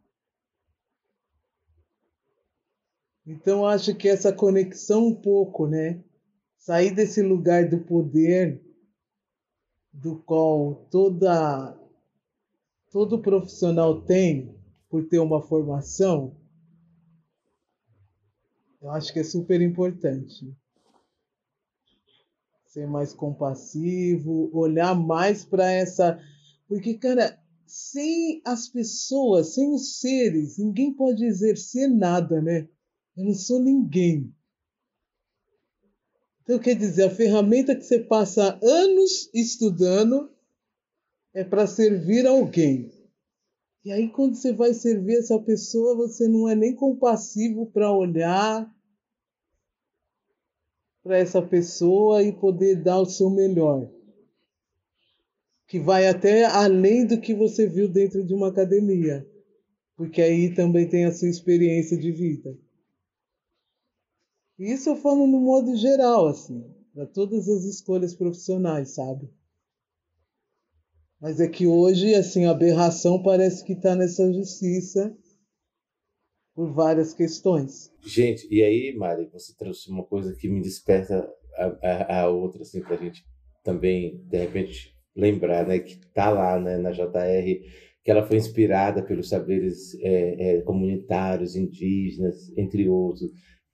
Então 3.27 3.67
acho 3.67 3.95
que 3.95 4.09
essa 4.09 4.33
conexão 4.33 5.09
um 5.09 5.15
pouco, 5.15 5.67
né? 5.67 6.03
Sair 6.57 6.95
desse 6.95 7.23
lugar 7.23 7.69
do 7.69 7.81
poder 7.81 8.61
do 9.93 10.17
qual 10.23 10.87
toda 10.91 11.77
todo 12.91 13.21
profissional 13.21 14.03
tem 14.03 14.55
por 14.89 15.07
ter 15.09 15.19
uma 15.21 15.41
formação, 15.41 16.37
eu 18.81 18.91
acho 18.91 19.13
que 19.13 19.21
é 19.21 19.25
super 19.25 19.61
importante. 19.61 20.53
Ser 22.67 22.87
mais 22.87 23.13
compassivo, 23.13 24.51
olhar 24.53 24.95
mais 24.95 25.45
para 25.45 25.71
essa. 25.71 26.19
Porque, 26.67 26.95
cara, 26.95 27.39
sem 27.67 28.41
as 28.45 28.69
pessoas, 28.69 29.55
sem 29.55 29.73
os 29.73 30.01
seres, 30.01 30.57
ninguém 30.57 30.95
pode 30.95 31.25
exercer 31.25 31.89
nada, 31.89 32.41
né? 32.41 32.69
Eu 33.17 33.25
não 33.25 33.35
sou 33.35 33.61
ninguém. 33.61 34.35
Então, 36.43 36.59
quer 36.59 36.75
dizer, 36.75 37.05
a 37.05 37.11
ferramenta 37.11 37.77
que 37.77 37.83
você 37.83 38.01
passa 38.01 38.59
anos 38.63 39.31
estudando 39.33 40.31
é 41.33 41.45
para 41.45 41.67
servir 41.67 42.27
alguém. 42.27 42.91
E 43.85 43.93
aí, 43.93 44.09
quando 44.09 44.35
você 44.35 44.53
vai 44.53 44.75
servir 44.75 45.19
essa 45.19 45.39
pessoa, 45.39 45.97
você 45.97 46.29
não 46.29 46.49
é 46.49 46.55
nem 46.55 46.75
compassivo 46.75 47.67
para 47.67 47.93
olhar 47.93 48.69
para 51.03 51.19
essa 51.19 51.41
pessoa 51.41 52.23
e 52.23 52.33
poder 52.33 52.83
dar 52.83 52.99
o 52.99 53.07
seu 53.07 53.31
melhor. 53.31 53.89
Que 55.67 55.79
vai 55.79 56.09
até 56.09 56.45
além 56.45 57.07
do 57.07 57.21
que 57.21 57.33
você 57.33 57.67
viu 57.67 57.89
dentro 57.89 58.25
de 58.25 58.35
uma 58.35 58.49
academia. 58.49 59.27
Porque 59.97 60.21
aí 60.21 60.55
também 60.55 60.89
tem 60.89 61.05
a 61.05 61.13
sua 61.13 61.29
experiência 61.29 61.97
de 61.97 62.11
vida. 62.11 62.59
Isso 64.61 64.91
eu 64.91 64.97
falo 64.97 65.27
no 65.27 65.41
modo 65.41 65.75
geral, 65.75 66.27
assim, 66.27 66.63
para 66.93 67.07
todas 67.07 67.49
as 67.49 67.65
escolhas 67.65 68.15
profissionais, 68.15 68.91
sabe? 68.91 69.31
Mas 71.19 71.41
é 71.41 71.49
que 71.49 71.67
hoje, 71.67 72.15
assim, 72.15 72.45
a 72.45 72.51
aberração 72.51 73.23
parece 73.23 73.65
que 73.65 73.73
está 73.73 73.97
nessa 73.97 74.31
justiça 74.31 75.17
por 76.55 76.75
várias 76.75 77.15
questões. 77.15 77.91
Gente, 78.05 78.47
e 78.51 78.63
aí, 78.63 78.95
Mari, 78.95 79.31
você 79.33 79.55
trouxe 79.57 79.91
uma 79.91 80.05
coisa 80.05 80.37
que 80.37 80.47
me 80.47 80.61
desperta 80.61 81.27
a, 81.57 81.65
a, 81.83 82.21
a 82.21 82.29
outra, 82.29 82.61
assim, 82.61 82.83
para 82.83 82.97
a 82.97 82.99
gente 82.99 83.25
também, 83.65 84.23
de 84.27 84.37
repente, 84.37 84.95
lembrar, 85.17 85.67
né, 85.67 85.79
que 85.79 85.99
tá 86.13 86.29
lá, 86.29 86.61
né, 86.61 86.77
na 86.77 86.91
JR, 86.91 87.63
que 88.05 88.11
ela 88.11 88.27
foi 88.27 88.37
inspirada 88.37 89.03
pelos 89.03 89.31
saberes 89.31 89.95
é, 90.03 90.57
é, 90.57 90.61
comunitários, 90.63 91.57
indígenas, 91.57 92.53
entre 92.59 92.87
outros. 92.91 93.31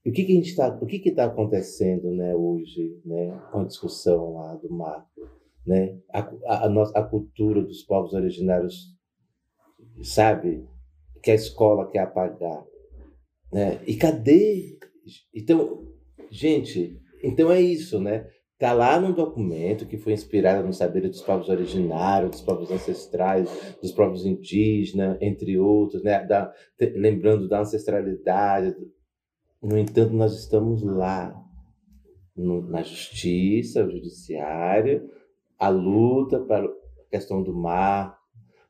E 0.06 0.10
o 0.10 0.12
que, 0.12 0.22
que 0.22 0.30
a 0.30 0.34
gente 0.36 0.50
está, 0.50 0.68
o 0.80 0.86
que 0.86 1.08
está 1.08 1.24
acontecendo, 1.24 2.12
né, 2.12 2.32
hoje, 2.32 2.96
né, 3.04 3.36
com 3.50 3.58
a 3.58 3.64
discussão 3.64 4.34
lá 4.34 4.54
do 4.54 4.72
marco, 4.72 5.28
né, 5.66 5.98
a, 6.12 6.20
a, 6.44 6.66
a, 6.66 6.68
nossa, 6.68 6.96
a 6.96 7.02
cultura 7.02 7.60
dos 7.60 7.82
povos 7.82 8.12
originários, 8.12 8.96
sabe, 10.02 10.64
que 11.20 11.32
a 11.32 11.34
escola 11.34 11.90
quer 11.90 11.98
apagar, 11.98 12.64
né? 13.52 13.80
E 13.84 13.96
cadê? 13.96 14.78
Então, 15.34 15.88
gente, 16.30 17.00
então 17.20 17.50
é 17.50 17.60
isso, 17.60 17.98
né? 17.98 18.28
Tá 18.60 18.72
lá 18.72 19.00
no 19.00 19.12
documento 19.12 19.86
que 19.86 19.98
foi 19.98 20.12
inspirado 20.12 20.64
no 20.64 20.72
saber 20.72 21.00
dos 21.00 21.20
povos 21.20 21.48
originários, 21.48 22.30
dos 22.30 22.40
povos 22.42 22.70
ancestrais, 22.70 23.50
dos 23.82 23.90
povos 23.90 24.24
indígenas, 24.24 25.18
entre 25.20 25.58
outros, 25.58 26.04
né? 26.04 26.24
Da, 26.24 26.52
lembrando 26.94 27.48
da 27.48 27.60
ancestralidade, 27.60 28.76
no 29.62 29.78
entanto, 29.78 30.12
nós 30.12 30.38
estamos 30.38 30.82
lá, 30.82 31.42
no, 32.36 32.62
na 32.62 32.82
justiça, 32.82 33.84
o 33.84 33.90
judiciário, 33.90 35.10
a 35.58 35.68
luta 35.68 36.38
para 36.40 36.66
a 36.66 37.10
questão 37.10 37.42
do 37.42 37.54
mar, 37.54 38.18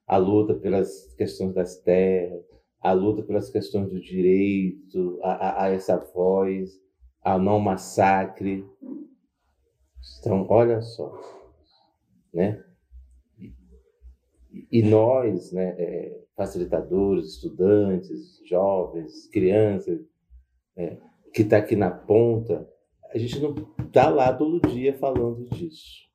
a 0.07 0.17
luta 0.17 0.55
pelas 0.55 1.13
questões 1.15 1.53
das 1.53 1.77
terras, 1.79 2.45
a 2.81 2.93
luta 2.93 3.23
pelas 3.23 3.51
questões 3.51 3.91
do 3.91 4.01
direito, 4.01 5.19
a, 5.23 5.33
a, 5.33 5.65
a 5.65 5.69
essa 5.71 5.97
voz, 5.97 6.81
ao 7.21 7.41
não 7.41 7.59
massacre. 7.59 8.65
Então, 10.21 10.47
olha 10.49 10.81
só, 10.81 11.19
né? 12.33 12.63
E, 14.71 14.83
nós, 14.83 15.53
né, 15.53 15.75
é, 15.79 16.25
facilitadores, 16.35 17.35
estudantes, 17.35 18.41
jovens, 18.47 19.27
crianças, 19.29 20.01
é, 20.77 20.97
que 21.33 21.43
está 21.43 21.59
aqui 21.59 21.77
na 21.77 21.91
ponta, 21.91 22.69
a 23.11 23.19
gente 23.19 23.41
não 23.41 23.55
está 23.79 24.09
lá 24.11 24.33
todo 24.33 24.69
dia 24.69 24.93
falando 24.95 25.49
disso, 25.49 26.09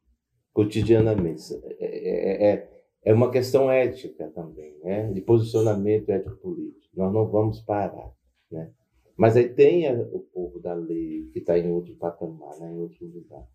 cotidianamente. 0.53 1.53
É, 1.79 1.85
é, 1.85 2.51
é, 2.51 2.81
é 3.03 3.13
uma 3.13 3.31
questão 3.31 3.71
ética 3.71 4.29
também, 4.29 4.77
né? 4.83 5.11
de 5.11 5.21
posicionamento 5.21 6.09
ético-político. 6.09 6.95
Nós 6.95 7.11
não 7.13 7.27
vamos 7.27 7.61
parar. 7.61 8.11
Né? 8.51 8.71
Mas 9.17 9.35
aí 9.35 9.49
tem 9.49 9.91
o 10.13 10.19
povo 10.19 10.59
da 10.59 10.73
lei 10.73 11.29
que 11.31 11.39
está 11.39 11.57
em 11.57 11.71
outro 11.71 11.95
patamar, 11.95 12.59
né? 12.59 12.73
em 12.73 12.79
outro 12.79 13.05
lugar. 13.07 13.47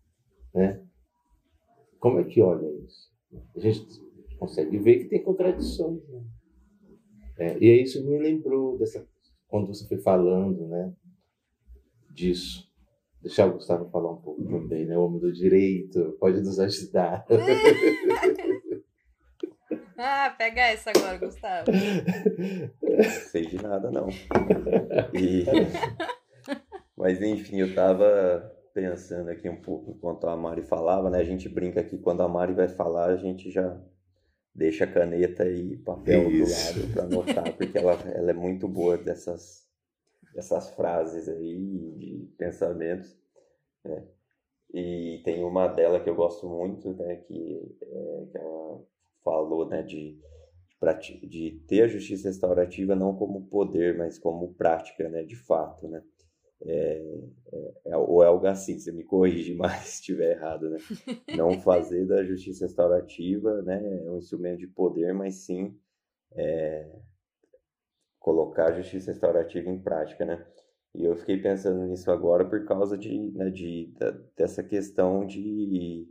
Né? 0.53 0.83
Como 1.99 2.19
é 2.19 2.23
que 2.23 2.41
olha 2.41 2.67
isso? 2.85 3.11
A 3.55 3.59
gente 3.59 3.85
consegue 4.37 4.77
ver 4.77 4.99
que 4.99 5.05
tem 5.05 5.23
contradições. 5.23 6.01
Né? 6.09 6.23
É, 7.37 7.57
e 7.59 7.69
é 7.69 7.81
isso 7.81 8.05
me 8.05 8.17
lembrou 8.17 8.77
dessa 8.77 9.07
quando 9.47 9.67
você 9.67 9.87
foi 9.87 9.97
falando, 9.97 10.67
né, 10.67 10.93
disso. 12.09 12.67
Deixar 13.21 13.47
o 13.47 13.53
Gustavo 13.53 13.89
falar 13.89 14.11
um 14.11 14.21
pouco 14.21 14.43
também, 14.43 14.85
né? 14.85 14.97
O 14.97 15.05
homem 15.05 15.19
do 15.19 15.33
direito 15.33 16.15
pode 16.19 16.39
nos 16.39 16.59
ajudar. 16.59 17.25
ah, 19.97 20.33
pega 20.37 20.61
essa 20.61 20.91
agora, 20.91 21.17
Gustavo. 21.17 21.71
Não 21.71 23.03
sei 23.31 23.47
de 23.47 23.61
nada, 23.61 23.91
não. 23.91 24.07
E... 25.13 25.43
Mas 26.95 27.21
enfim, 27.21 27.59
eu 27.59 27.75
tava 27.75 28.55
pensando 28.73 29.29
aqui 29.29 29.49
um 29.49 29.61
pouco 29.61 29.91
enquanto 29.91 30.27
a 30.27 30.37
Mari 30.37 30.61
falava, 30.61 31.09
né? 31.09 31.19
A 31.19 31.23
gente 31.23 31.49
brinca 31.49 31.83
que 31.83 31.97
quando 31.97 32.21
a 32.21 32.27
Mari 32.27 32.53
vai 32.53 32.67
falar, 32.67 33.09
a 33.09 33.17
gente 33.17 33.51
já 33.51 33.75
deixa 34.57 34.85
a 34.85 34.91
caneta 34.91 35.47
e 35.47 35.77
papel 35.77 36.31
Isso. 36.31 36.73
do 36.73 36.81
lado 36.81 36.93
para 36.93 37.03
anotar, 37.03 37.55
porque 37.55 37.77
ela, 37.77 37.93
ela 38.11 38.31
é 38.31 38.33
muito 38.33 38.67
boa 38.67 38.97
dessas, 38.97 39.63
dessas 40.33 40.71
frases 40.71 41.29
aí, 41.29 41.93
de 41.95 42.27
pensamentos. 42.39 43.15
Né? 43.85 44.03
E 44.73 45.21
tem 45.23 45.43
uma 45.43 45.67
dela 45.67 45.99
que 45.99 46.09
eu 46.09 46.15
gosto 46.15 46.49
muito, 46.49 46.91
né, 46.95 47.17
que, 47.17 47.77
é, 47.81 48.25
que 48.31 48.37
ela 48.37 48.83
falou 49.23 49.69
né, 49.69 49.83
de, 49.83 50.19
de 51.21 51.63
ter 51.67 51.83
a 51.83 51.87
justiça 51.87 52.27
restaurativa 52.27 52.95
não 52.95 53.15
como 53.15 53.45
poder, 53.45 53.95
mas 53.95 54.17
como 54.17 54.55
prática, 54.55 55.07
né, 55.07 55.23
de 55.23 55.35
fato, 55.35 55.87
né? 55.87 56.03
É, 56.65 57.19
é, 57.53 57.73
é 57.91 57.97
o 57.97 58.23
Elga 58.23 58.51
assim, 58.51 58.79
você 58.79 58.91
me 58.91 59.03
corrige 59.03 59.53
mais 59.55 59.83
se 59.83 59.95
estiver 59.95 60.37
errado, 60.37 60.69
né? 60.69 60.77
Não 61.35 61.59
fazer 61.61 62.05
da 62.05 62.23
justiça 62.23 62.65
restaurativa, 62.65 63.61
né, 63.61 64.03
é 64.05 64.09
um 64.09 64.17
instrumento 64.17 64.59
de 64.59 64.67
poder, 64.67 65.13
mas 65.13 65.35
sim 65.45 65.77
é, 66.33 66.89
colocar 68.19 68.69
a 68.69 68.81
justiça 68.81 69.11
restaurativa 69.11 69.69
em 69.69 69.79
prática, 69.79 70.25
né? 70.25 70.45
E 70.93 71.05
eu 71.05 71.15
fiquei 71.15 71.37
pensando 71.37 71.85
nisso 71.85 72.09
agora 72.09 72.43
por 72.43 72.65
causa 72.65 72.97
de, 72.97 73.31
né, 73.31 73.49
de 73.49 73.93
dessa 74.35 74.63
questão 74.63 75.25
de, 75.25 76.07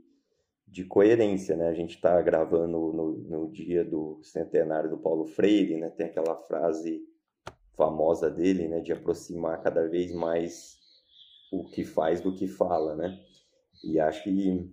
de 0.67 0.85
coerência, 0.85 1.57
né? 1.57 1.69
A 1.69 1.75
gente 1.75 1.97
está 1.97 2.21
gravando 2.23 2.93
no, 2.93 3.13
no 3.13 3.51
dia 3.51 3.85
do 3.85 4.21
centenário 4.23 4.89
do 4.89 4.99
Paulo 4.99 5.27
Freire, 5.27 5.77
né? 5.77 5.91
Tem 5.91 6.07
aquela 6.07 6.37
frase 6.37 7.03
famosa 7.77 8.31
dele, 8.31 8.69
né, 8.69 8.81
de 8.81 8.93
aproximar 8.93 9.63
cada 9.63 9.87
vez 9.87 10.13
mais 10.13 10.77
o 11.53 11.65
que 11.65 11.85
faz 11.85 12.21
do 12.21 12.35
que 12.35 12.49
fala, 12.49 12.97
né? 12.97 13.21
E 13.85 14.01
acho 14.01 14.25
que 14.25 14.69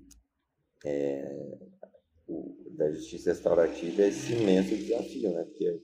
é, 0.85 1.57
o, 2.27 2.55
da 2.71 2.91
justiça 2.91 3.31
restaurativa 3.31 4.01
é 4.01 4.07
esse 4.07 4.33
imenso 4.33 4.75
desafio, 4.75 5.31
né? 5.31 5.43
Porque 5.43 5.65
é 5.65 5.79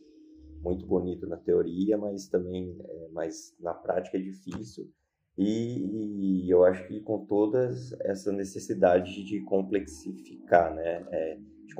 muito 0.61 0.85
bonito 0.85 1.27
na 1.27 1.37
teoria, 1.37 1.97
mas 1.97 2.27
também 2.27 2.75
é, 2.81 3.09
mas 3.11 3.55
na 3.59 3.73
prática 3.73 4.17
é 4.17 4.21
difícil. 4.21 4.89
E, 5.37 6.45
e, 6.45 6.49
eu 6.49 6.65
acho 6.65 6.85
que 6.87 6.99
com 7.01 7.25
toda 7.25 7.69
essa 8.01 8.31
necessidade 8.31 9.23
de 9.23 9.41
complexificar, 9.41 10.73
né? 10.73 11.05
É, 11.11 11.37
de 11.65 11.75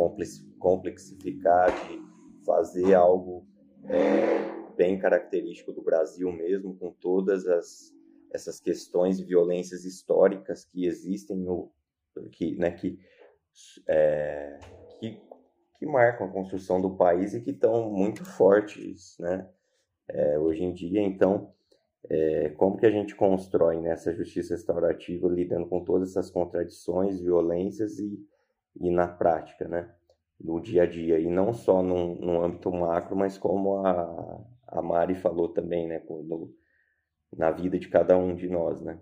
complexificar, 0.59 1.71
de 1.87 1.99
fazer 2.45 2.93
algo 2.93 3.45
é, 3.85 4.58
bem 4.79 4.97
característico 4.97 5.73
do 5.73 5.81
Brasil 5.81 6.31
mesmo, 6.31 6.73
com 6.77 6.89
todas 6.89 7.45
as, 7.45 7.93
essas 8.31 8.61
questões 8.61 9.17
de 9.17 9.25
violências 9.25 9.83
históricas 9.83 10.63
que 10.63 10.85
existem 10.85 11.35
no 11.35 11.69
que, 12.31 12.55
né, 12.55 12.71
que, 12.71 12.97
é, 13.85 14.57
que, 14.97 15.21
que 15.77 15.85
marcam 15.85 16.27
a 16.27 16.31
construção 16.31 16.81
do 16.81 16.95
país 16.95 17.33
e 17.33 17.41
que 17.41 17.51
estão 17.51 17.91
muito 17.91 18.23
fortes, 18.23 19.17
né, 19.19 19.49
é, 20.07 20.39
hoje 20.39 20.63
em 20.63 20.73
dia. 20.73 21.01
Então, 21.01 21.53
é, 22.09 22.49
como 22.51 22.77
que 22.77 22.85
a 22.85 22.91
gente 22.91 23.13
constrói 23.15 23.81
nessa 23.81 24.13
justiça 24.13 24.53
restaurativa 24.53 25.27
lidando 25.27 25.67
com 25.67 25.83
todas 25.83 26.11
essas 26.11 26.31
contradições, 26.31 27.19
violências 27.19 27.99
e, 27.99 28.17
e 28.79 28.89
na 28.89 29.09
prática, 29.09 29.67
né? 29.67 29.93
No 30.39 30.61
dia 30.61 30.83
a 30.83 30.85
dia, 30.85 31.19
e 31.19 31.27
não 31.27 31.51
só 31.51 31.83
num 31.83 32.41
âmbito 32.41 32.71
macro, 32.71 33.13
mas 33.13 33.37
como 33.37 33.85
a, 33.85 34.41
a 34.71 34.81
Mari 34.81 35.15
falou 35.15 35.49
também, 35.49 35.87
né, 35.87 36.01
no, 36.07 36.53
na 37.35 37.51
vida 37.51 37.77
de 37.77 37.87
cada 37.87 38.17
um 38.17 38.35
de 38.35 38.47
nós, 38.47 38.81
né. 38.81 38.99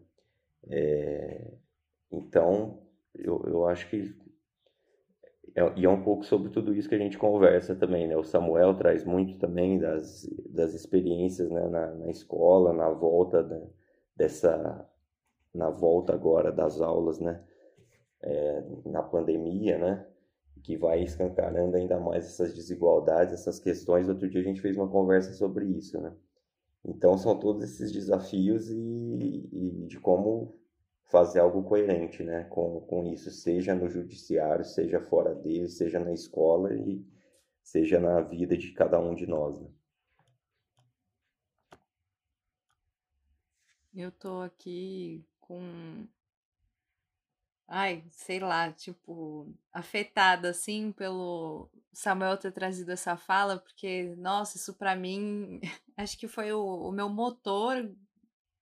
É, 0.69 1.53
então, 2.11 2.81
eu, 3.15 3.43
eu 3.47 3.67
acho 3.67 3.89
que 3.89 4.15
é, 5.57 5.73
e 5.75 5.85
é 5.85 5.89
um 5.89 6.03
pouco 6.03 6.23
sobre 6.23 6.51
tudo 6.51 6.71
isso 6.71 6.87
que 6.87 6.93
a 6.93 6.99
gente 6.99 7.17
conversa 7.17 7.75
também, 7.75 8.07
né? 8.07 8.15
O 8.15 8.23
Samuel 8.23 8.75
traz 8.75 9.03
muito 9.03 9.39
também 9.39 9.79
das, 9.79 10.29
das 10.51 10.75
experiências 10.75 11.49
né? 11.49 11.67
na, 11.67 11.95
na 11.95 12.11
escola, 12.11 12.71
na 12.73 12.89
volta 12.91 13.41
da, 13.41 13.59
dessa, 14.15 14.87
na 15.51 15.71
volta 15.71 16.13
agora 16.13 16.51
das 16.51 16.79
aulas, 16.79 17.19
né? 17.19 17.43
É, 18.21 18.63
na 18.85 19.01
pandemia, 19.01 19.79
né? 19.79 20.05
Que 20.57 20.77
vai 20.77 21.03
escancarando 21.03 21.77
ainda 21.77 21.99
mais 21.99 22.25
essas 22.25 22.53
desigualdades, 22.53 23.33
essas 23.33 23.59
questões. 23.59 24.09
Outro 24.09 24.29
dia 24.29 24.41
a 24.41 24.43
gente 24.43 24.61
fez 24.61 24.75
uma 24.75 24.87
conversa 24.87 25.33
sobre 25.33 25.65
isso, 25.65 25.99
né? 25.99 26.13
Então 26.85 27.17
são 27.17 27.37
todos 27.39 27.63
esses 27.63 27.91
desafios 27.91 28.69
e, 28.69 29.49
e 29.51 29.87
de 29.87 29.99
como 29.99 30.57
fazer 31.07 31.39
algo 31.39 31.63
coerente, 31.63 32.23
né, 32.23 32.43
com, 32.45 32.81
com 32.81 33.05
isso, 33.05 33.31
seja 33.31 33.73
no 33.73 33.89
judiciário, 33.89 34.65
seja 34.65 34.99
fora 34.99 35.33
dele, 35.33 35.69
seja 35.69 35.99
na 35.99 36.11
escola 36.13 36.73
e 36.73 37.05
seja 37.61 37.99
na 37.99 38.21
vida 38.21 38.57
de 38.57 38.71
cada 38.73 38.99
um 38.99 39.15
de 39.15 39.25
nós, 39.25 39.59
né? 39.59 39.69
Eu 43.93 44.11
tô 44.11 44.41
aqui 44.41 45.25
com 45.39 46.07
ai, 47.67 48.03
sei 48.11 48.39
lá, 48.39 48.71
tipo, 48.71 49.53
afetada 49.73 50.49
assim 50.49 50.91
pelo 50.91 51.69
Samuel 51.93 52.37
ter 52.37 52.51
trazido 52.51 52.91
essa 52.91 53.17
fala, 53.17 53.57
porque, 53.57 54.15
nossa, 54.17 54.57
isso 54.57 54.73
para 54.73 54.95
mim 54.95 55.59
acho 55.97 56.17
que 56.17 56.27
foi 56.27 56.51
o, 56.53 56.63
o, 56.63 56.91
meu 56.91 57.09
motor 57.09 57.91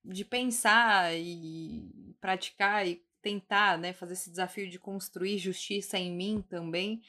de 0.04 0.26
pensar 0.26 1.16
e 1.16 2.16
praticar 2.20 2.88
e 2.88 3.04
tentar, 3.22 3.78
né, 3.78 3.94
fazer 3.94 4.14
esse 4.14 4.30
desafio 4.30 4.70
de 4.70 4.80
construir 4.80 5.38
justiça 5.38 5.98
em 5.98 6.16
mim 6.16 6.44
também, 6.48 7.02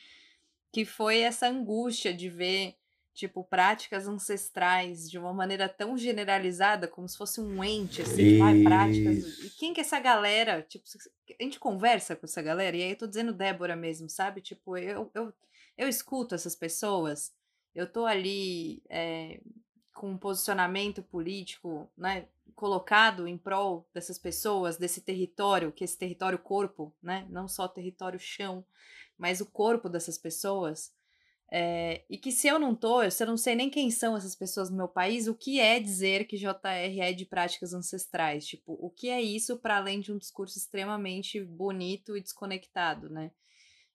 que 0.73 0.85
foi 0.85 1.21
essa 1.21 1.49
angústia 1.49 2.13
de 2.13 2.29
ver 2.29 2.77
tipo, 3.17 3.43
práticas 3.43 4.07
ancestrais 4.07 5.11
de 5.11 5.19
uma 5.19 5.33
maneira 5.33 5.71
tão 5.71 5.97
generalizada, 5.97 6.87
como 6.87 7.09
se 7.09 7.17
fosse 7.17 7.41
um 7.41 7.65
ente, 7.65 8.03
assim, 8.03 8.39
vai, 8.39 8.63
práticas. 8.63 9.39
E 9.43 9.51
quem 9.59 9.73
que 9.73 9.81
é 9.81 9.85
essa 9.85 9.99
galera? 9.99 10.63
Tipo, 10.63 10.85
a 11.41 11.43
gente 11.43 11.59
conversa 11.59 12.15
com 12.15 12.27
essa 12.27 12.43
galera, 12.43 12.77
e 12.77 12.83
aí 12.83 12.91
eu 12.91 12.99
tô 12.99 13.07
dizendo 13.07 13.33
Débora 13.33 13.75
mesmo, 13.75 14.11
sabe? 14.11 14.43
Tipo, 14.43 14.77
eu, 14.77 15.11
eu, 15.15 15.33
eu 15.79 15.89
escuto 15.89 16.35
essas 16.35 16.55
pessoas, 16.55 17.33
eu 17.75 17.91
tô 17.91 18.05
ali 18.05 18.83
é, 18.91 19.41
com 19.95 20.11
um 20.11 20.19
posicionamento 20.19 21.03
político, 21.03 21.91
né? 21.97 22.27
Colocado 22.55 23.27
em 23.27 23.39
prol 23.39 23.89
dessas 23.95 24.19
pessoas, 24.19 24.77
desse 24.77 25.01
território, 25.01 25.73
que 25.73 25.83
é 25.83 25.87
esse 25.87 25.97
território 25.97 26.39
corpo, 26.39 26.95
né? 27.03 27.27
Não 27.31 27.49
só 27.49 27.67
território 27.67 28.21
chão, 28.21 28.63
mas 29.17 29.41
o 29.41 29.47
corpo 29.47 29.89
dessas 29.89 30.19
pessoas. 30.19 30.95
É, 31.51 32.05
e 32.11 32.19
que 32.19 32.33
se 32.33 32.49
eu 32.49 32.59
não 32.59 32.75
tô, 32.75 33.03
eu 33.03 33.27
não 33.27 33.37
sei 33.37 33.55
nem 33.55 33.71
quem 33.71 33.91
são 33.91 34.17
essas 34.17 34.35
pessoas 34.35 34.69
no 34.69 34.77
meu 34.77 34.89
país, 34.89 35.29
o 35.29 35.35
que 35.35 35.61
é 35.61 35.79
dizer 35.79 36.27
que 36.27 36.37
JR 36.37 37.01
é 37.01 37.13
de 37.13 37.25
práticas 37.25 37.73
ancestrais? 37.73 38.47
Tipo, 38.47 38.73
o 38.81 38.91
que 38.91 39.09
é 39.09 39.23
isso 39.23 39.57
para 39.59 39.77
além 39.77 40.01
de 40.01 40.13
um 40.13 40.19
discurso 40.19 40.59
extremamente 40.59 41.41
bonito 41.43 42.17
e 42.17 42.21
desconectado, 42.21 43.09
né? 43.09 43.31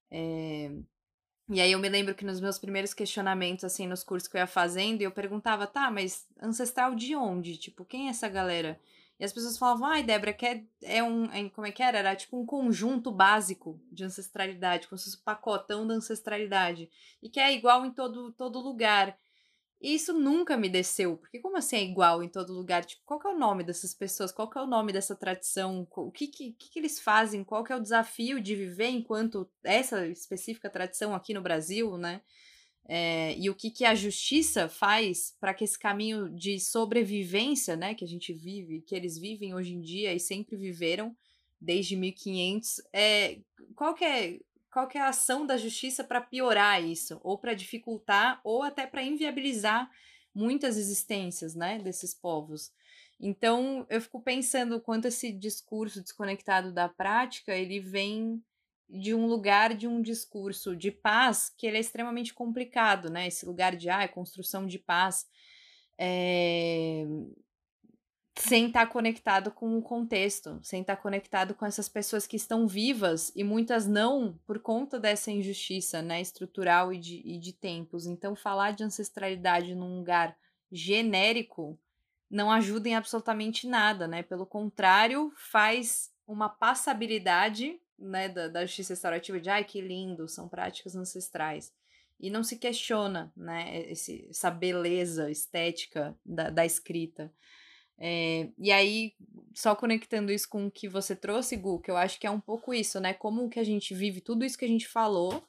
É... 0.10 0.72
E 1.50 1.60
aí 1.60 1.74
eu 1.74 1.80
me 1.80 1.90
lembro 1.90 2.16
que 2.16 2.24
nos 2.24 2.40
meus 2.40 2.58
primeiros 2.58 2.94
questionamentos, 2.94 3.66
assim, 3.66 3.86
nos 3.86 4.04
cursos 4.04 4.30
que 4.30 4.38
eu 4.38 4.40
ia 4.40 4.48
fazendo, 4.48 5.02
eu 5.02 5.12
perguntava, 5.12 5.68
tá, 5.68 5.92
mas 5.92 6.26
ancestral 6.42 6.96
de 6.96 7.14
onde? 7.14 7.58
Tipo, 7.58 7.84
quem 7.84 8.08
é 8.08 8.12
essa 8.12 8.30
galera? 8.30 8.80
E 9.22 9.24
as 9.24 9.32
pessoas 9.32 9.56
falavam, 9.56 9.86
ai, 9.86 10.02
Débora, 10.02 10.34
que 10.34 10.48
é, 10.48 10.64
é 10.82 11.04
um. 11.04 11.28
Como 11.52 11.68
é 11.68 11.72
que 11.72 11.84
era? 11.84 12.00
Era 12.00 12.16
tipo 12.16 12.42
um 12.42 12.44
conjunto 12.44 13.12
básico 13.12 13.80
de 13.92 14.04
ancestralidade, 14.04 14.88
como 14.88 14.98
se 14.98 15.06
fosse 15.06 15.18
um 15.18 15.24
pacotão 15.24 15.86
da 15.86 15.94
ancestralidade. 15.94 16.90
E 17.22 17.30
que 17.30 17.40
é 17.40 17.54
igual 17.54 17.86
em 17.86 17.92
todo, 17.92 18.32
todo 18.32 18.60
lugar. 18.60 19.16
E 19.80 19.94
isso 19.94 20.12
nunca 20.12 20.58
me 20.58 20.68
desceu, 20.68 21.18
porque 21.18 21.40
como 21.40 21.56
assim 21.56 21.76
é 21.76 21.84
igual 21.84 22.24
em 22.24 22.30
todo 22.30 22.52
lugar? 22.52 22.84
Tipo, 22.84 23.04
qual 23.06 23.20
que 23.20 23.28
é 23.28 23.30
o 23.30 23.38
nome 23.38 23.64
dessas 23.64 23.94
pessoas? 23.94 24.32
Qual 24.32 24.50
que 24.50 24.58
é 24.58 24.62
o 24.62 24.68
nome 24.68 24.92
dessa 24.92 25.16
tradição? 25.16 25.88
O 25.96 26.12
que, 26.12 26.28
que, 26.28 26.54
que 26.54 26.80
eles 26.80 27.00
fazem? 27.00 27.44
Qual 27.44 27.64
que 27.64 27.72
é 27.72 27.76
o 27.76 27.82
desafio 27.82 28.42
de 28.42 28.56
viver 28.56 28.90
enquanto 28.90 29.48
essa 29.64 30.08
específica 30.08 30.68
tradição 30.68 31.14
aqui 31.14 31.32
no 31.32 31.44
Brasil, 31.44 31.96
né? 31.96 32.22
É, 32.88 33.38
e 33.38 33.50
o 33.50 33.56
que, 33.56 33.72
que 33.72 33.86
a 33.86 33.96
justiça 33.96 34.68
faz 34.68 35.36
para 35.40 35.54
que 35.54 35.64
esse 35.64 35.78
caminho 35.78 36.30
de 36.30 36.60
sobrevivência, 36.60 37.76
né, 37.76 37.94
que 37.94 38.04
a 38.04 38.08
gente 38.08 38.34
vive, 38.34 38.82
que 38.82 38.96
eles 38.96 39.18
vivem 39.18 39.54
hoje 39.54 39.74
em 39.74 39.82
dia 39.82 40.14
e 40.14 40.20
sempre 40.20 40.58
viveram 40.58 41.16
desde 41.60 41.96
1500, 41.96 42.82
é, 42.92 43.40
qual 43.76 43.94
que 43.94 44.04
é 44.04 44.40
qual 44.72 44.88
que 44.88 44.98
é 44.98 45.02
a 45.02 45.10
ação 45.10 45.46
da 45.46 45.58
justiça 45.58 46.02
para 46.02 46.22
piorar 46.22 46.82
isso, 46.82 47.20
ou 47.24 47.38
para 47.38 47.54
dificultar, 47.54 48.40
ou 48.42 48.64
até 48.64 48.88
para 48.88 49.04
inviabilizar 49.04 49.92
muitas 50.34 50.78
existências, 50.78 51.54
né, 51.54 51.78
desses 51.78 52.14
povos. 52.14 52.72
Então, 53.20 53.86
eu 53.90 54.02
fico 54.02 54.22
pensando 54.22 54.80
quanto 54.80 55.10
esse 55.10 55.32
discurso 55.32 56.02
desconectado 56.02 56.72
da 56.72 56.88
prática, 56.88 57.54
ele 57.54 57.80
vem 57.80 58.42
de 58.92 59.16
um 59.16 59.26
lugar 59.26 59.74
de 59.74 59.88
um 59.88 60.02
discurso 60.02 60.76
de 60.76 60.92
paz 60.92 61.50
que 61.56 61.66
ele 61.66 61.78
é 61.78 61.80
extremamente 61.80 62.34
complicado, 62.34 63.10
né? 63.10 63.28
Esse 63.28 63.46
lugar 63.46 63.76
de 63.76 63.90
ah, 63.90 64.08
construção 64.08 64.68
de 64.68 64.78
paz. 64.78 65.26
É 65.98 67.06
sem 68.38 68.68
estar 68.68 68.86
tá 68.86 68.92
conectado 68.92 69.52
com 69.52 69.78
o 69.78 69.82
contexto, 69.82 70.60
sem 70.64 70.82
estar 70.82 70.96
tá 70.96 71.02
conectado 71.02 71.54
com 71.54 71.66
essas 71.66 71.90
pessoas 71.90 72.26
que 72.26 72.36
estão 72.36 72.68
vivas 72.68 73.32
e 73.36 73.44
muitas 73.44 73.86
não 73.86 74.40
por 74.46 74.60
conta 74.60 75.00
dessa 75.00 75.32
injustiça 75.32 76.02
né, 76.02 76.22
estrutural 76.22 76.94
e 76.94 76.98
de, 76.98 77.22
e 77.26 77.38
de 77.38 77.54
tempos. 77.54 78.06
Então, 78.06 78.36
falar 78.36 78.72
de 78.72 78.84
ancestralidade 78.84 79.76
num 79.76 79.98
lugar 79.98 80.36
genérico 80.72 81.78
não 82.30 82.50
ajuda 82.50 82.88
em 82.88 82.96
absolutamente 82.96 83.68
nada, 83.68 84.08
né? 84.08 84.24
Pelo 84.24 84.46
contrário, 84.46 85.32
faz 85.36 86.10
uma 86.26 86.48
passabilidade 86.48 87.80
né, 88.02 88.28
da, 88.28 88.48
da 88.48 88.66
justiça 88.66 88.94
restaurativa 88.94 89.40
de 89.40 89.50
ai 89.50 89.64
que 89.64 89.80
lindo, 89.80 90.28
são 90.28 90.50
práticas 90.50 90.96
ancestrais. 90.96 91.74
E 92.20 92.30
não 92.30 92.44
se 92.44 92.58
questiona 92.58 93.32
né, 93.36 93.90
esse, 93.90 94.28
essa 94.30 94.52
beleza 94.52 95.30
estética 95.32 96.16
da, 96.26 96.50
da 96.50 96.66
escrita. 96.66 97.32
É, 97.98 98.50
e 98.58 98.72
aí, 98.72 99.14
só 99.54 99.76
conectando 99.76 100.32
isso 100.32 100.50
com 100.50 100.66
o 100.66 100.72
que 100.72 100.90
você 100.90 101.16
trouxe, 101.16 101.56
Gu, 101.56 101.80
que 101.80 101.92
eu 101.92 101.98
acho 101.98 102.20
que 102.20 102.26
é 102.26 102.32
um 102.32 102.40
pouco 102.40 102.74
isso, 102.74 103.00
né? 103.00 103.14
Como 103.14 103.50
que 103.50 103.60
a 103.60 103.64
gente 103.64 103.94
vive 103.94 104.22
tudo 104.22 104.44
isso 104.44 104.58
que 104.58 104.66
a 104.66 104.68
gente 104.68 104.88
falou, 104.88 105.44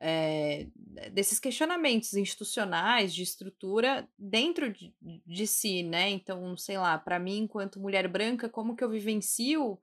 é, 0.00 0.66
desses 1.12 1.38
questionamentos 1.38 2.14
institucionais, 2.14 3.14
de 3.14 3.22
estrutura, 3.22 4.08
dentro 4.18 4.72
de, 4.72 4.94
de 5.26 5.46
si, 5.46 5.82
né? 5.82 6.08
Então, 6.08 6.56
sei 6.56 6.78
lá, 6.78 6.96
para 6.96 7.18
mim, 7.18 7.40
enquanto 7.40 7.78
mulher 7.78 8.08
branca, 8.08 8.48
como 8.48 8.74
que 8.74 8.82
eu 8.82 8.88
vivencio 8.88 9.78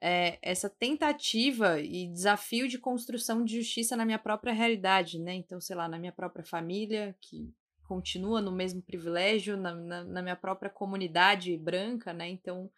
é, 0.00 0.38
essa 0.40 0.70
tentativa 0.70 1.80
e 1.80 2.08
desafio 2.08 2.66
de 2.66 2.78
construção 2.78 3.44
de 3.44 3.56
justiça 3.56 3.96
na 3.96 4.04
minha 4.04 4.18
própria 4.18 4.52
realidade, 4.52 5.18
né? 5.18 5.34
Então, 5.34 5.60
sei 5.60 5.76
lá, 5.76 5.88
na 5.88 5.98
minha 5.98 6.12
própria 6.12 6.44
família, 6.44 7.14
que 7.20 7.52
continua 7.84 8.40
no 8.40 8.52
mesmo 8.52 8.80
privilégio 8.80 9.56
na, 9.56 9.74
na, 9.74 10.04
na 10.04 10.22
minha 10.22 10.36
própria 10.36 10.70
comunidade 10.70 11.56
branca, 11.56 12.12
né? 12.12 12.28
Então, 12.28 12.70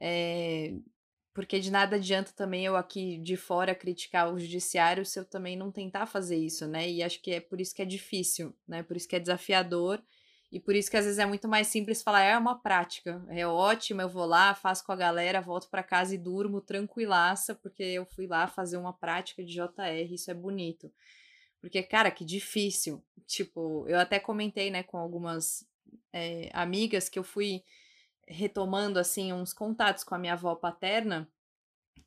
é, 0.00 0.74
porque 1.34 1.58
de 1.58 1.70
nada 1.70 1.96
adianta 1.96 2.32
também 2.32 2.64
eu 2.64 2.76
aqui 2.76 3.18
de 3.18 3.36
fora 3.36 3.74
criticar 3.74 4.32
o 4.32 4.38
judiciário 4.38 5.04
se 5.04 5.18
eu 5.18 5.24
também 5.24 5.56
não 5.56 5.72
tentar 5.72 6.06
fazer 6.06 6.36
isso, 6.36 6.68
né? 6.68 6.88
E 6.88 7.02
acho 7.02 7.20
que 7.20 7.32
é 7.32 7.40
por 7.40 7.60
isso 7.60 7.74
que 7.74 7.82
é 7.82 7.86
difícil, 7.86 8.54
né? 8.68 8.82
Por 8.82 8.96
isso 8.96 9.08
que 9.08 9.16
é 9.16 9.20
desafiador 9.20 10.02
e 10.52 10.60
por 10.60 10.76
isso 10.76 10.90
que 10.90 10.98
às 10.98 11.06
vezes 11.06 11.18
é 11.18 11.24
muito 11.24 11.48
mais 11.48 11.68
simples 11.68 12.02
falar, 12.02 12.20
é 12.20 12.36
uma 12.36 12.58
prática, 12.58 13.24
é 13.30 13.46
ótimo, 13.46 14.02
eu 14.02 14.08
vou 14.08 14.26
lá, 14.26 14.54
faço 14.54 14.84
com 14.84 14.92
a 14.92 14.96
galera, 14.96 15.40
volto 15.40 15.70
para 15.70 15.82
casa 15.82 16.14
e 16.14 16.18
durmo 16.18 16.60
tranquilaça, 16.60 17.54
porque 17.54 17.82
eu 17.82 18.04
fui 18.04 18.26
lá 18.26 18.46
fazer 18.46 18.76
uma 18.76 18.92
prática 18.92 19.42
de 19.42 19.54
JR, 19.54 20.12
isso 20.12 20.30
é 20.30 20.34
bonito. 20.34 20.92
Porque, 21.58 21.82
cara, 21.82 22.10
que 22.10 22.22
difícil. 22.22 23.02
Tipo, 23.26 23.86
eu 23.88 23.98
até 23.98 24.20
comentei, 24.20 24.70
né, 24.70 24.82
com 24.82 24.98
algumas 24.98 25.66
é, 26.12 26.50
amigas 26.52 27.08
que 27.08 27.18
eu 27.18 27.24
fui 27.24 27.62
retomando, 28.28 28.98
assim, 28.98 29.32
uns 29.32 29.54
contatos 29.54 30.04
com 30.04 30.14
a 30.14 30.18
minha 30.18 30.34
avó 30.34 30.54
paterna. 30.54 31.26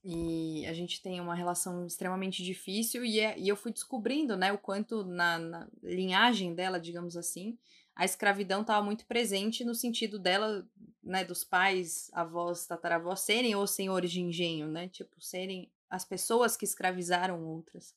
E 0.03 0.65
a 0.67 0.73
gente 0.73 1.01
tem 1.01 1.19
uma 1.19 1.33
relação 1.33 1.85
extremamente 1.87 2.43
difícil. 2.43 3.03
E, 3.05 3.19
é, 3.19 3.39
e 3.39 3.47
eu 3.47 3.55
fui 3.55 3.71
descobrindo, 3.71 4.35
né, 4.35 4.51
o 4.51 4.57
quanto 4.57 5.03
na, 5.03 5.39
na 5.39 5.67
linhagem 5.81 6.53
dela, 6.53 6.79
digamos 6.79 7.15
assim, 7.17 7.57
a 7.95 8.03
escravidão 8.05 8.61
estava 8.61 8.83
muito 8.83 9.05
presente 9.05 9.63
no 9.63 9.73
sentido 9.73 10.19
dela, 10.19 10.67
né, 11.03 11.23
dos 11.23 11.43
pais, 11.43 12.09
avós, 12.13 12.65
tataravós 12.65 13.21
serem 13.21 13.55
os 13.55 13.71
senhores 13.71 14.11
de 14.11 14.21
engenho, 14.21 14.67
né, 14.67 14.87
tipo, 14.89 15.21
serem 15.21 15.71
as 15.89 16.03
pessoas 16.03 16.57
que 16.57 16.65
escravizaram 16.65 17.43
outras. 17.43 17.93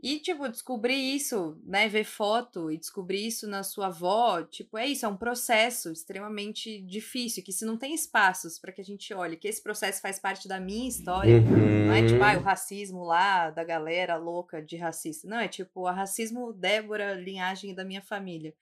E, 0.00 0.20
tipo, 0.20 0.48
descobrir 0.48 0.94
isso, 0.94 1.60
né? 1.64 1.88
Ver 1.88 2.04
foto 2.04 2.70
e 2.70 2.78
descobrir 2.78 3.26
isso 3.26 3.48
na 3.48 3.64
sua 3.64 3.88
avó, 3.88 4.42
tipo, 4.44 4.78
é 4.78 4.86
isso, 4.86 5.04
é 5.04 5.08
um 5.08 5.16
processo 5.16 5.90
extremamente 5.90 6.80
difícil, 6.82 7.42
que 7.42 7.52
se 7.52 7.64
não 7.64 7.76
tem 7.76 7.94
espaços 7.94 8.60
para 8.60 8.70
que 8.70 8.80
a 8.80 8.84
gente 8.84 9.12
olhe, 9.12 9.36
que 9.36 9.48
esse 9.48 9.60
processo 9.60 10.00
faz 10.00 10.20
parte 10.20 10.46
da 10.46 10.60
minha 10.60 10.88
história, 10.88 11.38
uhum. 11.38 11.86
não 11.88 11.94
é 11.94 12.06
tipo, 12.06 12.22
ah, 12.22 12.38
o 12.38 12.42
racismo 12.42 13.02
lá 13.02 13.50
da 13.50 13.64
galera 13.64 14.16
louca 14.16 14.62
de 14.62 14.76
racista. 14.76 15.26
Não, 15.26 15.40
é 15.40 15.48
tipo, 15.48 15.80
o 15.80 15.90
racismo 15.90 16.52
Débora, 16.52 17.14
linhagem 17.14 17.74
da 17.74 17.84
minha 17.84 18.02
família. 18.02 18.54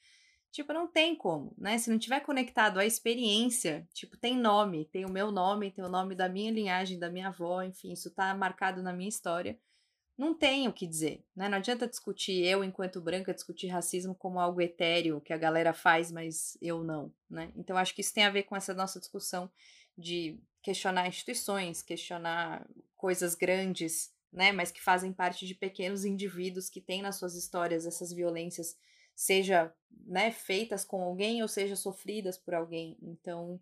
Tipo, 0.56 0.72
não 0.72 0.86
tem 0.86 1.14
como, 1.14 1.52
né? 1.58 1.76
Se 1.76 1.90
não 1.90 1.98
tiver 1.98 2.20
conectado 2.20 2.78
à 2.78 2.86
experiência, 2.86 3.86
tipo, 3.92 4.16
tem 4.16 4.36
nome, 4.36 4.86
tem 4.86 5.04
o 5.04 5.10
meu 5.12 5.30
nome, 5.30 5.70
tem 5.70 5.84
o 5.84 5.88
nome 5.88 6.14
da 6.14 6.28
minha 6.28 6.50
linhagem, 6.50 6.98
da 6.98 7.10
minha 7.10 7.28
avó, 7.28 7.62
enfim, 7.62 7.92
isso 7.92 8.10
tá 8.10 8.34
marcado 8.34 8.82
na 8.82 8.92
minha 8.92 9.08
história 9.08 9.58
não 10.16 10.32
tem 10.32 10.66
o 10.66 10.72
que 10.72 10.86
dizer, 10.86 11.22
né? 11.34 11.48
Não 11.48 11.58
adianta 11.58 11.86
discutir 11.86 12.42
eu, 12.44 12.64
enquanto 12.64 13.02
branca, 13.02 13.34
discutir 13.34 13.66
racismo 13.66 14.14
como 14.14 14.40
algo 14.40 14.62
etéreo 14.62 15.20
que 15.20 15.32
a 15.32 15.36
galera 15.36 15.74
faz, 15.74 16.10
mas 16.10 16.56
eu 16.62 16.82
não, 16.82 17.12
né? 17.28 17.52
Então 17.54 17.76
acho 17.76 17.94
que 17.94 18.00
isso 18.00 18.14
tem 18.14 18.24
a 18.24 18.30
ver 18.30 18.44
com 18.44 18.56
essa 18.56 18.72
nossa 18.72 18.98
discussão 18.98 19.50
de 19.96 20.38
questionar 20.62 21.06
instituições, 21.06 21.82
questionar 21.82 22.66
coisas 22.96 23.34
grandes, 23.34 24.10
né? 24.32 24.52
Mas 24.52 24.70
que 24.70 24.82
fazem 24.82 25.12
parte 25.12 25.46
de 25.46 25.54
pequenos 25.54 26.04
indivíduos 26.06 26.70
que 26.70 26.80
têm 26.80 27.02
nas 27.02 27.16
suas 27.16 27.34
histórias 27.34 27.84
essas 27.84 28.10
violências, 28.10 28.74
seja, 29.16 29.72
né, 30.06 30.30
feitas 30.30 30.84
com 30.84 31.02
alguém 31.02 31.40
ou 31.42 31.48
seja 31.48 31.74
sofridas 31.74 32.36
por 32.36 32.54
alguém. 32.54 32.96
Então, 33.02 33.58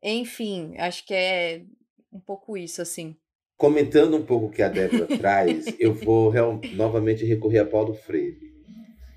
enfim, 0.00 0.74
acho 0.78 1.04
que 1.04 1.12
é 1.12 1.64
um 2.12 2.20
pouco 2.20 2.56
isso 2.56 2.80
assim. 2.80 3.16
Comentando 3.56 4.16
um 4.16 4.24
pouco 4.24 4.46
o 4.46 4.50
que 4.50 4.62
a 4.62 4.68
Débora 4.68 5.06
traz, 5.18 5.66
eu 5.78 5.92
vou 5.92 6.30
real, 6.30 6.58
novamente 6.74 7.24
recorrer 7.24 7.58
a 7.58 7.66
Paulo 7.66 7.92
Freire. 7.92 8.48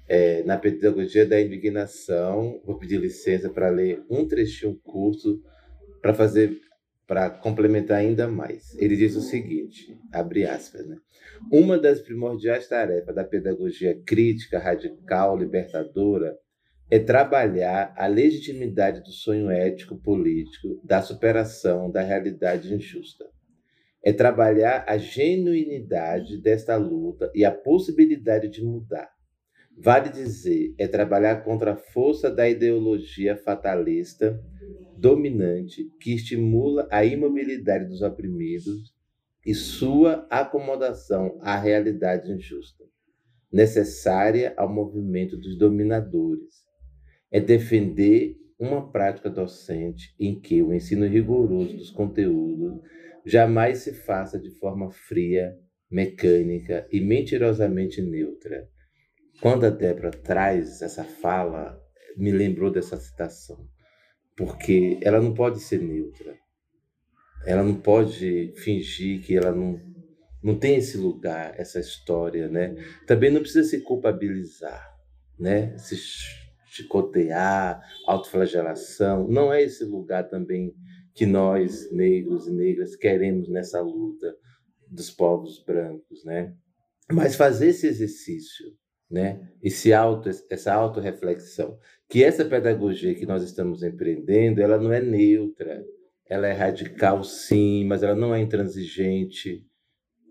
É, 0.06 0.44
na 0.44 0.58
Pedagogia 0.58 1.26
da 1.26 1.42
Indignação, 1.42 2.62
vou 2.66 2.78
pedir 2.78 2.98
licença 2.98 3.50
para 3.50 3.70
ler 3.70 4.04
um 4.10 4.28
trechinho 4.28 4.76
curto 4.84 5.42
para 6.02 6.14
fazer 6.14 6.60
para 7.08 7.30
complementar 7.30 7.98
ainda 7.98 8.28
mais. 8.28 8.74
Ele 8.76 8.96
diz 8.96 9.16
o 9.16 9.22
seguinte, 9.22 9.98
abre 10.12 10.46
aspas, 10.46 10.88
né? 10.88 10.98
Uma 11.52 11.78
das 11.78 12.02
primordiais 12.02 12.68
tarefas 12.68 13.14
da 13.14 13.24
pedagogia 13.24 14.00
crítica, 14.06 14.60
radical, 14.60 15.38
libertadora 15.38 16.38
é 16.90 17.00
trabalhar 17.00 17.94
a 17.98 18.08
legitimidade 18.08 19.02
do 19.02 19.12
sonho 19.12 19.50
ético 19.50 19.98
político 19.98 20.80
da 20.84 21.02
superação 21.02 21.90
da 21.90 22.02
realidade 22.02 22.74
injusta 22.74 23.26
é 24.04 24.12
trabalhar 24.12 24.84
a 24.86 24.98
genuinidade 24.98 26.38
desta 26.42 26.76
luta 26.76 27.32
e 27.34 27.46
a 27.46 27.52
possibilidade 27.52 28.50
de 28.50 28.62
mudar. 28.62 29.10
Vale 29.78 30.10
dizer, 30.10 30.76
é 30.78 30.88
trabalhar 30.88 31.38
contra 31.44 31.72
a 31.72 31.76
força 31.76 32.30
da 32.30 32.48
ideologia 32.48 33.38
fatalista 33.38 34.40
dominante 34.98 35.84
que 36.00 36.14
estimula 36.14 36.88
a 36.92 37.04
imobilidade 37.04 37.86
dos 37.86 38.02
oprimidos 38.02 38.94
e 39.46 39.54
sua 39.54 40.26
acomodação 40.30 41.38
à 41.42 41.58
realidade 41.58 42.32
injusta, 42.32 42.84
necessária 43.52 44.54
ao 44.56 44.72
movimento 44.72 45.38
dos 45.38 45.58
dominadores. 45.58 46.64
É 47.32 47.40
defender 47.40 48.38
uma 48.58 48.92
prática 48.92 49.30
docente 49.30 50.16
em 50.20 50.40
que 50.40 50.62
o 50.62 50.74
ensino 50.74 51.06
rigoroso 51.06 51.76
dos 51.76 51.92
conteúdos 51.92 52.82
jamais 53.26 53.80
se 53.80 53.94
faça 53.94 54.40
de 54.40 54.50
forma 54.52 54.92
fria, 54.92 55.54
mecânica 55.90 56.88
e 56.92 57.02
mentirosamente 57.02 58.02
neutra. 58.02 58.68
Quando 59.42 59.66
a 59.66 59.70
Débora 59.70 60.12
traz 60.12 60.82
essa 60.82 61.04
fala, 61.04 61.80
me 62.18 62.32
lembrou 62.32 62.72
dessa 62.72 62.98
citação, 62.98 63.68
porque 64.36 65.00
ela 65.02 65.22
não 65.22 65.34
pode 65.34 65.60
ser 65.60 65.82
neutra. 65.82 66.38
Ela 67.46 67.64
não 67.64 67.76
pode 67.76 68.54
fingir 68.58 69.22
que 69.22 69.36
ela 69.36 69.52
não, 69.52 69.80
não 70.42 70.58
tem 70.58 70.78
esse 70.78 70.98
lugar, 70.98 71.54
essa 71.60 71.80
história, 71.80 72.48
né? 72.48 72.76
Também 73.06 73.30
não 73.32 73.42
precisa 73.42 73.68
se 73.68 73.82
culpabilizar, 73.82 74.90
né? 75.38 75.78
Se 75.78 75.96
chicotear, 76.68 77.82
autoflagelação. 78.08 79.28
Não 79.28 79.54
é 79.54 79.62
esse 79.62 79.84
lugar 79.84 80.28
também 80.30 80.74
que 81.14 81.26
nós, 81.26 81.92
negros 81.92 82.48
e 82.48 82.52
negras, 82.52 82.96
queremos 82.96 83.48
nessa 83.50 83.82
luta 83.82 84.36
dos 84.90 85.12
povos 85.12 85.64
brancos, 85.64 86.24
né? 86.26 86.56
Mas 87.12 87.36
fazer 87.36 87.68
esse 87.68 87.86
exercício, 87.86 88.66
né? 89.14 89.48
Esse 89.62 89.94
auto, 89.94 90.28
essa 90.50 90.74
autorreflexão, 90.74 91.78
que 92.10 92.24
essa 92.24 92.44
pedagogia 92.44 93.14
que 93.14 93.28
nós 93.28 93.44
estamos 93.44 93.84
empreendendo, 93.84 94.60
ela 94.60 94.80
não 94.80 94.92
é 94.92 95.00
neutra, 95.00 95.86
ela 96.28 96.48
é 96.48 96.54
radical 96.54 97.24
sim, 97.24 97.86
mas 97.86 98.02
ela 98.02 98.16
não 98.16 98.34
é 98.34 98.42
intransigente, 98.42 99.64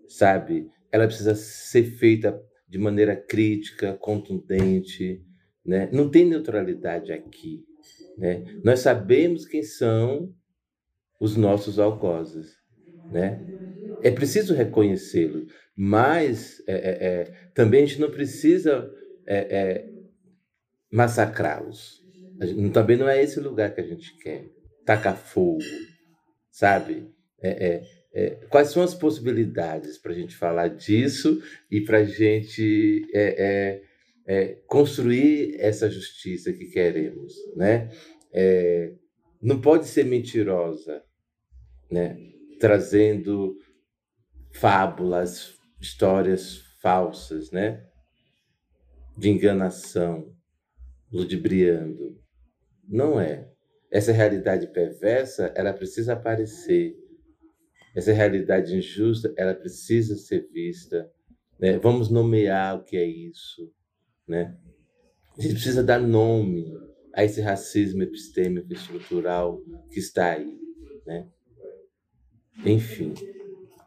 sabe? 0.07 0.69
Ela 0.91 1.07
precisa 1.07 1.35
ser 1.35 1.83
feita 1.85 2.41
de 2.67 2.77
maneira 2.77 3.15
crítica, 3.15 3.93
contundente, 3.93 5.23
né? 5.65 5.89
Não 5.93 6.11
tem 6.11 6.25
neutralidade 6.25 7.13
aqui, 7.13 7.63
né? 8.17 8.43
Nós 8.63 8.81
sabemos 8.81 9.45
quem 9.45 9.63
são 9.63 10.33
os 11.19 11.35
nossos 11.37 11.79
algozes, 11.79 12.57
né? 13.09 13.45
É 14.01 14.11
preciso 14.11 14.53
reconhecê-los, 14.53 15.51
mas 15.75 16.61
é, 16.67 16.73
é, 16.73 17.07
é, 17.07 17.23
também 17.53 17.83
a 17.83 17.85
gente 17.85 17.99
não 18.01 18.11
precisa 18.11 18.91
é, 19.25 19.37
é, 19.37 19.89
massacrá-los. 20.91 22.03
Também 22.73 22.97
não 22.97 23.07
é 23.07 23.21
esse 23.21 23.39
lugar 23.39 23.73
que 23.73 23.81
a 23.81 23.87
gente 23.87 24.15
quer. 24.17 24.49
Tacar 24.85 25.15
fogo, 25.15 25.63
sabe? 26.51 27.09
Quais 28.49 28.69
são 28.69 28.83
as 28.83 28.93
possibilidades 28.93 29.97
para 29.97 30.11
a 30.11 30.15
gente 30.15 30.35
falar 30.35 30.67
disso 30.67 31.41
e 31.71 31.79
para 31.81 31.99
a 31.99 32.03
gente 32.03 33.07
construir 34.67 35.55
essa 35.59 35.89
justiça 35.89 36.51
que 36.51 36.65
queremos, 36.65 37.33
né? 37.55 37.89
não 39.41 39.61
pode 39.61 39.87
ser 39.87 40.05
mentirosa, 40.05 41.01
né? 41.89 42.17
trazendo 42.59 43.57
fábulas, 44.51 45.52
histórias 45.83 46.59
falsas, 46.81 47.51
né? 47.51 47.85
De 49.17 49.29
enganação, 49.29 50.33
ludibriando. 51.11 52.17
Não 52.87 53.19
é. 53.19 53.51
Essa 53.91 54.13
realidade 54.13 54.67
perversa, 54.67 55.51
ela 55.55 55.73
precisa 55.73 56.13
aparecer. 56.13 56.95
Essa 57.93 58.13
realidade 58.13 58.75
injusta, 58.75 59.33
ela 59.37 59.53
precisa 59.53 60.15
ser 60.15 60.47
vista. 60.51 61.11
Né? 61.59 61.77
Vamos 61.77 62.09
nomear 62.09 62.79
o 62.79 62.83
que 62.83 62.95
é 62.95 63.05
isso, 63.05 63.69
né? 64.27 64.57
A 65.37 65.41
gente 65.41 65.55
precisa 65.55 65.83
dar 65.83 65.99
nome 65.99 66.65
a 67.13 67.23
esse 67.25 67.41
racismo 67.41 68.03
epistêmico 68.03 68.71
estrutural 68.71 69.61
que 69.91 69.99
está 69.99 70.31
aí, 70.31 70.57
né? 71.05 71.27
Enfim. 72.65 73.13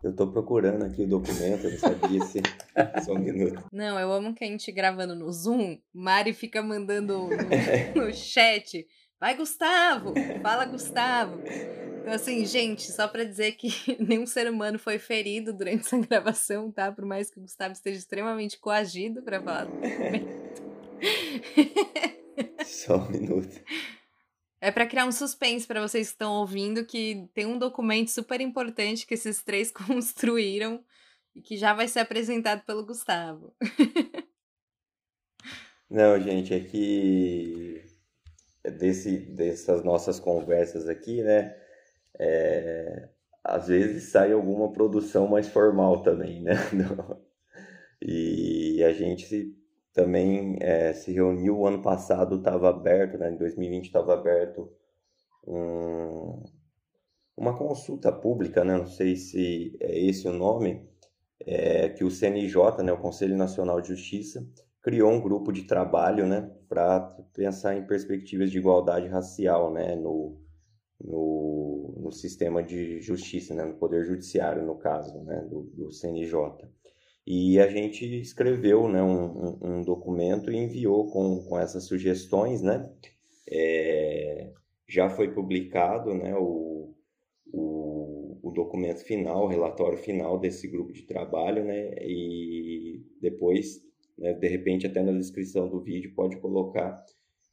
Eu 0.06 0.14
tô 0.14 0.28
procurando 0.28 0.84
aqui 0.84 1.02
o 1.02 1.08
documento, 1.08 1.64
eu 1.64 1.72
não 1.72 1.78
sabia 1.78 2.24
se. 2.24 2.40
Só 3.04 3.12
um 3.12 3.18
minuto. 3.18 3.64
Não, 3.72 3.98
eu 3.98 4.12
amo 4.12 4.32
que 4.32 4.44
a 4.44 4.46
gente 4.46 4.70
gravando 4.70 5.16
no 5.16 5.32
Zoom, 5.32 5.78
Mari 5.92 6.32
fica 6.32 6.62
mandando 6.62 7.28
no, 7.28 7.28
no 8.06 8.14
chat. 8.14 8.86
Vai, 9.18 9.36
Gustavo! 9.36 10.14
Fala, 10.40 10.64
Gustavo! 10.64 11.42
Então, 12.00 12.12
assim, 12.12 12.44
gente, 12.44 12.82
só 12.92 13.08
para 13.08 13.24
dizer 13.24 13.56
que 13.56 13.68
nenhum 13.98 14.26
ser 14.26 14.48
humano 14.48 14.78
foi 14.78 14.96
ferido 14.96 15.52
durante 15.52 15.80
essa 15.80 15.98
gravação, 15.98 16.70
tá? 16.70 16.92
Por 16.92 17.04
mais 17.04 17.28
que 17.28 17.40
o 17.40 17.42
Gustavo 17.42 17.72
esteja 17.72 17.98
extremamente 17.98 18.60
coagido 18.60 19.24
para 19.24 19.42
falar 19.42 19.64
do 19.64 19.72
documento. 19.72 20.62
Só 22.64 22.96
um 22.96 23.10
minuto. 23.10 23.60
É 24.60 24.70
para 24.70 24.86
criar 24.86 25.04
um 25.04 25.12
suspense 25.12 25.66
para 25.66 25.80
vocês 25.80 26.08
que 26.08 26.14
estão 26.14 26.34
ouvindo 26.34 26.84
que 26.84 27.28
tem 27.34 27.46
um 27.46 27.58
documento 27.58 28.10
super 28.10 28.40
importante 28.40 29.06
que 29.06 29.14
esses 29.14 29.42
três 29.42 29.70
construíram 29.72 30.82
e 31.34 31.42
que 31.42 31.56
já 31.56 31.74
vai 31.74 31.86
ser 31.86 32.00
apresentado 32.00 32.64
pelo 32.64 32.86
Gustavo. 32.86 33.54
Não, 35.88 36.18
gente, 36.20 36.52
é 36.52 36.60
que 36.60 37.84
desse, 38.78 39.18
dessas 39.18 39.84
nossas 39.84 40.18
conversas 40.18 40.88
aqui, 40.88 41.22
né? 41.22 41.56
É, 42.18 43.08
às 43.44 43.68
vezes 43.68 44.10
sai 44.10 44.32
alguma 44.32 44.72
produção 44.72 45.28
mais 45.28 45.48
formal 45.48 46.02
também, 46.02 46.42
né? 46.42 46.54
E 48.02 48.84
a 48.84 48.92
gente 48.92 49.55
também 49.96 50.58
é, 50.60 50.92
se 50.92 51.10
reuniu. 51.10 51.58
O 51.58 51.66
ano 51.66 51.80
passado 51.80 52.36
estava 52.36 52.68
aberto 52.68 53.16
né 53.16 53.32
em 53.32 53.36
2020 53.38 53.86
estava 53.86 54.12
aberto 54.12 54.70
um, 55.48 56.44
uma 57.34 57.56
consulta 57.56 58.12
pública 58.12 58.62
né 58.62 58.76
não 58.76 58.86
sei 58.86 59.16
se 59.16 59.74
é 59.80 59.98
esse 59.98 60.28
o 60.28 60.32
nome 60.32 60.86
é, 61.40 61.88
que 61.88 62.04
o 62.04 62.10
CNJ 62.10 62.82
né 62.84 62.92
o 62.92 63.00
Conselho 63.00 63.36
Nacional 63.36 63.80
de 63.80 63.88
Justiça 63.88 64.46
criou 64.82 65.10
um 65.10 65.20
grupo 65.20 65.50
de 65.50 65.62
trabalho 65.62 66.26
né 66.26 66.50
para 66.68 67.00
pensar 67.32 67.74
em 67.74 67.86
perspectivas 67.86 68.50
de 68.50 68.58
igualdade 68.58 69.08
racial 69.08 69.72
né 69.72 69.96
no, 69.96 70.38
no, 71.02 71.94
no 72.02 72.12
sistema 72.12 72.62
de 72.62 73.00
justiça 73.00 73.54
né 73.54 73.64
no 73.64 73.74
poder 73.74 74.04
judiciário 74.04 74.62
no 74.62 74.76
caso 74.76 75.22
né 75.22 75.40
do, 75.48 75.62
do 75.74 75.90
CNJ 75.90 76.34
e 77.26 77.58
a 77.58 77.66
gente 77.68 78.04
escreveu 78.20 78.88
né, 78.88 79.02
um, 79.02 79.58
um, 79.60 79.82
documento 79.82 80.50
e 80.52 80.56
enviou 80.56 81.10
com, 81.10 81.42
com 81.44 81.58
essas 81.58 81.84
sugestões, 81.84 82.62
né? 82.62 82.88
É, 83.50 84.52
já 84.88 85.10
foi 85.10 85.34
publicado 85.34 86.14
né, 86.14 86.36
o, 86.36 86.94
o, 87.52 88.38
o, 88.42 88.50
documento 88.52 89.04
final, 89.04 89.44
o 89.44 89.48
relatório 89.48 89.98
final 89.98 90.38
desse 90.38 90.68
grupo 90.68 90.92
de 90.92 91.02
trabalho, 91.02 91.64
né? 91.64 91.96
E 92.00 93.04
depois, 93.20 93.82
né, 94.16 94.32
de 94.32 94.46
repente, 94.46 94.86
até 94.86 95.02
na 95.02 95.12
descrição 95.12 95.68
do 95.68 95.80
vídeo 95.80 96.14
pode 96.14 96.36
colocar 96.36 97.04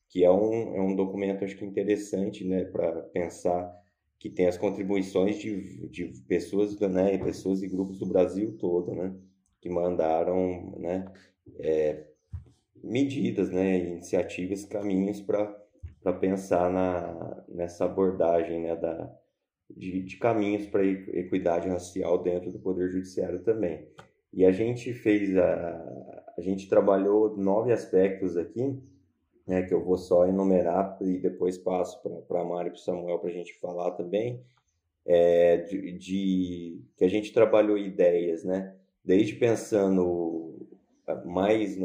que 0.09 0.24
é 0.24 0.30
um, 0.30 0.76
é 0.76 0.82
um 0.82 0.95
documento, 0.95 1.43
acho 1.43 1.57
que 1.57 1.65
interessante, 1.65 2.45
né? 2.45 2.63
Para 2.65 2.91
pensar 3.11 3.76
que 4.19 4.30
tem 4.30 4.45
as 4.45 4.57
contribuições 4.57 5.39
de, 5.39 5.88
de 5.89 6.13
pessoas, 6.28 6.80
né? 6.80 7.17
Pessoas 7.17 7.63
e 7.63 7.67
grupos 7.67 7.97
do 7.97 8.05
Brasil 8.05 8.55
todo, 8.59 8.93
né? 8.93 9.15
Que 9.64 9.70
mandaram 9.70 10.76
né, 10.78 11.09
é, 11.57 12.03
medidas, 12.84 13.49
né, 13.49 13.78
iniciativas, 13.78 14.66
caminhos 14.66 15.22
para 15.22 16.14
pensar 16.20 16.70
na, 16.70 17.45
nessa 17.47 17.86
abordagem 17.86 18.59
né, 18.59 18.76
da, 18.76 19.09
de, 19.70 20.03
de 20.03 20.18
caminhos 20.18 20.68
para 20.68 20.86
equidade 20.86 21.70
racial 21.70 22.22
dentro 22.22 22.51
do 22.51 22.59
Poder 22.59 22.91
Judiciário 22.91 23.41
também. 23.41 23.88
E 24.34 24.43
a 24.45 24.51
gente 24.51 24.91
fez, 24.91 25.38
a, 25.38 26.34
a 26.38 26.41
gente 26.41 26.68
trabalhou 26.68 27.38
nove 27.38 27.72
aspectos 27.72 28.36
aqui, 28.36 28.78
né, 29.47 29.64
que 29.64 29.74
eu 29.74 29.82
vou 29.82 29.97
só 29.97 30.28
enumerar 30.28 30.97
e 30.99 31.20
depois 31.20 31.57
passo 31.57 32.01
para 32.28 32.41
a 32.41 32.45
Mário 32.45 32.68
e 32.68 32.72
para 32.72 32.80
o 32.80 32.82
Samuel 32.82 33.20
para 33.20 33.30
a 33.30 33.34
gente 33.34 33.57
falar 33.59 33.91
também, 33.91 34.43
é, 35.05 35.55
de, 35.55 35.93
de, 35.93 36.82
que 36.97 37.05
a 37.05 37.09
gente 37.09 37.32
trabalhou 37.32 37.78
ideias, 37.78 38.43
né, 38.43 38.76
desde 39.04 39.36
pensando 39.36 40.68
mais, 41.26 41.78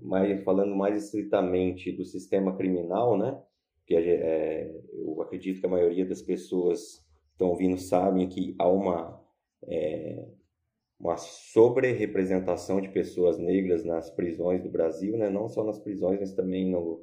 mais 0.00 0.42
falando 0.44 0.74
mais 0.74 1.04
estritamente 1.04 1.90
do 1.92 2.04
sistema 2.04 2.56
criminal, 2.56 3.18
né? 3.18 3.40
Que 3.86 3.96
é, 3.96 4.70
eu 4.92 5.20
acredito 5.20 5.60
que 5.60 5.66
a 5.66 5.70
maioria 5.70 6.06
das 6.06 6.22
pessoas 6.22 7.04
que 7.26 7.32
estão 7.32 7.48
ouvindo 7.48 7.78
sabem 7.78 8.28
que 8.28 8.54
há 8.58 8.68
uma 8.68 9.20
é, 9.66 10.24
uma 10.98 11.16
sobre-representação 11.16 12.80
de 12.80 12.90
pessoas 12.90 13.38
negras 13.38 13.84
nas 13.84 14.10
prisões 14.10 14.62
do 14.62 14.68
Brasil, 14.68 15.16
né? 15.16 15.30
Não 15.30 15.48
só 15.48 15.64
nas 15.64 15.78
prisões, 15.78 16.20
mas 16.20 16.34
também 16.34 16.70
no, 16.70 17.02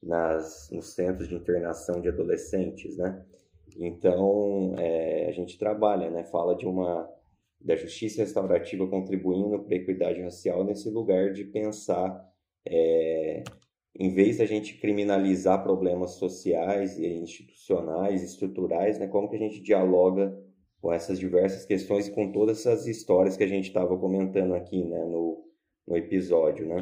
nas, 0.00 0.70
nos 0.70 0.94
centros 0.94 1.28
de 1.28 1.34
internação 1.34 2.00
de 2.00 2.08
adolescentes, 2.08 2.96
né? 2.96 3.24
Então, 3.76 4.74
é, 4.78 5.26
a 5.28 5.32
gente 5.32 5.58
trabalha, 5.58 6.08
né? 6.08 6.22
Fala 6.24 6.54
de 6.54 6.66
uma 6.66 7.10
da 7.64 7.76
justiça 7.76 8.22
restaurativa 8.22 8.86
contribuindo 8.86 9.62
para 9.62 9.74
a 9.74 9.78
equidade 9.78 10.20
racial 10.20 10.64
nesse 10.64 10.90
lugar 10.90 11.32
de 11.32 11.44
pensar, 11.44 12.28
é, 12.66 13.44
em 13.98 14.12
vez 14.12 14.38
da 14.38 14.44
gente 14.44 14.78
criminalizar 14.78 15.62
problemas 15.62 16.12
sociais 16.12 16.98
e 16.98 17.06
institucionais, 17.06 18.22
estruturais, 18.22 18.98
né, 18.98 19.06
como 19.06 19.28
que 19.28 19.36
a 19.36 19.38
gente 19.38 19.60
dialoga 19.60 20.36
com 20.80 20.92
essas 20.92 21.18
diversas 21.18 21.64
questões 21.64 22.08
e 22.08 22.12
com 22.12 22.32
todas 22.32 22.58
essas 22.58 22.86
histórias 22.86 23.36
que 23.36 23.44
a 23.44 23.48
gente 23.48 23.68
estava 23.68 23.96
comentando 23.96 24.54
aqui 24.54 24.84
né, 24.84 25.04
no, 25.04 25.44
no 25.86 25.96
episódio. 25.96 26.66
Né? 26.66 26.80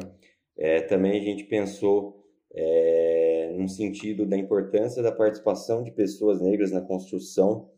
É, 0.57 0.81
também 0.81 1.19
a 1.19 1.23
gente 1.23 1.43
pensou 1.43 2.25
é, 2.53 3.53
no 3.55 3.69
sentido 3.69 4.25
da 4.25 4.35
importância 4.35 5.03
da 5.03 5.11
participação 5.11 5.83
de 5.83 5.91
pessoas 5.91 6.41
negras 6.41 6.71
na 6.71 6.81
construção 6.81 7.69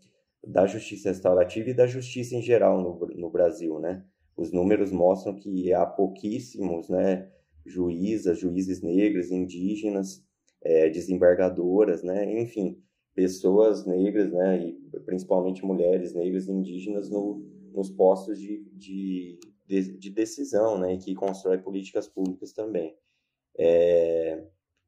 da 0.46 0.66
justiça 0.66 1.10
restaurativa 1.10 1.70
e 1.70 1.74
da 1.74 1.88
justiça 1.88 2.36
em 2.36 2.42
geral 2.42 2.82
no, 2.82 3.08
no 3.16 3.30
Brasil. 3.30 3.80
Né? 3.80 4.04
Os 4.36 4.52
números 4.52 4.92
mostram 4.92 5.36
que 5.36 5.74
há 5.74 5.86
pouquíssimos 5.86 6.90
né, 6.90 7.30
juízas, 7.66 8.40
juízes 8.40 8.82
negros, 8.82 9.32
indígenas, 9.32 10.24
é, 10.62 10.90
desembargadoras, 10.90 12.04
né? 12.04 12.42
enfim, 12.42 12.82
pessoas 13.16 13.86
negras, 13.86 14.32
né, 14.32 14.60
e 14.60 15.00
principalmente 15.06 15.66
mulheres 15.66 16.14
negras 16.14 16.48
e 16.48 16.52
indígenas 16.52 17.10
no, 17.10 17.46
nos 17.74 17.90
postos 17.90 18.40
de, 18.40 18.64
de, 18.74 19.40
de, 19.68 19.98
de 19.98 20.10
decisão, 20.10 20.78
né, 20.78 20.94
e 20.94 20.98
que 20.98 21.14
constrói 21.14 21.60
políticas 21.60 22.08
públicas 22.08 22.54
também. 22.54 22.96
É, 23.58 24.44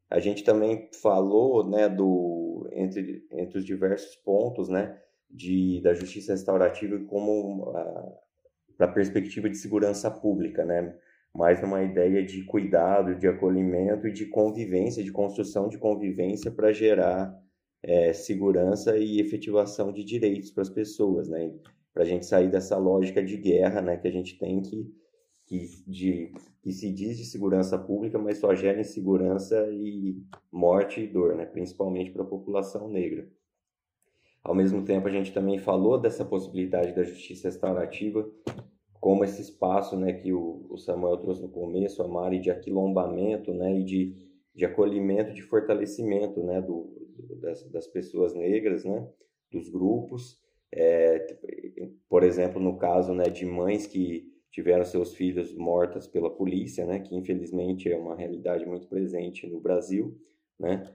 a 0.09 0.19
gente 0.19 0.43
também 0.43 0.89
falou, 1.01 1.67
né, 1.67 1.87
do 1.87 2.67
entre, 2.71 3.25
entre 3.31 3.59
os 3.59 3.65
diversos 3.65 4.15
pontos, 4.17 4.69
né, 4.69 4.99
de, 5.29 5.81
da 5.81 5.93
justiça 5.93 6.33
restaurativa 6.33 6.97
como 7.05 7.71
para 8.77 8.87
a 8.87 8.91
perspectiva 8.93 9.49
de 9.49 9.57
segurança 9.57 10.11
pública, 10.11 10.65
né, 10.65 10.95
mais 11.33 11.61
numa 11.61 11.83
ideia 11.83 12.25
de 12.25 12.43
cuidado, 12.43 13.15
de 13.15 13.27
acolhimento 13.27 14.07
e 14.07 14.13
de 14.13 14.25
convivência, 14.27 15.03
de 15.03 15.11
construção 15.11 15.67
de 15.67 15.77
convivência 15.77 16.49
para 16.51 16.71
gerar 16.71 17.37
é, 17.83 18.13
segurança 18.13 18.97
e 18.97 19.19
efetivação 19.19 19.91
de 19.91 20.03
direitos 20.03 20.51
para 20.51 20.63
as 20.63 20.69
pessoas, 20.69 21.27
né? 21.27 21.53
Para 21.93 22.03
a 22.03 22.05
gente 22.05 22.25
sair 22.25 22.49
dessa 22.49 22.77
lógica 22.77 23.23
de 23.23 23.37
guerra, 23.37 23.81
né? 23.81 23.97
Que 23.97 24.07
a 24.07 24.11
gente 24.11 24.39
tem 24.39 24.61
que 24.61 24.91
que, 25.45 25.67
de, 25.87 26.33
que 26.61 26.71
se 26.71 26.91
diz 26.91 27.17
de 27.17 27.25
segurança 27.25 27.77
pública, 27.77 28.17
mas 28.17 28.39
só 28.39 28.53
gera 28.55 28.81
insegurança 28.81 29.67
e 29.71 30.17
morte 30.51 31.01
e 31.01 31.07
dor, 31.07 31.35
né? 31.35 31.45
Principalmente 31.45 32.11
para 32.11 32.23
a 32.23 32.27
população 32.27 32.89
negra. 32.89 33.29
Ao 34.45 34.53
mesmo 34.53 34.85
tempo, 34.85 35.07
a 35.07 35.11
gente 35.11 35.33
também 35.33 35.57
falou 35.57 35.99
dessa 35.99 36.23
possibilidade 36.23 36.93
da 36.93 37.03
justiça 37.03 37.47
restaurativa 37.47 38.29
como 39.01 39.23
esse 39.23 39.41
espaço, 39.41 39.97
né, 39.97 40.13
que 40.13 40.31
o, 40.31 40.77
Samuel 40.77 41.17
trouxe 41.17 41.41
no 41.41 41.49
começo, 41.49 42.03
a 42.03 42.07
Mari, 42.07 42.39
de 42.39 42.51
aquilombamento, 42.51 43.51
né, 43.51 43.79
e 43.79 43.83
de, 43.83 44.15
de 44.53 44.63
acolhimento, 44.63 45.33
de 45.33 45.41
fortalecimento, 45.41 46.43
né, 46.43 46.61
do, 46.61 46.91
das, 47.41 47.63
das 47.71 47.87
pessoas 47.87 48.35
negras, 48.35 48.85
né, 48.85 49.07
dos 49.51 49.67
grupos. 49.67 50.39
É, 50.71 51.25
por 52.07 52.21
exemplo, 52.21 52.61
no 52.61 52.77
caso 52.77 53.15
né, 53.15 53.25
de 53.25 53.47
mães 53.47 53.87
que 53.87 54.31
tiveram 54.51 54.85
seus 54.85 55.15
filhos 55.15 55.55
mortas 55.55 56.05
pela 56.05 56.29
polícia, 56.29 56.85
né, 56.85 56.99
que 56.99 57.15
infelizmente 57.15 57.91
é 57.91 57.97
uma 57.97 58.15
realidade 58.15 58.63
muito 58.63 58.87
presente 58.87 59.47
no 59.47 59.59
Brasil, 59.59 60.15
né, 60.59 60.87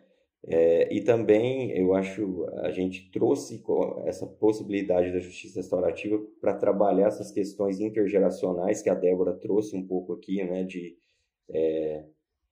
é, 0.47 0.93
e 0.95 1.03
também 1.03 1.70
eu 1.76 1.95
acho 1.95 2.47
a 2.62 2.70
gente 2.70 3.11
trouxe 3.11 3.62
essa 4.07 4.26
possibilidade 4.26 5.12
da 5.12 5.18
justiça 5.18 5.61
restaurativa 5.61 6.18
para 6.41 6.55
trabalhar 6.55 7.09
essas 7.09 7.30
questões 7.30 7.78
intergeracionais 7.80 8.82
que 8.82 8.88
a 8.88 8.95
Débora 8.95 9.34
trouxe 9.34 9.76
um 9.76 9.86
pouco 9.86 10.14
aqui, 10.14 10.43
né, 10.43 10.64
de, 10.64 10.97
é, 11.51 12.05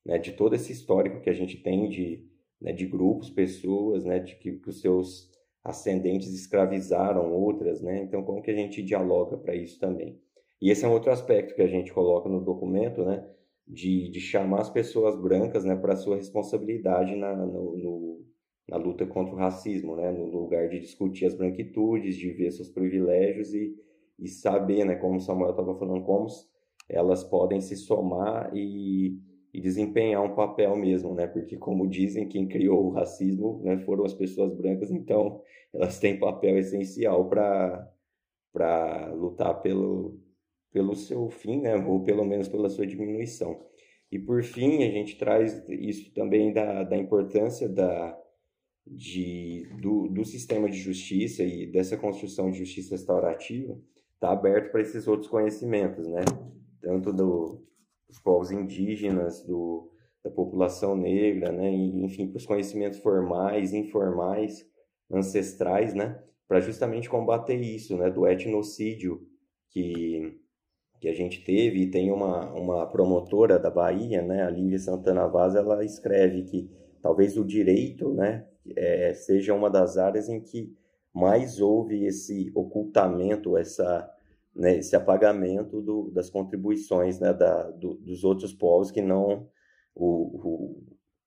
né, 0.05 0.19
de 0.19 0.33
todo 0.33 0.55
esse 0.55 0.73
histórico 0.73 1.21
que 1.21 1.31
a 1.31 1.35
gente 1.35 1.57
tem 1.63 1.89
de 1.89 2.29
né, 2.61 2.73
de 2.73 2.87
grupos, 2.87 3.31
pessoas, 3.31 4.05
né, 4.05 4.19
de 4.19 4.37
que, 4.37 4.53
que 4.53 4.69
os 4.69 4.81
seus 4.81 5.31
ascendentes 5.63 6.33
escravizaram 6.33 7.33
outras, 7.33 7.81
né? 7.81 8.01
Então, 8.01 8.23
como 8.23 8.43
que 8.43 8.51
a 8.51 8.55
gente 8.55 8.83
dialoga 8.83 9.37
para 9.37 9.55
isso 9.55 9.79
também? 9.79 10.21
E 10.61 10.71
esse 10.71 10.85
é 10.85 10.89
um 10.89 10.93
outro 10.93 11.13
aspecto 11.13 11.55
que 11.55 11.63
a 11.63 11.67
gente 11.67 11.93
coloca 11.93 12.29
no 12.29 12.41
documento, 12.41 13.05
né? 13.05 13.25
De, 13.69 14.11
de 14.11 14.21
chamar 14.21 14.63
as 14.63 14.71
pessoas 14.71 15.15
brancas, 15.21 15.65
né, 15.65 15.77
para 15.77 15.95
sua 15.95 16.17
responsabilidade 16.17 17.15
na, 17.15 17.37
no, 17.37 17.77
no, 17.77 18.27
na 18.67 18.79
luta 18.79 19.07
contra 19.07 19.35
o 19.35 19.39
racismo, 19.39 19.95
né? 19.95 20.11
No 20.11 20.25
lugar 20.25 20.69
de 20.71 20.81
discutir 20.81 21.27
as 21.27 21.35
branquitudes, 21.35 22.17
de 22.17 22.33
ver 22.33 22.51
seus 22.51 22.71
privilégios 22.71 23.53
e, 23.53 23.77
e 24.19 24.27
saber, 24.29 24.87
né, 24.87 24.97
como 24.97 25.17
o 25.17 25.21
Samuel 25.21 25.51
estava 25.51 25.79
falando, 25.79 26.03
como 26.05 26.27
elas 26.89 27.23
podem 27.23 27.61
se 27.61 27.77
somar 27.77 28.51
e 28.57 29.21
e 29.53 29.61
desempenhar 29.61 30.23
um 30.23 30.35
papel 30.35 30.77
mesmo, 30.77 31.15
né? 31.15 31.27
Porque 31.27 31.57
como 31.57 31.89
dizem, 31.89 32.29
quem 32.29 32.47
criou 32.47 32.87
o 32.87 32.91
racismo 32.91 33.61
né, 33.65 33.79
foram 33.79 34.05
as 34.05 34.15
pessoas 34.15 34.55
brancas, 34.55 34.91
então 34.91 35.43
elas 35.73 35.99
têm 35.99 36.19
papel 36.19 36.59
essencial 36.59 37.29
para 37.29 37.93
para 38.53 39.13
lutar 39.15 39.61
pelo 39.63 40.19
pelo 40.73 40.95
seu 40.95 41.29
fim, 41.31 41.61
né? 41.61 41.75
Ou 41.77 42.03
pelo 42.03 42.25
menos 42.25 42.49
pela 42.49 42.69
sua 42.69 42.87
diminuição. 42.87 43.59
E 44.11 44.19
por 44.19 44.43
fim, 44.43 44.85
a 44.85 44.91
gente 44.91 45.19
traz 45.19 45.63
isso 45.69 46.13
também 46.15 46.53
da, 46.53 46.83
da 46.83 46.97
importância 46.97 47.69
da, 47.69 48.19
de, 48.87 49.69
do, 49.81 50.09
do 50.09 50.25
sistema 50.25 50.69
de 50.69 50.79
justiça 50.79 51.43
e 51.43 51.67
dessa 51.71 51.97
construção 51.97 52.51
de 52.51 52.59
justiça 52.59 52.95
restaurativa 52.95 53.79
está 54.15 54.33
aberto 54.33 54.73
para 54.73 54.81
esses 54.81 55.07
outros 55.07 55.31
conhecimentos, 55.31 56.07
né? 56.09 56.23
Tanto 56.81 57.13
do, 57.13 57.65
dos 58.09 58.19
povos 58.19 58.51
indígenas, 58.51 59.45
do, 59.45 59.93
da 60.25 60.31
população 60.31 60.97
negra, 60.97 61.53
né? 61.53 61.71
E, 61.71 62.03
enfim, 62.03 62.29
para 62.29 62.39
os 62.39 62.47
conhecimentos 62.47 62.99
formais, 62.99 63.73
informais, 63.73 64.67
ancestrais, 65.11 65.95
né? 65.95 66.21
Para 66.49 66.61
justamente 66.61 67.09
combater 67.11 67.61
isso, 67.61 67.97
né? 67.97 68.11
Do 68.11 68.27
etnocídio 68.27 69.27
que, 69.71 70.41
que 71.01 71.09
a 71.09 71.15
gente 71.15 71.45
teve. 71.45 71.83
E 71.83 71.91
tem 71.91 72.11
uma, 72.11 72.53
uma 72.53 72.87
promotora 72.87 73.59
da 73.59 73.71
Bahia, 73.71 74.23
né? 74.23 74.43
A 74.43 74.51
Lívia 74.51 74.79
Santana 74.79 75.27
Vaz, 75.27 75.55
ela 75.55 75.85
escreve 75.85 76.43
que 76.43 76.71
talvez 77.03 77.37
o 77.37 77.45
direito, 77.45 78.13
né? 78.13 78.47
É, 78.77 79.15
seja 79.15 79.55
uma 79.55 79.71
das 79.71 79.97
áreas 79.97 80.29
em 80.29 80.41
que 80.41 80.77
mais 81.15 81.61
houve 81.61 82.05
esse 82.05 82.53
ocultamento, 82.55 83.57
essa 83.57 84.09
né, 84.59 84.79
esse 84.79 84.97
apagamento 84.97 85.81
do, 85.81 86.11
das 86.11 86.29
contribuições 86.29 87.21
né, 87.21 87.33
da, 87.33 87.71
do, 87.71 87.95
dos 87.95 88.25
outros 88.25 88.53
povos 88.53 88.91
que 88.91 89.01
não 89.01 89.49
o, 89.95 90.83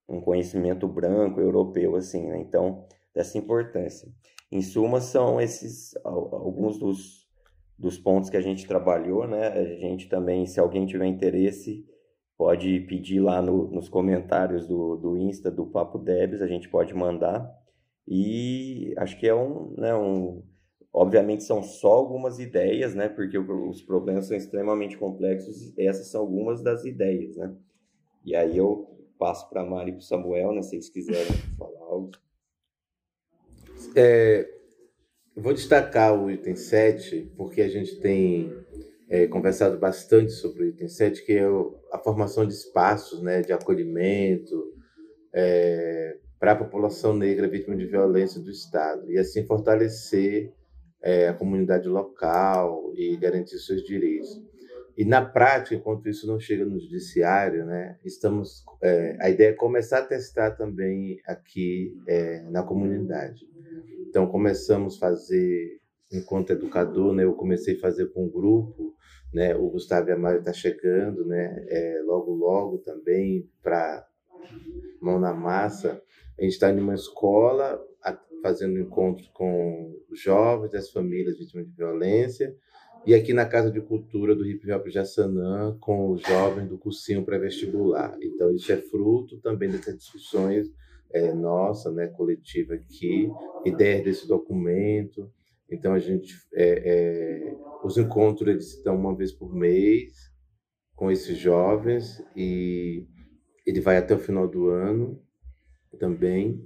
o, 0.08 0.16
um 0.18 0.22
conhecimento 0.22 0.88
branco 0.88 1.40
europeu 1.40 1.96
assim 1.96 2.28
né? 2.28 2.40
então 2.40 2.86
dessa 3.16 3.38
importância 3.38 4.12
em 4.52 4.62
suma 4.62 5.00
são 5.00 5.40
esses 5.40 5.96
alguns 6.04 6.78
dos, 6.78 7.21
dos 7.82 7.98
pontos 7.98 8.30
que 8.30 8.38
a 8.38 8.42
gente 8.42 8.68
trabalhou 8.68 9.28
né 9.28 9.48
a 9.48 9.64
gente 9.64 10.08
também 10.08 10.46
se 10.46 10.60
alguém 10.60 10.86
tiver 10.86 11.06
interesse 11.06 11.86
pode 12.38 12.80
pedir 12.82 13.20
lá 13.20 13.42
no, 13.42 13.68
nos 13.68 13.90
comentários 13.90 14.68
do, 14.68 14.96
do 14.96 15.18
Insta 15.18 15.52
do 15.52 15.66
Papo 15.66 15.98
Debs 15.98 16.42
a 16.42 16.48
gente 16.48 16.70
pode 16.70 16.94
mandar 16.94 17.50
e 18.08 18.94
acho 18.98 19.20
que 19.20 19.28
é 19.28 19.36
um, 19.36 19.74
né, 19.78 19.94
um 19.96 20.44
Obviamente 20.94 21.44
são 21.46 21.64
só 21.64 21.94
algumas 21.94 22.38
ideias, 22.38 22.94
né? 22.94 23.08
Porque 23.08 23.38
os 23.38 23.82
problemas 23.82 24.26
são 24.26 24.36
extremamente 24.36 24.98
complexos 24.98 25.74
essas 25.78 26.08
são 26.08 26.20
algumas 26.22 26.62
das 26.62 26.84
ideias, 26.84 27.38
né? 27.38 27.56
E 28.26 28.36
aí 28.36 28.58
eu 28.58 28.90
passo 29.18 29.50
para 29.50 29.62
a 29.62 29.66
Mari 29.66 29.92
e 29.92 29.94
para 29.94 30.00
o 30.00 30.04
Samuel, 30.04 30.52
né? 30.54 30.62
Se 30.62 30.76
eles 30.76 30.90
quiserem 30.90 31.32
falar 31.58 31.80
algo. 31.80 32.12
É, 33.96 34.48
vou 35.36 35.54
destacar 35.54 36.14
o 36.14 36.30
item 36.30 36.56
7, 36.56 37.32
porque 37.38 37.62
a 37.62 37.70
gente 37.70 38.00
tem 38.00 38.54
é, 39.10 39.28
conversado 39.28 39.78
bastante 39.78 40.32
sobre 40.32 40.64
o 40.64 40.68
item 40.68 40.88
7, 40.88 41.26
que 41.26 41.34
é 41.34 41.46
a 41.92 41.98
formação 42.00 42.46
de 42.46 42.54
espaços 42.54 43.22
né, 43.22 43.42
de 43.42 43.54
acolhimento 43.54 44.74
é, 45.34 46.18
para 46.40 46.54
a 46.54 46.56
população 46.56 47.16
negra 47.16 47.48
vítima 47.48 47.76
de 47.76 47.86
violência 47.86 48.42
do 48.42 48.50
Estado, 48.50 49.12
e 49.12 49.18
assim 49.18 49.46
fortalecer 49.46 50.54
é, 51.02 51.28
a 51.28 51.34
comunidade 51.34 51.88
local 51.88 52.92
e 52.96 53.16
garantir 53.18 53.58
seus 53.60 53.84
direitos. 53.84 54.42
E 54.98 55.06
na 55.06 55.24
prática, 55.24 55.76
enquanto 55.76 56.10
isso 56.10 56.28
não 56.28 56.40
chega 56.40 56.66
no 56.66 56.80
judiciário, 56.80 57.66
né, 57.66 57.98
estamos 58.04 58.64
é, 58.82 59.18
a 59.20 59.30
ideia 59.30 59.50
é 59.50 59.54
começar 59.54 60.00
a 60.00 60.06
testar 60.06 60.52
também 60.52 61.20
aqui 61.26 61.96
é, 62.08 62.42
na 62.50 62.64
comunidade. 62.64 63.51
Então 64.08 64.28
começamos 64.28 64.96
a 64.98 65.00
fazer 65.00 65.80
enquanto 66.12 66.52
educador, 66.52 67.14
né, 67.14 67.24
eu 67.24 67.34
comecei 67.34 67.76
a 67.78 67.80
fazer 67.80 68.08
com 68.08 68.26
um 68.26 68.30
grupo, 68.30 68.94
né, 69.34 69.56
o 69.56 69.70
Gustavo 69.70 70.10
e 70.10 70.12
a 70.12 70.18
Mário 70.18 70.40
está 70.40 70.52
chegando, 70.52 71.26
né, 71.26 71.66
é, 71.70 72.02
logo 72.06 72.34
logo 72.34 72.80
também 72.80 73.50
para 73.64 74.06
mão 75.02 75.20
na 75.20 75.34
massa. 75.34 76.02
A 76.38 76.44
gente 76.44 76.54
está 76.54 76.70
em 76.70 76.80
uma 76.80 76.96
escola 76.96 77.82
fazendo 78.42 78.80
encontros 78.80 79.28
com 79.28 79.96
jovens 80.12 80.72
das 80.72 80.90
famílias 80.90 81.38
vítimas 81.38 81.68
de 81.68 81.76
violência, 81.76 82.56
e 83.06 83.16
aqui 83.16 83.34
na 83.34 83.46
Casa 83.46 83.72
de 83.72 83.82
Cultura 83.82 84.36
do 84.36 84.46
Hip 84.46 84.72
Hop 84.72 84.88
Jaçanã, 84.88 85.76
com 85.80 86.12
os 86.12 86.22
jovens 86.22 86.68
do 86.68 86.78
cursinho 86.78 87.26
pré-vestibular. 87.26 88.16
Então, 88.22 88.54
isso 88.54 88.72
é 88.72 88.78
fruto 88.78 89.40
também 89.40 89.70
dessas 89.72 89.98
discussões 89.98 90.68
é, 91.14 91.34
nossa, 91.34 91.92
né, 91.92 92.08
coletiva 92.08 92.74
aqui, 92.76 93.30
ideias 93.66 94.04
desse 94.04 94.28
documento, 94.28 95.32
Então 95.70 95.94
a 95.94 96.00
gente 96.00 96.34
é, 96.54 96.68
é, 96.94 97.58
os 97.84 97.98
encontros 97.98 98.48
eles 98.50 98.74
estão 98.76 98.96
uma 98.96 99.16
vez 99.16 99.32
por 99.32 99.54
mês 99.56 100.14
com 100.96 101.10
esses 101.12 101.38
jovens 101.38 102.22
e 102.36 103.08
ele 103.66 103.80
vai 103.82 103.98
até 103.98 104.14
o 104.14 104.20
final 104.20 104.48
do 104.48 104.68
ano 104.70 105.22
também. 106.00 106.64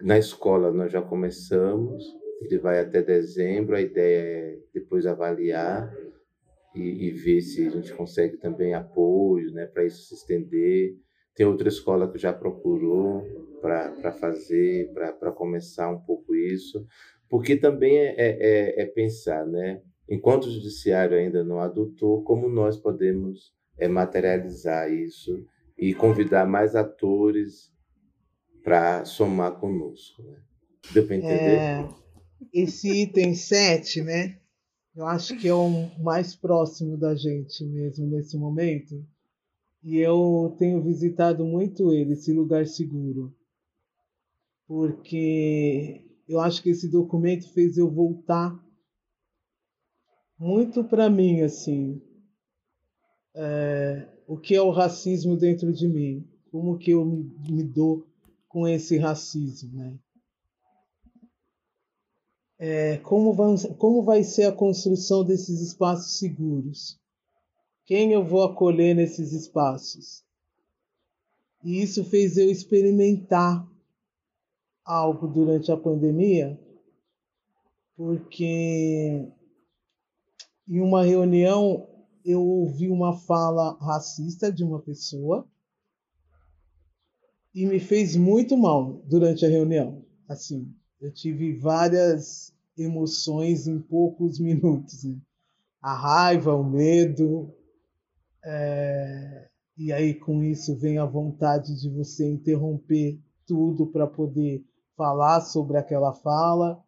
Na 0.00 0.18
escola 0.18 0.72
nós 0.72 0.92
já 0.92 1.00
começamos, 1.02 2.04
ele 2.42 2.58
vai 2.58 2.80
até 2.80 3.02
dezembro. 3.02 3.74
A 3.76 3.80
ideia 3.80 4.20
é 4.20 4.58
depois 4.74 5.06
avaliar 5.06 5.92
e, 6.74 7.06
e 7.08 7.10
ver 7.10 7.40
se 7.40 7.66
a 7.66 7.70
gente 7.70 7.92
consegue 7.94 8.36
também 8.36 8.74
apoio, 8.74 9.52
né, 9.52 9.66
para 9.66 9.84
isso 9.84 10.02
se 10.04 10.14
estender. 10.14 10.96
Tem 11.34 11.46
outra 11.46 11.68
escola 11.68 12.10
que 12.10 12.18
já 12.18 12.32
procurou 12.32 13.22
para 13.60 14.12
fazer, 14.12 14.92
para 14.92 15.32
começar 15.32 15.88
um 15.88 16.00
pouco 16.00 16.34
isso 16.34 16.86
porque 17.32 17.56
também 17.56 17.96
é, 17.96 18.14
é, 18.18 18.36
é, 18.40 18.82
é, 18.82 18.86
pensar, 18.88 19.46
né? 19.46 19.80
Enquanto 20.06 20.44
o 20.44 20.50
judiciário 20.50 21.16
ainda 21.16 21.42
não 21.42 21.60
adotou, 21.60 22.22
como 22.24 22.46
nós 22.46 22.76
podemos 22.76 23.54
é, 23.78 23.88
materializar 23.88 24.92
isso 24.92 25.42
e 25.78 25.94
convidar 25.94 26.46
mais 26.46 26.76
atores 26.76 27.72
para 28.62 29.06
somar 29.06 29.58
conosco. 29.58 30.22
Né? 30.22 30.36
Deu 30.92 31.06
para 31.06 31.16
entender? 31.16 31.58
É, 31.58 31.88
esse 32.52 33.04
item 33.04 33.34
7, 33.34 34.02
né? 34.02 34.38
Eu 34.94 35.06
acho 35.06 35.34
que 35.38 35.48
é 35.48 35.54
o 35.54 35.70
mais 36.02 36.36
próximo 36.36 36.98
da 36.98 37.14
gente 37.14 37.64
mesmo 37.64 38.08
nesse 38.08 38.36
momento. 38.36 39.02
E 39.82 39.98
eu 39.98 40.54
tenho 40.58 40.82
visitado 40.82 41.44
muito 41.44 41.92
ele, 41.92 42.12
esse 42.12 42.32
lugar 42.32 42.66
seguro. 42.66 43.34
Porque 44.66 46.04
eu 46.28 46.40
acho 46.40 46.62
que 46.62 46.70
esse 46.70 46.88
documento 46.88 47.52
fez 47.52 47.76
eu 47.76 47.90
voltar 47.90 48.58
muito 50.38 50.82
para 50.82 51.08
mim, 51.10 51.40
assim, 51.40 52.00
é, 53.34 54.08
o 54.26 54.36
que 54.36 54.54
é 54.54 54.62
o 54.62 54.70
racismo 54.70 55.36
dentro 55.36 55.72
de 55.72 55.88
mim, 55.88 56.28
como 56.50 56.78
que 56.78 56.90
eu 56.90 57.04
me, 57.04 57.62
dou 57.62 58.06
com 58.48 58.66
esse 58.66 58.98
racismo, 58.98 59.72
né? 59.78 59.98
É, 62.58 62.96
como, 62.98 63.32
vai, 63.32 63.56
como 63.78 64.02
vai 64.02 64.22
ser 64.22 64.44
a 64.44 64.52
construção 64.52 65.24
desses 65.24 65.60
espaços 65.60 66.18
seguros? 66.18 67.01
Quem 67.84 68.12
eu 68.12 68.24
vou 68.24 68.44
acolher 68.44 68.94
nesses 68.94 69.32
espaços? 69.32 70.24
E 71.64 71.82
isso 71.82 72.04
fez 72.04 72.36
eu 72.36 72.50
experimentar 72.50 73.68
algo 74.84 75.28
durante 75.28 75.70
a 75.70 75.76
pandemia, 75.76 76.58
porque 77.96 79.28
em 80.68 80.80
uma 80.80 81.04
reunião 81.04 81.88
eu 82.24 82.40
ouvi 82.40 82.88
uma 82.88 83.16
fala 83.16 83.76
racista 83.80 84.50
de 84.50 84.64
uma 84.64 84.80
pessoa 84.80 85.46
e 87.54 87.66
me 87.66 87.78
fez 87.78 88.16
muito 88.16 88.56
mal 88.56 89.02
durante 89.04 89.44
a 89.44 89.48
reunião. 89.48 90.04
Assim, 90.28 90.72
eu 91.00 91.12
tive 91.12 91.54
várias 91.58 92.54
emoções 92.76 93.66
em 93.66 93.78
poucos 93.78 94.38
minutos. 94.38 95.04
Né? 95.04 95.16
A 95.80 95.94
raiva, 95.94 96.54
o 96.54 96.64
medo, 96.64 97.52
é... 98.44 99.48
e 99.76 99.92
aí 99.92 100.14
com 100.14 100.42
isso 100.42 100.76
vem 100.76 100.98
a 100.98 101.04
vontade 101.04 101.80
de 101.80 101.88
você 101.90 102.28
interromper 102.28 103.18
tudo 103.46 103.86
para 103.86 104.06
poder 104.06 104.64
falar 104.96 105.40
sobre 105.40 105.76
aquela 105.76 106.12
fala. 106.12 106.82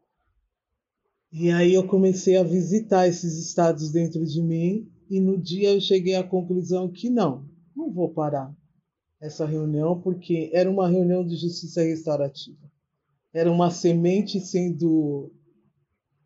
E 1.32 1.50
aí 1.50 1.74
eu 1.74 1.86
comecei 1.86 2.36
a 2.36 2.44
visitar 2.44 3.09
esses 3.09 3.38
estados 3.38 3.90
dentro 3.90 4.24
de 4.24 4.40
mim 4.40 4.88
e 5.11 5.20
no 5.20 5.36
dia 5.36 5.72
eu 5.74 5.80
cheguei 5.80 6.14
à 6.14 6.22
conclusão 6.22 6.90
que 6.90 7.11
não, 7.11 7.48
não 7.74 7.90
vou 7.90 8.09
parar 8.09 8.55
essa 9.20 9.46
reunião 9.46 10.00
porque 10.00 10.50
era 10.52 10.70
uma 10.70 10.88
reunião 10.88 11.26
de 11.26 11.36
justiça 11.36 11.82
restaurativa. 11.82 12.70
Era 13.32 13.50
uma 13.50 13.70
semente 13.70 14.38
sendo 14.38 15.32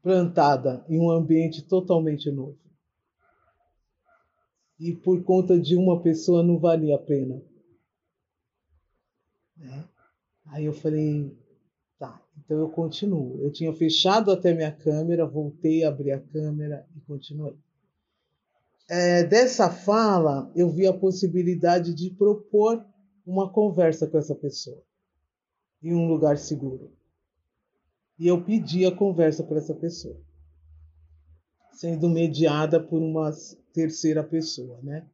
plantada 0.03 0.85
em 0.89 1.01
um 1.01 1.11
ambiente 1.11 1.63
totalmente 1.63 2.31
novo. 2.31 2.59
E 4.79 4.95
por 4.95 5.23
conta 5.25 5.59
de 5.59 5.77
uma 5.77 6.01
pessoa 6.01 6.43
não 6.43 6.59
valia 6.59 6.95
a 6.95 6.99
pena. 6.99 7.43
Né? 9.57 9.85
Aí 10.47 10.65
eu 10.65 10.73
falei, 10.73 11.37
Tá, 11.99 12.23
então 12.39 12.59
eu 12.59 12.69
continuo. 12.69 13.41
Eu 13.43 13.51
tinha 13.51 13.73
fechado 13.73 14.31
até 14.31 14.55
minha 14.55 14.71
câmera, 14.71 15.27
voltei 15.27 15.83
a 15.83 15.89
abrir 15.89 16.13
a 16.13 16.21
câmera 16.21 16.87
e 16.97 17.01
continuei. 17.01 17.57
É, 18.89 19.25
dessa 19.25 19.69
fala, 19.69 20.51
eu 20.55 20.71
vi 20.71 20.87
a 20.87 20.97
possibilidade 20.97 21.93
de 21.93 22.11
propor 22.11 22.87
uma 23.27 23.53
conversa 23.53 24.07
com 24.07 24.17
essa 24.17 24.35
pessoa 24.35 24.83
em 25.83 25.93
um 25.93 26.07
lugar 26.07 26.39
seguro. 26.39 26.93
E 28.19 28.27
eu 28.27 28.43
pedi 28.43 28.87
a 28.87 28.95
conversa 28.95 29.43
para 29.43 29.59
essa 29.59 29.75
pessoa, 29.75 30.21
sendo 31.79 32.09
mediada 32.09 32.81
por 32.83 33.01
uma 33.01 33.31
terceira 33.73 34.25
pessoa, 34.25 34.81
né? 34.83 35.07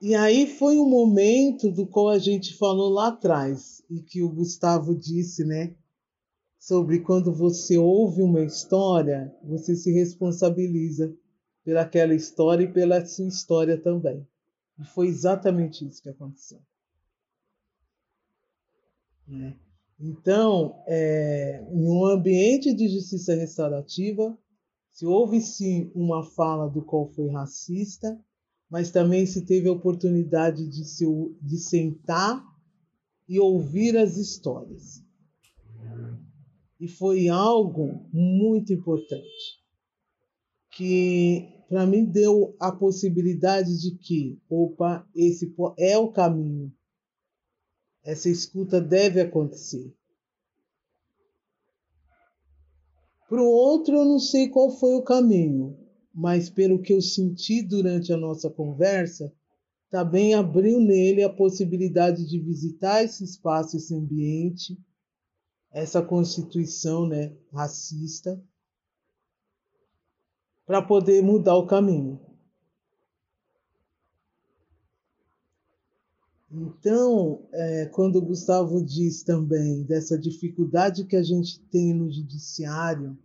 E 0.00 0.14
aí 0.14 0.46
foi 0.46 0.78
um 0.78 0.88
momento 0.88 1.70
do 1.70 1.86
qual 1.86 2.08
a 2.08 2.18
gente 2.18 2.56
falou 2.56 2.88
lá 2.88 3.08
atrás, 3.08 3.82
e 3.90 4.00
que 4.00 4.22
o 4.22 4.30
Gustavo 4.30 4.94
disse, 4.94 5.44
né? 5.44 5.74
Sobre 6.58 7.00
quando 7.00 7.34
você 7.34 7.76
ouve 7.76 8.22
uma 8.22 8.42
história, 8.42 9.30
você 9.44 9.76
se 9.76 9.92
responsabiliza 9.92 11.14
pelaquela 11.62 12.14
história 12.14 12.64
e 12.64 12.72
pela 12.72 13.04
sua 13.04 13.28
história 13.28 13.76
também. 13.76 14.26
E 14.78 14.84
foi 14.86 15.08
exatamente 15.08 15.86
isso 15.86 16.02
que 16.02 16.08
aconteceu. 16.08 16.60
Né? 19.28 19.54
Então, 20.00 20.82
é, 20.86 21.62
em 21.70 21.86
um 21.90 22.06
ambiente 22.06 22.72
de 22.72 22.88
justiça 22.88 23.34
restaurativa, 23.34 24.34
se 24.92 25.06
houve 25.06 25.40
sim 25.40 25.90
uma 25.94 26.22
fala 26.22 26.68
do 26.68 26.82
qual 26.82 27.08
foi 27.08 27.28
racista, 27.28 28.18
mas 28.68 28.90
também 28.90 29.26
se 29.26 29.44
teve 29.44 29.68
a 29.68 29.72
oportunidade 29.72 30.68
de, 30.68 30.84
se, 30.84 31.04
de 31.42 31.58
sentar 31.58 32.44
e 33.28 33.38
ouvir 33.40 33.96
as 33.96 34.16
histórias. 34.16 35.02
E 36.78 36.88
foi 36.88 37.28
algo 37.28 38.08
muito 38.12 38.72
importante, 38.72 39.60
que 40.70 41.48
para 41.68 41.86
mim 41.86 42.04
deu 42.04 42.56
a 42.58 42.72
possibilidade 42.72 43.80
de 43.80 43.96
que, 43.96 44.40
opa, 44.48 45.06
esse 45.14 45.54
é 45.78 45.96
o 45.98 46.10
caminho. 46.10 46.72
Essa 48.02 48.28
escuta 48.28 48.80
deve 48.80 49.20
acontecer. 49.20 49.94
Para 53.30 53.40
o 53.40 53.46
outro, 53.46 53.94
eu 53.94 54.04
não 54.04 54.18
sei 54.18 54.48
qual 54.48 54.72
foi 54.72 54.96
o 54.96 55.04
caminho, 55.04 55.78
mas 56.12 56.50
pelo 56.50 56.82
que 56.82 56.92
eu 56.92 57.00
senti 57.00 57.62
durante 57.62 58.12
a 58.12 58.16
nossa 58.16 58.50
conversa, 58.50 59.32
também 59.88 60.34
abriu 60.34 60.80
nele 60.80 61.22
a 61.22 61.32
possibilidade 61.32 62.28
de 62.28 62.40
visitar 62.40 63.04
esse 63.04 63.22
espaço, 63.22 63.76
esse 63.76 63.94
ambiente, 63.94 64.76
essa 65.70 66.02
constituição 66.02 67.06
né, 67.06 67.32
racista, 67.52 68.42
para 70.66 70.82
poder 70.82 71.22
mudar 71.22 71.54
o 71.54 71.68
caminho. 71.68 72.20
Então, 76.52 77.46
é, 77.52 77.86
quando 77.86 78.16
o 78.16 78.22
Gustavo 78.22 78.84
diz 78.84 79.22
também 79.22 79.84
dessa 79.84 80.18
dificuldade 80.18 81.04
que 81.04 81.14
a 81.14 81.22
gente 81.22 81.60
tem 81.60 81.94
no 81.94 82.10
judiciário, 82.10 83.16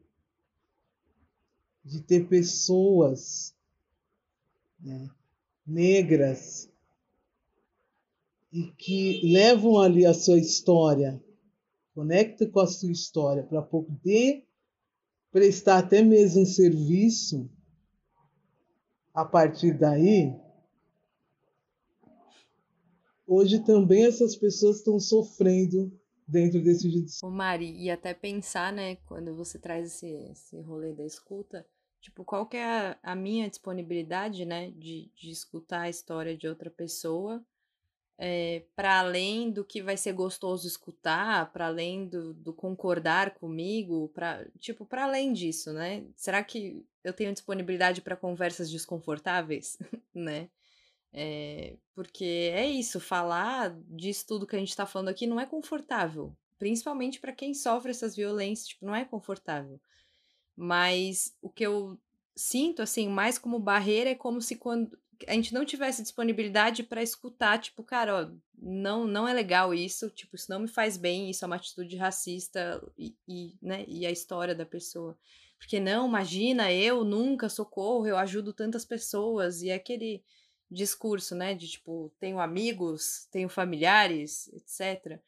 de 1.84 2.02
ter 2.02 2.28
pessoas 2.28 3.56
né, 4.80 5.10
negras 5.66 6.70
e 8.52 8.64
que 8.64 9.22
levam 9.24 9.80
ali 9.80 10.06
a 10.06 10.14
sua 10.14 10.40
história, 10.40 11.22
conectam 11.94 12.50
com 12.50 12.60
a 12.60 12.68
sua 12.68 12.92
história 12.92 13.44
para 13.44 13.62
poder 13.62 14.46
prestar 15.32 15.80
até 15.80 16.02
mesmo 16.02 16.42
um 16.42 16.46
serviço 16.46 17.50
a 19.14 19.24
partir 19.24 19.78
daí. 19.78 20.34
Hoje 23.28 23.60
também 23.64 24.06
essas 24.06 24.36
pessoas 24.36 24.78
estão 24.78 25.00
sofrendo 25.00 25.92
dentro 26.28 26.62
desse 26.64 26.90
judiciário. 26.90 27.34
Ô 27.34 27.36
Mari, 27.36 27.76
e 27.82 27.90
até 27.90 28.14
pensar, 28.14 28.72
né, 28.72 28.98
quando 29.08 29.36
você 29.36 29.58
traz 29.60 29.88
esse, 29.88 30.08
esse 30.32 30.60
rolê 30.62 30.94
da 30.94 31.06
escuta, 31.06 31.66
Tipo, 32.06 32.24
qual 32.24 32.46
que 32.46 32.56
é 32.56 32.64
a, 32.64 32.98
a 33.02 33.16
minha 33.16 33.50
disponibilidade, 33.50 34.46
né, 34.46 34.70
de, 34.70 35.10
de 35.16 35.32
escutar 35.32 35.82
a 35.82 35.90
história 35.90 36.38
de 36.38 36.48
outra 36.48 36.70
pessoa, 36.70 37.44
é, 38.16 38.62
para 38.76 39.00
além 39.00 39.50
do 39.50 39.66
que 39.66 39.82
vai 39.82 39.98
ser 39.98 40.14
gostoso 40.14 40.68
escutar, 40.68 41.52
para 41.52 41.66
além 41.66 42.08
do, 42.08 42.32
do, 42.32 42.54
concordar 42.54 43.34
comigo, 43.34 44.08
para 44.10 44.46
tipo 44.60 44.86
para 44.86 45.06
além 45.06 45.34
disso, 45.34 45.74
né? 45.74 46.06
Será 46.16 46.44
que 46.44 46.86
eu 47.04 47.12
tenho 47.12 47.34
disponibilidade 47.34 48.02
para 48.02 48.16
conversas 48.16 48.70
desconfortáveis, 48.70 49.76
né? 50.14 50.48
É, 51.18 51.78
porque 51.93 52.51
é 52.53 52.70
isso, 52.70 52.99
falar 52.99 53.74
disso 53.88 54.26
tudo 54.28 54.45
que 54.45 54.53
a 54.53 54.59
gente 54.59 54.70
está 54.70 54.86
falando 54.86 55.07
aqui 55.07 55.26
não 55.26 55.39
é 55.39 55.45
confortável, 55.45 56.36
principalmente 56.59 57.22
para 57.22 57.32
quem 57.32 57.53
sofre 57.53 57.91
essas 57.91 58.13
violências, 58.18 58.68
tipo, 58.68 58.86
não 58.86 58.93
é 58.93 59.05
confortável. 59.05 59.80
Mas 60.57 61.34
o 61.41 61.49
que 61.49 61.66
eu 61.66 61.97
sinto 62.36 62.82
assim, 62.82 63.07
mais 63.07 63.38
como 63.38 63.57
barreira 63.57 64.09
é 64.09 64.16
como 64.16 64.41
se 64.41 64.57
quando 64.57 64.99
a 65.26 65.32
gente 65.32 65.53
não 65.53 65.63
tivesse 65.63 66.01
disponibilidade 66.01 66.84
para 66.84 67.01
escutar, 67.01 67.59
tipo, 67.59 67.82
cara, 67.82 68.24
ó, 68.24 68.32
não, 68.57 69.07
não 69.07 69.26
é 69.26 69.34
legal 69.34 69.74
isso, 69.74 70.09
tipo, 70.09 70.36
isso 70.36 70.51
não 70.51 70.59
me 70.59 70.68
faz 70.68 70.97
bem, 70.97 71.30
isso 71.30 71.45
é 71.45 71.47
uma 71.47 71.55
atitude 71.55 71.95
racista 71.95 72.84
e, 72.97 73.16
e, 73.26 73.55
né, 73.61 73.86
e 73.88 74.05
a 74.05 74.11
história 74.11 74.53
da 74.53 74.66
pessoa. 74.66 75.18
Porque 75.57 75.80
não, 75.80 76.09
imagina, 76.09 76.74
eu 76.74 77.05
nunca 77.05 77.47
socorro, 77.47 78.05
eu 78.05 78.18
ajudo 78.18 78.51
tantas 78.51 78.84
pessoas, 78.84 79.61
e 79.61 79.70
é 79.70 79.76
aquele 79.76 80.22
discurso, 80.70 81.36
né, 81.36 81.53
de 81.53 81.68
tipo, 81.68 82.11
tenho 82.20 82.39
amigos, 82.39 83.28
tenho 83.32 83.47
familiares, 83.49 84.47
etc. 84.53 85.20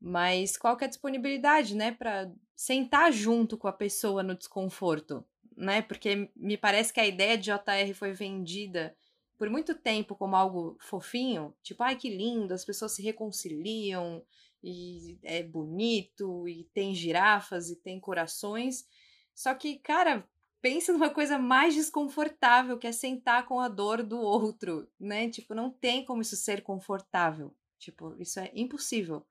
Mas 0.00 0.56
qual 0.56 0.76
que 0.76 0.84
é 0.84 0.86
a 0.86 0.90
disponibilidade, 0.90 1.74
né, 1.74 1.92
para 1.92 2.32
sentar 2.56 3.12
junto 3.12 3.56
com 3.56 3.68
a 3.68 3.72
pessoa 3.72 4.22
no 4.22 4.34
desconforto, 4.34 5.24
né? 5.56 5.82
Porque 5.82 6.30
me 6.34 6.56
parece 6.56 6.92
que 6.92 7.00
a 7.00 7.06
ideia 7.06 7.36
de 7.36 7.44
JR 7.44 7.94
foi 7.94 8.12
vendida 8.12 8.96
por 9.38 9.48
muito 9.48 9.74
tempo 9.74 10.14
como 10.14 10.36
algo 10.36 10.76
fofinho, 10.80 11.54
tipo, 11.62 11.82
ai 11.82 11.96
que 11.96 12.14
lindo, 12.14 12.52
as 12.52 12.64
pessoas 12.64 12.92
se 12.92 13.02
reconciliam 13.02 14.22
e 14.62 15.18
é 15.22 15.42
bonito 15.42 16.46
e 16.46 16.64
tem 16.74 16.94
girafas 16.94 17.70
e 17.70 17.76
tem 17.76 17.98
corações. 17.98 18.86
Só 19.34 19.54
que, 19.54 19.78
cara, 19.78 20.28
pensa 20.60 20.92
numa 20.92 21.10
coisa 21.10 21.38
mais 21.38 21.74
desconfortável, 21.74 22.78
que 22.78 22.86
é 22.86 22.92
sentar 22.92 23.46
com 23.46 23.60
a 23.60 23.68
dor 23.68 24.02
do 24.02 24.20
outro, 24.20 24.88
né? 24.98 25.28
Tipo, 25.28 25.54
não 25.54 25.70
tem 25.70 26.04
como 26.04 26.22
isso 26.22 26.36
ser 26.36 26.62
confortável. 26.62 27.54
Tipo, 27.78 28.14
isso 28.20 28.38
é 28.38 28.50
impossível. 28.54 29.26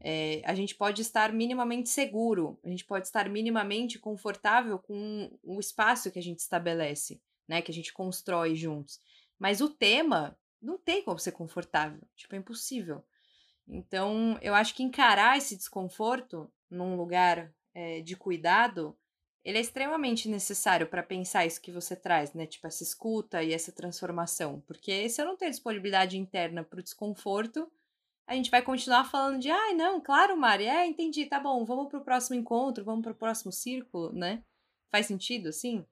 É, 0.00 0.42
a 0.44 0.54
gente 0.54 0.76
pode 0.76 1.02
estar 1.02 1.32
minimamente 1.32 1.88
seguro, 1.88 2.58
a 2.64 2.68
gente 2.68 2.84
pode 2.84 3.06
estar 3.06 3.28
minimamente 3.28 3.98
confortável 3.98 4.78
com 4.78 5.36
o 5.42 5.58
espaço 5.58 6.10
que 6.10 6.18
a 6.18 6.22
gente 6.22 6.38
estabelece, 6.38 7.20
né? 7.48 7.60
Que 7.60 7.72
a 7.72 7.74
gente 7.74 7.92
constrói 7.92 8.54
juntos. 8.54 9.00
Mas 9.38 9.60
o 9.60 9.68
tema 9.68 10.38
não 10.62 10.78
tem 10.78 11.02
como 11.02 11.18
ser 11.18 11.32
confortável. 11.32 12.00
Tipo, 12.16 12.34
é 12.36 12.38
impossível. 12.38 13.04
Então, 13.66 14.38
eu 14.40 14.54
acho 14.54 14.74
que 14.74 14.82
encarar 14.82 15.36
esse 15.36 15.56
desconforto 15.56 16.50
num 16.70 16.96
lugar 16.96 17.52
é, 17.74 18.00
de 18.00 18.16
cuidado, 18.16 18.96
ele 19.48 19.56
é 19.56 19.62
extremamente 19.62 20.28
necessário 20.28 20.86
para 20.86 21.02
pensar 21.02 21.46
isso 21.46 21.58
que 21.58 21.72
você 21.72 21.96
traz, 21.96 22.34
né? 22.34 22.44
Tipo, 22.44 22.66
essa 22.66 22.82
escuta 22.82 23.42
e 23.42 23.54
essa 23.54 23.72
transformação. 23.72 24.62
Porque 24.66 25.08
se 25.08 25.22
eu 25.22 25.24
não 25.24 25.38
tenho 25.38 25.50
disponibilidade 25.50 26.18
interna 26.18 26.62
para 26.62 26.80
o 26.80 26.82
desconforto, 26.82 27.66
a 28.26 28.34
gente 28.34 28.50
vai 28.50 28.60
continuar 28.60 29.04
falando 29.10 29.40
de, 29.40 29.48
ai, 29.48 29.72
ah, 29.72 29.74
não, 29.74 30.02
claro, 30.02 30.36
Mari, 30.36 30.66
é, 30.66 30.86
entendi, 30.86 31.24
tá 31.24 31.40
bom, 31.40 31.64
vamos 31.64 31.88
para 31.88 31.98
o 31.98 32.04
próximo 32.04 32.36
encontro, 32.36 32.84
vamos 32.84 33.02
para 33.02 33.12
o 33.12 33.14
próximo 33.14 33.50
círculo, 33.50 34.12
né? 34.12 34.42
Faz 34.92 35.06
sentido, 35.06 35.48
assim? 35.48 35.82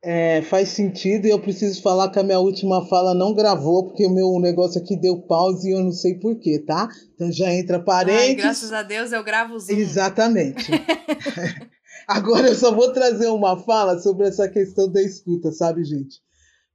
É, 0.00 0.40
faz 0.42 0.68
sentido 0.68 1.26
e 1.26 1.30
eu 1.30 1.40
preciso 1.40 1.82
falar 1.82 2.08
que 2.10 2.20
a 2.20 2.22
minha 2.22 2.38
última 2.38 2.86
fala 2.86 3.14
não 3.14 3.34
gravou, 3.34 3.86
porque 3.86 4.06
o 4.06 4.10
meu 4.10 4.38
negócio 4.38 4.80
aqui 4.80 4.94
deu 4.94 5.20
pause 5.22 5.68
e 5.68 5.72
eu 5.72 5.80
não 5.80 5.90
sei 5.90 6.20
porquê, 6.20 6.60
tá? 6.60 6.88
Então 7.14 7.32
já 7.32 7.52
entra 7.52 7.82
parênteses. 7.82 8.28
Ai, 8.28 8.34
graças 8.36 8.72
a 8.72 8.84
Deus 8.84 9.10
eu 9.10 9.24
gravo 9.24 9.54
o 9.54 9.58
Zoom. 9.58 9.76
Exatamente. 9.76 10.70
Agora 12.06 12.48
eu 12.48 12.54
só 12.54 12.74
vou 12.74 12.92
trazer 12.92 13.28
uma 13.28 13.56
fala 13.56 13.98
sobre 13.98 14.26
essa 14.26 14.48
questão 14.48 14.90
da 14.90 15.02
escuta, 15.02 15.50
sabe, 15.52 15.84
gente? 15.84 16.22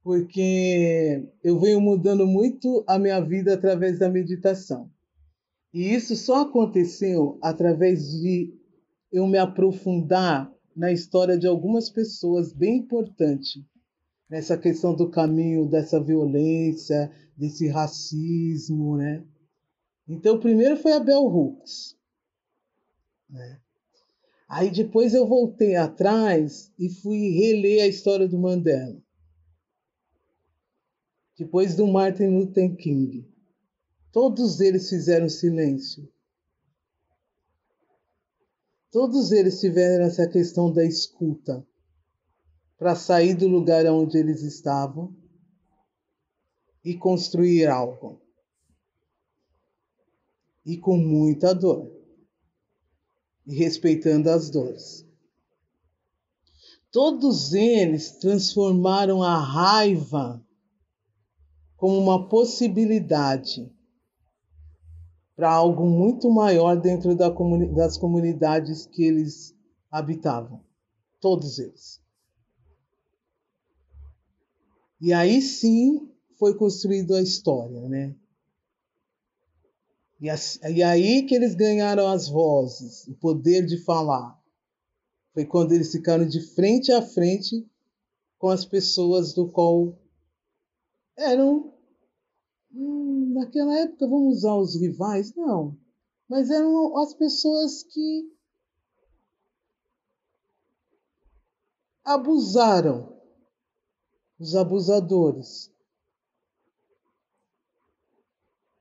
Porque 0.02 1.28
eu 1.44 1.58
venho 1.60 1.80
mudando 1.80 2.26
muito 2.26 2.82
a 2.86 2.98
minha 2.98 3.20
vida 3.20 3.54
através 3.54 3.98
da 3.98 4.08
meditação. 4.08 4.90
E 5.72 5.94
isso 5.94 6.16
só 6.16 6.42
aconteceu 6.42 7.38
através 7.42 8.10
de 8.10 8.52
eu 9.12 9.26
me 9.26 9.38
aprofundar 9.38 10.50
na 10.74 10.90
história 10.92 11.38
de 11.38 11.46
algumas 11.46 11.88
pessoas 11.88 12.52
bem 12.52 12.78
importante 12.78 13.64
nessa 14.28 14.56
questão 14.56 14.94
do 14.94 15.10
caminho 15.10 15.68
dessa 15.68 16.02
violência, 16.02 17.10
desse 17.36 17.68
racismo, 17.68 18.96
né? 18.96 19.24
Então, 20.08 20.40
primeiro 20.40 20.76
foi 20.76 20.92
a 20.92 21.00
Bell 21.00 21.24
Hooks. 21.24 21.96
Né? 23.28 23.60
Aí 24.50 24.68
depois 24.68 25.14
eu 25.14 25.28
voltei 25.28 25.76
atrás 25.76 26.72
e 26.76 26.88
fui 26.88 27.28
reler 27.38 27.84
a 27.84 27.86
história 27.86 28.26
do 28.26 28.36
Mandela. 28.36 29.00
Depois 31.38 31.76
do 31.76 31.86
Martin 31.86 32.26
Luther 32.36 32.74
King. 32.74 33.32
Todos 34.10 34.58
eles 34.58 34.90
fizeram 34.90 35.28
silêncio. 35.28 36.12
Todos 38.90 39.30
eles 39.30 39.60
tiveram 39.60 40.06
essa 40.06 40.28
questão 40.28 40.72
da 40.72 40.84
escuta 40.84 41.64
para 42.76 42.96
sair 42.96 43.34
do 43.34 43.46
lugar 43.46 43.86
onde 43.86 44.18
eles 44.18 44.42
estavam 44.42 45.16
e 46.84 46.96
construir 46.96 47.68
algo. 47.68 48.20
E 50.66 50.76
com 50.76 50.96
muita 50.96 51.54
dor. 51.54 51.99
E 53.50 53.54
respeitando 53.56 54.30
as 54.30 54.48
dores. 54.48 55.04
Todos 56.92 57.52
eles 57.52 58.12
transformaram 58.12 59.24
a 59.24 59.36
raiva 59.40 60.40
como 61.76 61.98
uma 61.98 62.28
possibilidade 62.28 63.68
para 65.34 65.50
algo 65.50 65.84
muito 65.84 66.30
maior 66.30 66.80
dentro 66.80 67.16
da 67.16 67.28
comuni 67.28 67.74
das 67.74 67.98
comunidades 67.98 68.86
que 68.86 69.02
eles 69.02 69.52
habitavam. 69.90 70.64
Todos 71.20 71.58
eles. 71.58 72.00
E 75.00 75.12
aí 75.12 75.42
sim 75.42 76.08
foi 76.38 76.54
construída 76.54 77.18
a 77.18 77.22
história, 77.22 77.88
né? 77.88 78.14
E, 80.20 80.26
e 80.70 80.82
aí 80.82 81.22
que 81.24 81.34
eles 81.34 81.54
ganharam 81.54 82.06
as 82.08 82.28
vozes, 82.28 83.06
o 83.08 83.14
poder 83.14 83.64
de 83.64 83.82
falar. 83.84 84.38
Foi 85.32 85.44
quando 85.46 85.72
eles 85.72 85.92
ficaram 85.92 86.26
de 86.26 86.40
frente 86.54 86.92
a 86.92 87.00
frente 87.00 87.66
com 88.38 88.48
as 88.48 88.64
pessoas 88.64 89.32
do 89.32 89.48
qual 89.50 89.98
eram 91.16 91.72
hum, 92.72 93.32
naquela 93.34 93.78
época 93.78 94.06
vamos 94.06 94.38
usar 94.38 94.56
os 94.56 94.74
rivais? 94.74 95.34
Não. 95.34 95.76
Mas 96.28 96.50
eram 96.50 96.96
as 96.98 97.14
pessoas 97.14 97.82
que 97.82 98.30
abusaram, 102.04 103.16
os 104.38 104.54
abusadores. 104.54 105.69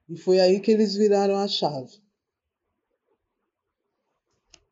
E 0.09 0.17
foi 0.17 0.39
aí 0.39 0.59
que 0.59 0.71
eles 0.71 0.95
viraram 0.95 1.35
a 1.35 1.47
chave. 1.47 2.01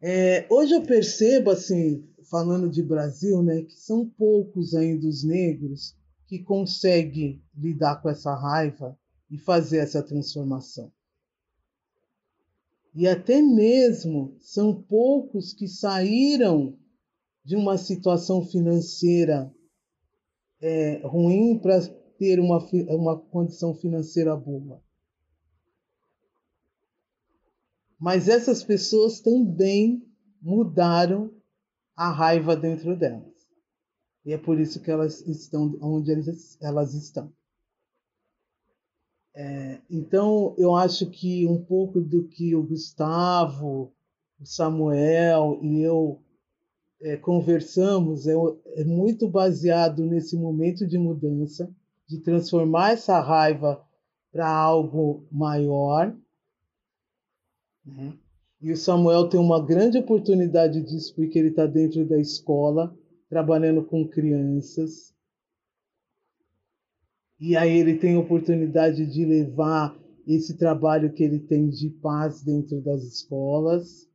É, 0.01 0.47
hoje 0.49 0.73
eu 0.73 0.81
percebo, 0.81 1.51
assim, 1.51 2.03
falando 2.29 2.67
de 2.67 2.81
Brasil, 2.81 3.43
né, 3.43 3.61
que 3.61 3.75
são 3.75 4.09
poucos 4.09 4.73
ainda 4.73 5.07
os 5.07 5.23
negros 5.23 5.95
que 6.25 6.39
conseguem 6.39 7.43
lidar 7.55 8.01
com 8.01 8.09
essa 8.09 8.33
raiva 8.33 8.97
e 9.29 9.37
fazer 9.37 9.77
essa 9.77 10.01
transformação. 10.01 10.91
E 12.95 13.07
até 13.07 13.39
mesmo 13.39 14.35
são 14.39 14.81
poucos 14.81 15.53
que 15.53 15.67
saíram 15.67 16.75
de 17.45 17.55
uma 17.55 17.77
situação 17.77 18.43
financeira 18.43 19.53
é, 20.59 20.99
ruim 21.05 21.59
para 21.59 21.79
ter 22.17 22.39
uma, 22.39 22.57
uma 22.89 23.19
condição 23.19 23.75
financeira 23.75 24.35
boa. 24.35 24.81
Mas 27.99 28.27
essas 28.27 28.63
pessoas 28.63 29.19
também 29.19 30.05
mudaram 30.41 31.31
a 31.95 32.11
raiva 32.11 32.55
dentro 32.55 32.95
delas. 32.95 33.35
E 34.25 34.33
é 34.33 34.37
por 34.37 34.59
isso 34.59 34.81
que 34.81 34.91
elas 34.91 35.21
estão 35.21 35.77
onde 35.81 36.11
elas 36.61 36.93
estão. 36.93 37.31
É, 39.33 39.79
então, 39.89 40.55
eu 40.57 40.75
acho 40.75 41.09
que 41.09 41.47
um 41.47 41.63
pouco 41.63 42.01
do 42.01 42.27
que 42.27 42.55
o 42.55 42.63
Gustavo, 42.63 43.93
o 44.39 44.45
Samuel 44.45 45.59
e 45.61 45.81
eu 45.81 46.19
é, 47.01 47.15
conversamos 47.17 48.27
é, 48.27 48.33
é, 48.75 48.83
muito 48.83 49.27
baseado 49.27 50.03
nesse 50.03 50.35
momento 50.35 50.87
de 50.87 50.97
mudança, 50.97 51.69
de 52.07 52.19
transformar 52.19 52.93
essa 52.93 53.19
raiva 53.19 53.83
para 54.31 54.49
algo 54.49 55.27
maior. 55.31 56.15
Né? 57.87 58.13
E 58.61 58.71
o 58.71 58.77
Samuel 58.77 59.29
tem 59.29 59.39
uma 59.39 59.63
grande 59.63 59.97
oportunidade 59.97 60.81
disso, 60.81 61.15
porque 61.15 61.37
ele 61.39 61.49
está 61.49 61.65
dentro 61.65 62.05
da 62.05 62.19
escola, 62.19 62.95
trabalhando 63.29 63.83
com 63.83 64.07
crianças. 64.07 65.13
E 67.39 67.55
aí 67.55 67.77
ele 67.77 67.97
tem 67.97 68.15
a 68.15 68.19
oportunidade 68.19 69.05
de 69.05 69.23
levar 69.23 69.97
esse 70.25 70.57
trabalho 70.57 71.13
que 71.13 71.23
ele 71.23 71.39
tem 71.39 71.69
de 71.69 71.89
paz 71.89 72.43
dentro 72.43 72.81
das 72.81 73.03
escolas, 73.03 74.09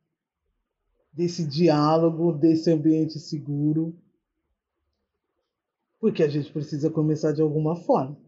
desse 1.12 1.46
diálogo, 1.46 2.32
desse 2.32 2.70
ambiente 2.70 3.18
seguro, 3.18 3.96
porque 6.00 6.22
a 6.22 6.28
gente 6.28 6.52
precisa 6.52 6.90
começar 6.90 7.32
de 7.32 7.40
alguma 7.40 7.76
forma. 7.76 8.18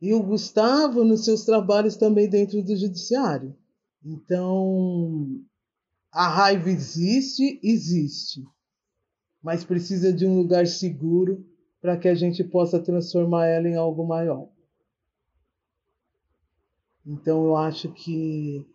E 0.00 0.12
o 0.12 0.22
Gustavo 0.22 1.04
nos 1.04 1.24
seus 1.24 1.44
trabalhos 1.44 1.96
também 1.96 2.28
dentro 2.28 2.62
do 2.62 2.76
judiciário. 2.76 3.56
Então, 4.04 5.40
a 6.12 6.28
raiva 6.28 6.70
existe, 6.70 7.58
existe, 7.62 8.44
mas 9.42 9.64
precisa 9.64 10.12
de 10.12 10.26
um 10.26 10.36
lugar 10.36 10.66
seguro 10.66 11.44
para 11.80 11.96
que 11.96 12.08
a 12.08 12.14
gente 12.14 12.42
possa 12.42 12.80
transformar 12.80 13.46
ela 13.46 13.68
em 13.68 13.76
algo 13.76 14.06
maior. 14.06 14.48
Então 17.06 17.44
eu 17.46 17.56
acho 17.56 17.92
que 17.92 18.66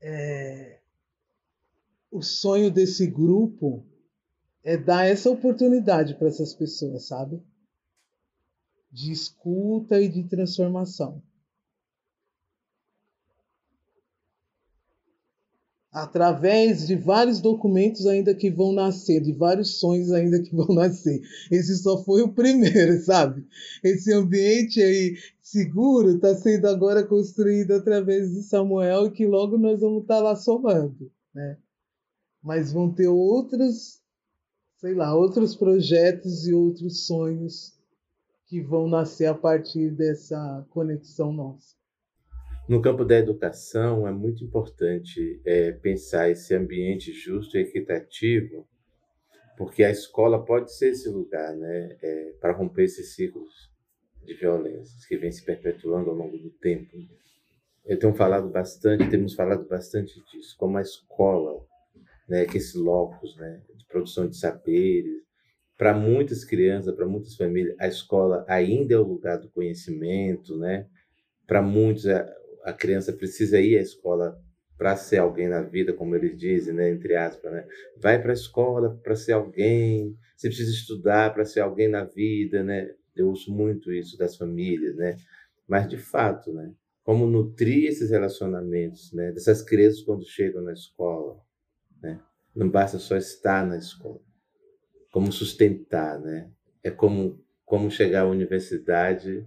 é, 0.00 0.80
o 2.10 2.20
sonho 2.22 2.70
desse 2.70 3.06
grupo 3.06 3.84
é 4.64 4.76
dar 4.76 5.04
essa 5.04 5.30
oportunidade 5.30 6.14
para 6.14 6.28
essas 6.28 6.52
pessoas, 6.52 7.06
sabe? 7.06 7.40
De 8.90 9.12
escuta 9.12 10.00
e 10.00 10.08
de 10.08 10.24
transformação. 10.24 11.22
através 15.90 16.86
de 16.86 16.94
vários 16.94 17.40
documentos 17.40 18.06
ainda 18.06 18.34
que 18.34 18.50
vão 18.50 18.72
nascer, 18.72 19.20
de 19.20 19.32
vários 19.32 19.78
sonhos 19.80 20.12
ainda 20.12 20.40
que 20.40 20.54
vão 20.54 20.68
nascer. 20.68 21.20
Esse 21.50 21.76
só 21.76 22.02
foi 22.04 22.22
o 22.22 22.32
primeiro, 22.32 23.00
sabe? 23.02 23.46
Esse 23.82 24.12
ambiente 24.12 24.80
aí 24.80 25.16
seguro 25.42 26.16
está 26.16 26.34
sendo 26.34 26.66
agora 26.68 27.04
construído 27.04 27.72
através 27.72 28.30
de 28.32 28.42
Samuel 28.42 29.06
e 29.06 29.10
que 29.10 29.26
logo 29.26 29.56
nós 29.56 29.80
vamos 29.80 30.02
estar 30.02 30.16
tá 30.16 30.22
lá 30.22 30.36
somando, 30.36 31.10
né? 31.34 31.56
Mas 32.42 32.72
vão 32.72 32.92
ter 32.92 33.08
outros, 33.08 34.00
sei 34.76 34.94
lá, 34.94 35.14
outros 35.14 35.56
projetos 35.56 36.46
e 36.46 36.52
outros 36.52 37.06
sonhos 37.06 37.77
que 38.48 38.62
vão 38.62 38.88
nascer 38.88 39.26
a 39.26 39.34
partir 39.34 39.90
dessa 39.90 40.66
conexão 40.70 41.32
nossa. 41.32 41.76
No 42.66 42.80
campo 42.80 43.04
da 43.04 43.16
educação, 43.16 44.08
é 44.08 44.12
muito 44.12 44.42
importante 44.42 45.40
é, 45.44 45.72
pensar 45.72 46.30
esse 46.30 46.54
ambiente 46.54 47.12
justo 47.12 47.56
e 47.56 47.60
equitativo, 47.60 48.66
porque 49.56 49.84
a 49.84 49.90
escola 49.90 50.44
pode 50.44 50.74
ser 50.74 50.90
esse 50.90 51.08
lugar 51.08 51.54
né, 51.56 51.96
é, 52.02 52.32
para 52.40 52.52
romper 52.52 52.84
esses 52.84 53.14
ciclos 53.14 53.70
de 54.24 54.34
violências 54.34 55.04
que 55.06 55.16
vem 55.16 55.32
se 55.32 55.44
perpetuando 55.44 56.10
ao 56.10 56.16
longo 56.16 56.36
do 56.38 56.50
tempo. 56.50 56.96
Eu 57.84 57.98
tenho 57.98 58.14
falado 58.14 58.48
bastante, 58.48 59.08
temos 59.10 59.34
falado 59.34 59.66
bastante 59.66 60.22
disso, 60.30 60.54
como 60.58 60.78
a 60.78 60.82
escola, 60.82 61.64
né, 62.28 62.44
que 62.44 62.58
esse 62.58 62.78
locus 62.78 63.36
né, 63.36 63.62
de 63.74 63.86
produção 63.86 64.28
de 64.28 64.36
saberes, 64.36 65.27
para 65.78 65.94
muitas 65.94 66.44
crianças, 66.44 66.92
para 66.94 67.06
muitas 67.06 67.36
famílias, 67.36 67.76
a 67.78 67.86
escola 67.86 68.44
ainda 68.48 68.94
é 68.94 68.98
o 68.98 69.04
lugar 69.04 69.38
do 69.38 69.48
conhecimento, 69.48 70.58
né? 70.58 70.88
Para 71.46 71.62
muitos, 71.62 72.04
é 72.04 72.26
a 72.64 72.72
criança 72.72 73.12
precisa 73.12 73.60
ir 73.60 73.78
à 73.78 73.80
escola 73.80 74.36
para 74.76 74.96
ser 74.96 75.18
alguém 75.18 75.48
na 75.48 75.62
vida, 75.62 75.92
como 75.92 76.14
eles 76.16 76.36
dizem, 76.36 76.74
né, 76.74 76.90
entre 76.90 77.16
aspas, 77.16 77.52
né? 77.52 77.66
Vai 77.96 78.20
para 78.20 78.32
a 78.32 78.34
escola 78.34 78.98
para 79.02 79.14
ser 79.14 79.32
alguém, 79.32 80.16
você 80.36 80.48
precisa 80.48 80.70
estudar 80.72 81.32
para 81.32 81.44
ser 81.44 81.60
alguém 81.60 81.88
na 81.88 82.04
vida, 82.04 82.62
né? 82.64 82.90
Eu 83.14 83.28
ouço 83.28 83.52
muito 83.52 83.92
isso 83.92 84.18
das 84.18 84.36
famílias, 84.36 84.96
né? 84.96 85.16
Mas 85.66 85.88
de 85.88 85.96
fato, 85.96 86.52
né? 86.52 86.72
Como 87.04 87.26
nutrir 87.26 87.88
esses 87.88 88.10
relacionamentos, 88.10 89.12
né? 89.12 89.32
Dessas 89.32 89.62
crianças 89.62 90.02
quando 90.02 90.24
chegam 90.28 90.62
na 90.62 90.72
escola, 90.72 91.40
né? 92.02 92.20
Não 92.54 92.68
basta 92.68 92.98
só 92.98 93.16
estar 93.16 93.66
na 93.66 93.76
escola. 93.78 94.27
Como 95.10 95.32
sustentar, 95.32 96.20
né? 96.20 96.50
É 96.82 96.90
como 96.90 97.42
como 97.64 97.90
chegar 97.90 98.22
à 98.22 98.26
universidade 98.26 99.46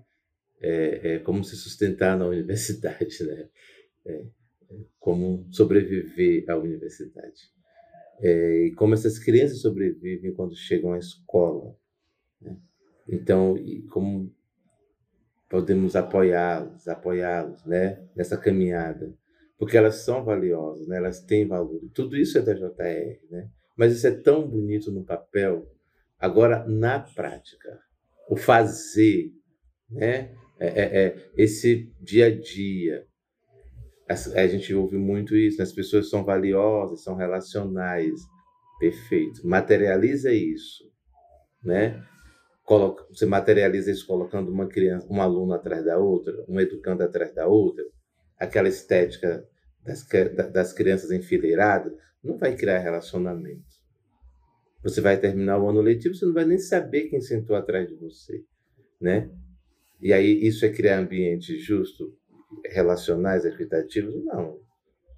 é, 0.62 1.16
é, 1.16 1.20
como 1.20 1.43
se 1.43 1.55
sustentar 1.55 2.18
na 2.18 2.26
universidade, 2.28 3.24
né? 3.24 3.49
É, 4.05 4.14
é, 4.14 4.76
como 4.99 5.47
sobreviver 5.51 6.45
à 6.49 6.55
universidade. 6.55 7.51
É, 8.20 8.68
e 8.68 8.76
como 8.76 8.93
essas 8.93 9.18
crianças 9.18 9.62
sobrevivem 9.62 10.34
quando 10.34 10.55
chegam 10.55 10.93
à 10.93 10.99
escola. 10.99 11.76
Né? 12.39 12.55
Então, 13.09 13.55
como 13.89 14.32
podemos 15.49 15.95
apoiá-los, 15.95 16.88
apoiá-los 16.88 17.66
né? 17.66 18.07
nessa 18.16 18.38
caminhada, 18.38 19.14
porque 19.57 19.76
elas 19.76 19.95
são 19.95 20.24
valiosas, 20.24 20.88
né? 20.88 20.97
elas 20.97 21.20
têm 21.22 21.47
valor. 21.47 21.82
Tudo 21.93 22.16
isso 22.16 22.38
é 22.38 22.41
da 22.41 22.53
JR, 22.53 23.20
né? 23.32 23.49
Mas 23.82 23.93
isso 23.93 24.05
é 24.05 24.11
tão 24.11 24.47
bonito 24.47 24.91
no 24.91 25.03
papel. 25.03 25.67
Agora, 26.19 26.63
na 26.67 26.99
prática, 26.99 27.79
o 28.29 28.36
fazer, 28.36 29.32
né? 29.89 30.36
é, 30.59 30.67
é, 30.67 31.05
é, 31.05 31.29
esse 31.36 31.91
dia 31.99 32.27
a 32.27 32.39
dia. 32.39 33.07
A, 34.07 34.45
gente 34.45 34.71
ouve 34.71 34.97
muito 34.97 35.36
isso, 35.36 35.57
né? 35.57 35.63
as 35.63 35.73
pessoas 35.73 36.11
são 36.11 36.23
valiosas, 36.23 37.03
são 37.03 37.15
relacionais. 37.15 38.21
Perfeito. 38.79 39.47
Materializa 39.47 40.32
isso, 40.32 40.84
né? 41.63 42.05
Coloca, 42.63 43.03
você 43.09 43.25
materializa 43.25 43.89
isso 43.89 44.05
colocando 44.05 44.51
uma 44.51 44.67
criança, 44.67 45.07
um 45.09 45.19
aluno 45.19 45.53
atrás 45.53 45.84
da 45.84 45.97
outra, 45.97 46.45
um 46.47 46.59
educando 46.59 47.01
atrás 47.01 47.34
da 47.34 47.47
outra, 47.47 47.84
aquela 48.38 48.69
estética 48.69 49.43
das, 49.84 50.07
das 50.51 50.71
crianças 50.71 51.09
enfileiradas, 51.09 51.91
não 52.23 52.38
vai 52.38 52.55
criar 52.55 52.77
relacionamento. 52.77 53.70
Você 54.84 54.99
vai 54.99 55.19
terminar 55.19 55.59
o 55.59 55.69
ano 55.69 55.82
letivo, 55.82 56.15
você 56.15 56.25
não 56.25 56.34
vai 56.34 56.45
nem 56.45 56.57
saber 56.57 57.09
quem 57.09 57.21
sentou 57.21 57.55
atrás 57.55 57.88
de 57.88 57.95
você, 57.95 58.43
né? 58.99 59.29
E 60.01 60.11
aí 60.11 60.45
isso 60.45 60.65
é 60.65 60.69
criar 60.69 60.99
ambientes 60.99 61.63
justos, 61.63 62.09
relacionais, 62.65 63.45
equitativos? 63.45 64.15
Não, 64.25 64.59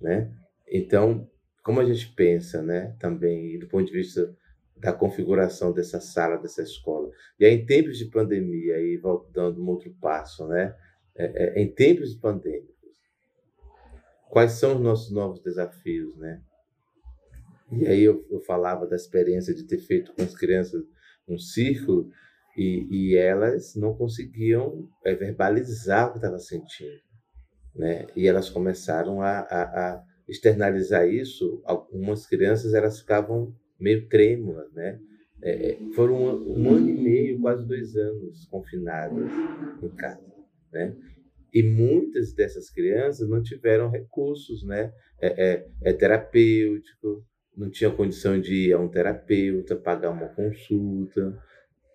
né? 0.02 0.32
Então, 0.68 1.30
como 1.64 1.80
a 1.80 1.86
gente 1.86 2.14
pensa, 2.14 2.62
né, 2.62 2.96
também 3.00 3.58
do 3.58 3.68
ponto 3.68 3.86
de 3.86 3.94
vista 3.94 4.36
da 4.76 4.92
configuração 4.92 5.72
dessa 5.72 6.02
sala, 6.02 6.38
dessa 6.38 6.62
escola. 6.62 7.10
E 7.40 7.46
aí, 7.46 7.54
em 7.54 7.66
tempos 7.66 7.98
de 7.98 8.06
pandemia, 8.06 8.76
aí 8.76 8.98
voltando 8.98 9.64
um 9.64 9.70
outro 9.70 9.96
passo, 10.02 10.46
né? 10.48 10.76
É, 11.16 11.60
é, 11.60 11.62
em 11.62 11.72
tempos 11.72 12.16
pandêmicos, 12.16 12.74
quais 14.30 14.54
são 14.54 14.76
os 14.76 14.82
nossos 14.82 15.12
novos 15.12 15.42
desafios, 15.42 16.18
né? 16.18 16.42
E 17.78 17.88
aí 17.88 18.04
eu, 18.04 18.26
eu 18.30 18.40
falava 18.42 18.88
da 18.88 18.96
experiência 18.96 19.54
de 19.54 19.64
ter 19.64 19.80
feito 19.80 20.14
com 20.14 20.22
as 20.22 20.36
crianças 20.36 20.84
um 21.28 21.38
círculo 21.38 22.10
e, 22.58 22.88
e 22.90 23.16
elas 23.16 23.76
não 23.76 23.96
conseguiam 23.96 24.88
é, 25.06 25.16
verbalizar 25.16 26.08
o 26.08 26.12
que 26.12 26.18
estava 26.18 26.38
sentindo. 26.38 27.02
Né? 27.76 28.06
E 28.16 28.28
elas 28.28 28.50
começaram 28.50 29.22
a, 29.22 29.40
a, 29.40 29.64
a, 29.64 30.04
externalizar 30.28 31.08
isso. 31.08 31.62
Algumas 31.66 32.28
crianças 32.28 32.74
elas 32.74 33.00
ficavam 33.00 33.56
meio 33.80 34.08
trêmulas, 34.08 34.72
né? 34.74 35.00
É, 35.42 35.72
é 35.72 35.78
foram 35.96 36.16
um, 36.16 36.60
um, 36.60 36.74
ano 36.74 36.90
e 36.90 36.94
meio, 36.94 37.42
quase 37.42 37.66
dois 37.68 37.96
anos 37.96 38.46
confinadas 38.46 39.30
em 39.82 39.90
casa, 39.90 40.24
né? 40.72 40.96
E 41.54 41.62
muitas 41.62 42.34
dessas 42.34 42.70
crianças 42.70 43.28
não 43.28 43.42
tiveram 43.42 43.90
recursos, 43.90 44.64
né? 44.64 44.94
É, 45.20 45.52
é, 45.52 45.68
é 45.84 45.94
terapêutico, 45.94 47.26
não 47.56 47.70
tinha 47.70 47.92
condição 47.92 48.40
de 48.40 48.70
ir 48.70 48.74
a 48.74 48.80
um 48.80 48.88
terapeuta, 48.88 49.76
pagar 49.76 50.10
uma 50.10 50.28
consulta, 50.28 51.38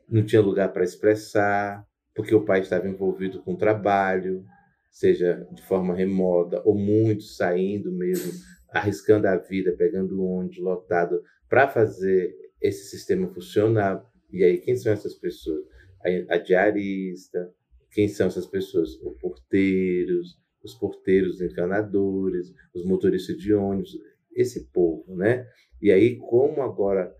não 0.09 0.24
tinha 0.24 0.40
lugar 0.40 0.72
para 0.72 0.85
expressar, 0.85 1.86
porque 2.14 2.35
o 2.35 2.44
pai 2.44 2.60
estava 2.60 2.89
envolvido 2.89 3.43
com 3.43 3.56
trabalho, 3.56 4.44
seja 4.90 5.47
de 5.52 5.62
forma 5.62 5.94
remota 5.94 6.62
ou 6.64 6.76
muito 6.76 7.24
saindo 7.24 7.93
mesmo, 7.93 8.32
arriscando 8.70 9.26
a 9.26 9.36
vida, 9.36 9.74
pegando 9.76 10.22
ônibus 10.22 10.59
lotado 10.59 11.22
para 11.48 11.68
fazer 11.68 12.35
esse 12.60 12.90
sistema 12.90 13.28
funcionar. 13.28 14.05
E 14.32 14.44
aí, 14.44 14.59
quem 14.59 14.76
são 14.76 14.93
essas 14.93 15.14
pessoas? 15.14 15.64
A, 16.05 16.35
a 16.35 16.39
diarista, 16.39 17.52
quem 17.90 18.09
são 18.09 18.26
essas 18.26 18.47
pessoas? 18.47 18.90
Os 19.01 19.16
porteiros, 19.18 20.39
os 20.62 20.74
porteiros 20.74 21.40
encanadores, 21.40 22.52
os 22.74 22.85
motoristas 22.85 23.36
de 23.36 23.55
ônibus, 23.55 23.97
esse 24.40 24.66
povo, 24.70 25.15
né? 25.16 25.47
E 25.81 25.90
aí, 25.90 26.16
como 26.16 26.62
agora 26.62 27.15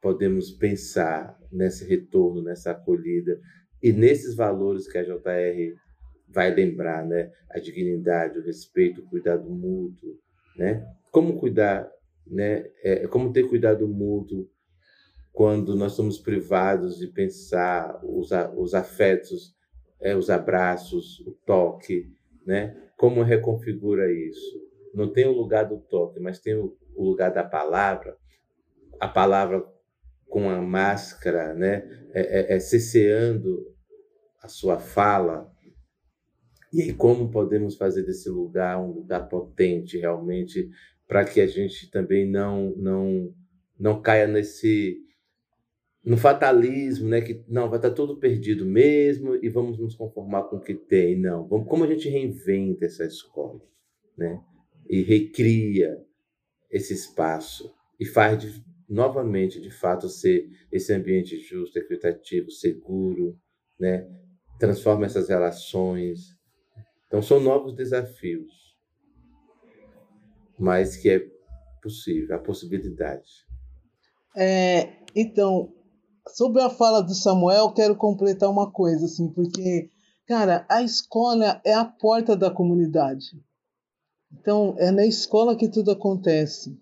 podemos 0.00 0.50
pensar 0.50 1.38
nesse 1.50 1.84
retorno, 1.84 2.42
nessa 2.42 2.72
acolhida 2.72 3.40
e 3.82 3.92
nesses 3.92 4.34
valores 4.34 4.86
que 4.86 4.98
a 4.98 5.02
JR 5.02 5.74
vai 6.28 6.54
lembrar, 6.54 7.06
né? 7.06 7.30
A 7.50 7.58
dignidade, 7.58 8.38
o 8.38 8.42
respeito, 8.42 9.00
o 9.00 9.08
cuidado 9.08 9.48
mútuo, 9.48 10.18
né? 10.56 10.86
Como 11.10 11.38
cuidar, 11.38 11.90
né? 12.26 12.66
É, 12.82 13.06
como 13.06 13.32
ter 13.32 13.48
cuidado 13.48 13.86
mútuo 13.88 14.48
quando 15.32 15.76
nós 15.76 15.92
somos 15.92 16.18
privados 16.18 16.98
de 16.98 17.08
pensar 17.08 18.00
os, 18.02 18.30
os 18.56 18.74
afetos, 18.74 19.54
é, 20.00 20.16
os 20.16 20.30
abraços, 20.30 21.20
o 21.20 21.32
toque, 21.44 22.10
né? 22.46 22.74
Como 22.96 23.22
reconfigura 23.22 24.10
isso? 24.10 24.66
Não 24.96 25.12
tem 25.12 25.26
o 25.26 25.32
lugar 25.32 25.66
do 25.66 25.76
toque, 25.76 26.18
mas 26.18 26.40
tem 26.40 26.54
o, 26.54 26.74
lugar 26.96 27.30
da 27.30 27.44
palavra. 27.44 28.16
A 28.98 29.06
palavra 29.06 29.62
com 30.26 30.48
a 30.48 30.62
máscara, 30.62 31.52
né? 31.52 31.86
É, 32.14 32.54
é, 32.54 32.56
é 32.56 32.58
cesseando 32.58 33.74
a 34.42 34.48
sua 34.48 34.78
fala. 34.78 35.52
E 36.72 36.80
aí, 36.80 36.94
como 36.94 37.30
podemos 37.30 37.76
fazer 37.76 38.04
desse 38.04 38.30
lugar 38.30 38.80
um 38.80 38.90
lugar 38.90 39.28
potente 39.28 39.98
realmente, 39.98 40.70
para 41.06 41.26
que 41.26 41.42
a 41.42 41.46
gente 41.46 41.90
também 41.90 42.26
não, 42.26 42.74
não, 42.76 43.34
não 43.78 44.00
caia 44.00 44.26
nesse 44.26 44.96
no 46.02 46.16
fatalismo, 46.16 47.08
né, 47.08 47.20
que 47.20 47.44
não 47.48 47.68
vai 47.68 47.80
estar 47.80 47.90
tudo 47.90 48.16
perdido 48.16 48.64
mesmo 48.64 49.34
e 49.42 49.48
vamos 49.48 49.76
nos 49.76 49.96
conformar 49.96 50.44
com 50.44 50.56
o 50.56 50.60
que 50.60 50.72
tem, 50.72 51.20
não. 51.20 51.48
Vamos, 51.48 51.68
como 51.68 51.82
a 51.82 51.86
gente 51.88 52.08
reinventa 52.08 52.86
essa 52.86 53.04
escola, 53.04 53.60
né, 54.16 54.40
e 54.88 55.02
recria 55.02 55.96
esse 56.70 56.94
espaço 56.94 57.74
e 57.98 58.04
faz 58.04 58.38
de, 58.38 58.64
novamente, 58.88 59.60
de 59.60 59.70
fato, 59.70 60.08
ser 60.08 60.48
esse 60.70 60.92
ambiente 60.92 61.38
justo, 61.38 61.78
equitativo, 61.78 62.50
seguro, 62.50 63.38
né, 63.78 64.08
transforma 64.58 65.06
essas 65.06 65.28
relações. 65.28 66.36
Então 67.06 67.22
são 67.22 67.40
novos 67.40 67.74
desafios, 67.74 68.52
mas 70.58 70.96
que 70.96 71.08
é 71.10 71.26
possível, 71.82 72.36
a 72.36 72.38
possibilidade. 72.38 73.46
É, 74.36 74.92
então, 75.14 75.72
sobre 76.28 76.60
a 76.60 76.68
fala 76.68 77.00
do 77.00 77.14
Samuel, 77.14 77.72
quero 77.72 77.96
completar 77.96 78.50
uma 78.50 78.70
coisa, 78.70 79.06
assim, 79.06 79.32
porque, 79.32 79.90
cara, 80.26 80.66
a 80.68 80.82
escola 80.82 81.60
é 81.64 81.72
a 81.72 81.84
porta 81.84 82.36
da 82.36 82.50
comunidade. 82.50 83.42
Então, 84.32 84.74
é 84.78 84.90
na 84.90 85.06
escola 85.06 85.56
que 85.56 85.68
tudo 85.68 85.90
acontece. 85.90 86.78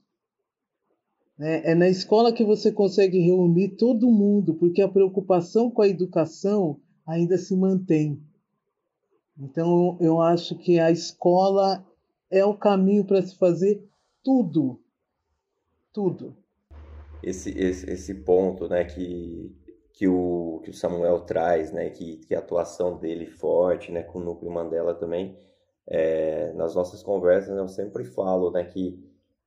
Né? 1.39 1.62
É 1.65 1.75
na 1.75 1.89
escola 1.89 2.33
que 2.33 2.45
você 2.45 2.73
consegue 2.73 3.19
reunir 3.19 3.77
todo 3.77 4.11
mundo, 4.11 4.55
porque 4.55 4.83
a 4.83 4.89
preocupação 4.89 5.71
com 5.71 5.83
a 5.83 5.89
educação 5.89 6.81
ainda 7.07 7.37
se 7.39 7.55
mantém. 7.57 8.23
Então, 9.39 9.97
eu 10.01 10.21
acho 10.21 10.57
que 10.57 10.79
a 10.79 10.91
escola 10.91 11.85
é 12.31 12.45
o 12.45 12.57
caminho 12.57 13.05
para 13.05 13.23
se 13.23 13.37
fazer 13.37 13.85
tudo. 14.23 14.81
Tudo 15.93 16.37
esse, 17.25 17.51
esse, 17.59 17.91
esse 17.91 18.15
ponto 18.15 18.69
né, 18.69 18.85
que, 18.85 19.51
que, 19.93 20.07
o, 20.07 20.61
que 20.62 20.71
o 20.71 20.75
Samuel 20.75 21.21
traz, 21.21 21.73
né, 21.73 21.89
que, 21.91 22.19
que 22.19 22.35
a 22.35 22.39
atuação 22.39 22.99
dele 22.99 23.27
forte, 23.27 23.91
né, 23.91 24.03
com 24.03 24.19
o 24.19 24.23
núcleo 24.23 24.53
Mandela 24.53 24.95
também, 24.95 25.37
é, 25.86 26.52
nas 26.55 26.74
nossas 26.74 27.02
conversas 27.02 27.56
eu 27.56 27.69
sempre 27.69 28.05
falo 28.05 28.51
né, 28.51 28.65
que 28.65 28.98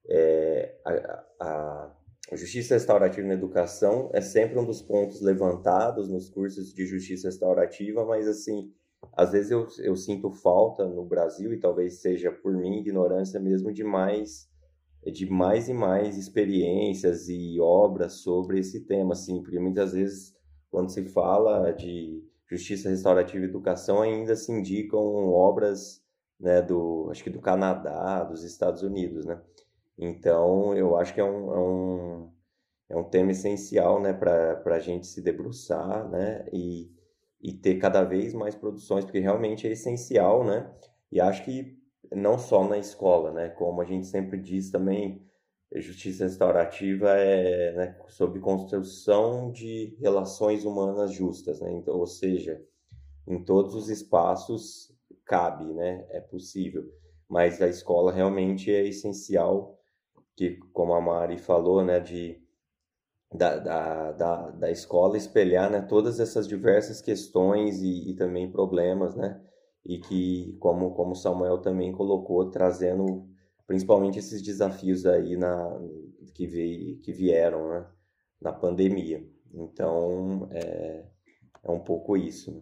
é, 0.09 0.75
a, 0.85 1.25
a, 1.41 1.95
justiça 2.35 2.73
restaurativa 2.73 3.27
na 3.27 3.33
educação 3.33 4.09
é 4.13 4.21
sempre 4.21 4.59
um 4.59 4.65
dos 4.65 4.81
pontos 4.81 5.21
levantados 5.21 6.09
nos 6.09 6.29
cursos 6.29 6.73
de 6.73 6.85
justiça 6.85 7.27
restaurativa, 7.27 8.05
mas 8.05 8.27
assim, 8.27 8.71
às 9.13 9.31
vezes 9.31 9.51
eu, 9.51 9.67
eu 9.79 9.95
sinto 9.95 10.29
falta 10.31 10.85
no 10.85 11.05
Brasil, 11.05 11.53
e 11.53 11.59
talvez 11.59 12.01
seja 12.01 12.31
por 12.31 12.53
mim 12.53 12.79
ignorância 12.79 13.39
mesmo, 13.39 13.71
de 13.71 13.83
mais 13.83 14.47
de 15.05 15.25
mais 15.29 15.69
e 15.69 15.73
mais 15.73 16.17
experiências 16.17 17.29
e 17.29 17.59
obras 17.61 18.13
sobre 18.13 18.59
esse 18.59 18.85
tema, 18.85 19.13
assim, 19.13 19.41
porque 19.41 19.59
muitas 19.59 19.93
vezes 19.93 20.35
quando 20.69 20.89
se 20.89 21.03
fala 21.05 21.71
de 21.71 22.21
justiça 22.49 22.89
restaurativa 22.89 23.45
e 23.45 23.47
educação 23.47 24.01
ainda 24.01 24.35
se 24.35 24.51
indicam 24.51 24.99
obras, 25.29 26.01
né, 26.39 26.61
do, 26.61 27.07
acho 27.11 27.23
que 27.23 27.29
do 27.29 27.41
Canadá, 27.41 28.23
dos 28.23 28.43
Estados 28.43 28.83
Unidos, 28.83 29.25
né? 29.25 29.41
Então, 29.97 30.75
eu 30.75 30.95
acho 30.97 31.13
que 31.13 31.19
é 31.19 31.23
um, 31.23 31.53
é 31.53 31.59
um, 31.59 32.31
é 32.89 32.97
um 32.97 33.03
tema 33.03 33.31
essencial, 33.31 34.01
né, 34.01 34.13
para 34.13 34.75
a 34.75 34.79
gente 34.79 35.07
se 35.07 35.21
debruçar, 35.21 36.07
né, 36.09 36.45
e, 36.53 36.91
e 37.41 37.53
ter 37.53 37.77
cada 37.79 38.03
vez 38.03 38.33
mais 38.33 38.55
produções, 38.55 39.03
porque 39.05 39.19
realmente 39.19 39.67
é 39.67 39.71
essencial, 39.71 40.43
né? 40.43 40.71
E 41.11 41.19
acho 41.19 41.43
que 41.43 41.77
não 42.11 42.37
só 42.37 42.67
na 42.67 42.77
escola, 42.77 43.31
né? 43.31 43.49
Como 43.49 43.81
a 43.81 43.85
gente 43.85 44.07
sempre 44.07 44.39
diz 44.39 44.69
também, 44.71 45.25
justiça 45.75 46.23
restaurativa 46.23 47.09
é 47.11 47.73
né, 47.73 47.97
sobre 48.07 48.39
construção 48.39 49.51
de 49.51 49.97
relações 49.99 50.63
humanas 50.65 51.11
justas, 51.11 51.59
né? 51.59 51.71
Então, 51.73 51.95
ou 51.95 52.07
seja, 52.07 52.61
em 53.27 53.43
todos 53.43 53.75
os 53.75 53.89
espaços 53.89 54.95
cabe, 55.27 55.65
né? 55.73 56.05
É 56.09 56.19
possível. 56.19 56.83
Mas 57.29 57.61
a 57.61 57.67
escola 57.67 58.11
realmente 58.11 58.71
é 58.71 58.87
essencial, 58.87 59.77
que 60.35 60.57
como 60.73 60.93
a 60.93 61.01
Mari 61.01 61.37
falou, 61.37 61.83
né? 61.83 61.99
De 61.99 62.41
da, 63.33 63.57
da, 63.57 64.11
da, 64.13 64.51
da 64.51 64.71
escola 64.71 65.17
espelhar 65.17 65.69
né, 65.69 65.81
todas 65.81 66.17
essas 66.19 66.47
diversas 66.47 67.01
questões 67.01 67.81
e, 67.81 68.11
e 68.11 68.15
também 68.15 68.49
problemas, 68.49 69.15
né? 69.15 69.41
e 69.87 69.97
que, 69.99 70.57
como, 70.59 70.93
como 70.93 71.15
Samuel 71.15 71.59
também 71.59 71.93
colocou, 71.93 72.49
trazendo 72.51 73.25
principalmente 73.65 74.19
esses 74.19 74.41
desafios 74.41 75.05
aí 75.05 75.37
na, 75.37 75.79
que, 76.33 76.45
veio, 76.45 76.99
que 76.99 77.13
vieram 77.13 77.69
né, 77.69 77.87
na 78.41 78.51
pandemia. 78.51 79.25
Então, 79.53 80.49
é, 80.51 81.05
é 81.63 81.71
um 81.71 81.79
pouco 81.79 82.17
isso. 82.17 82.51
Né. 82.51 82.61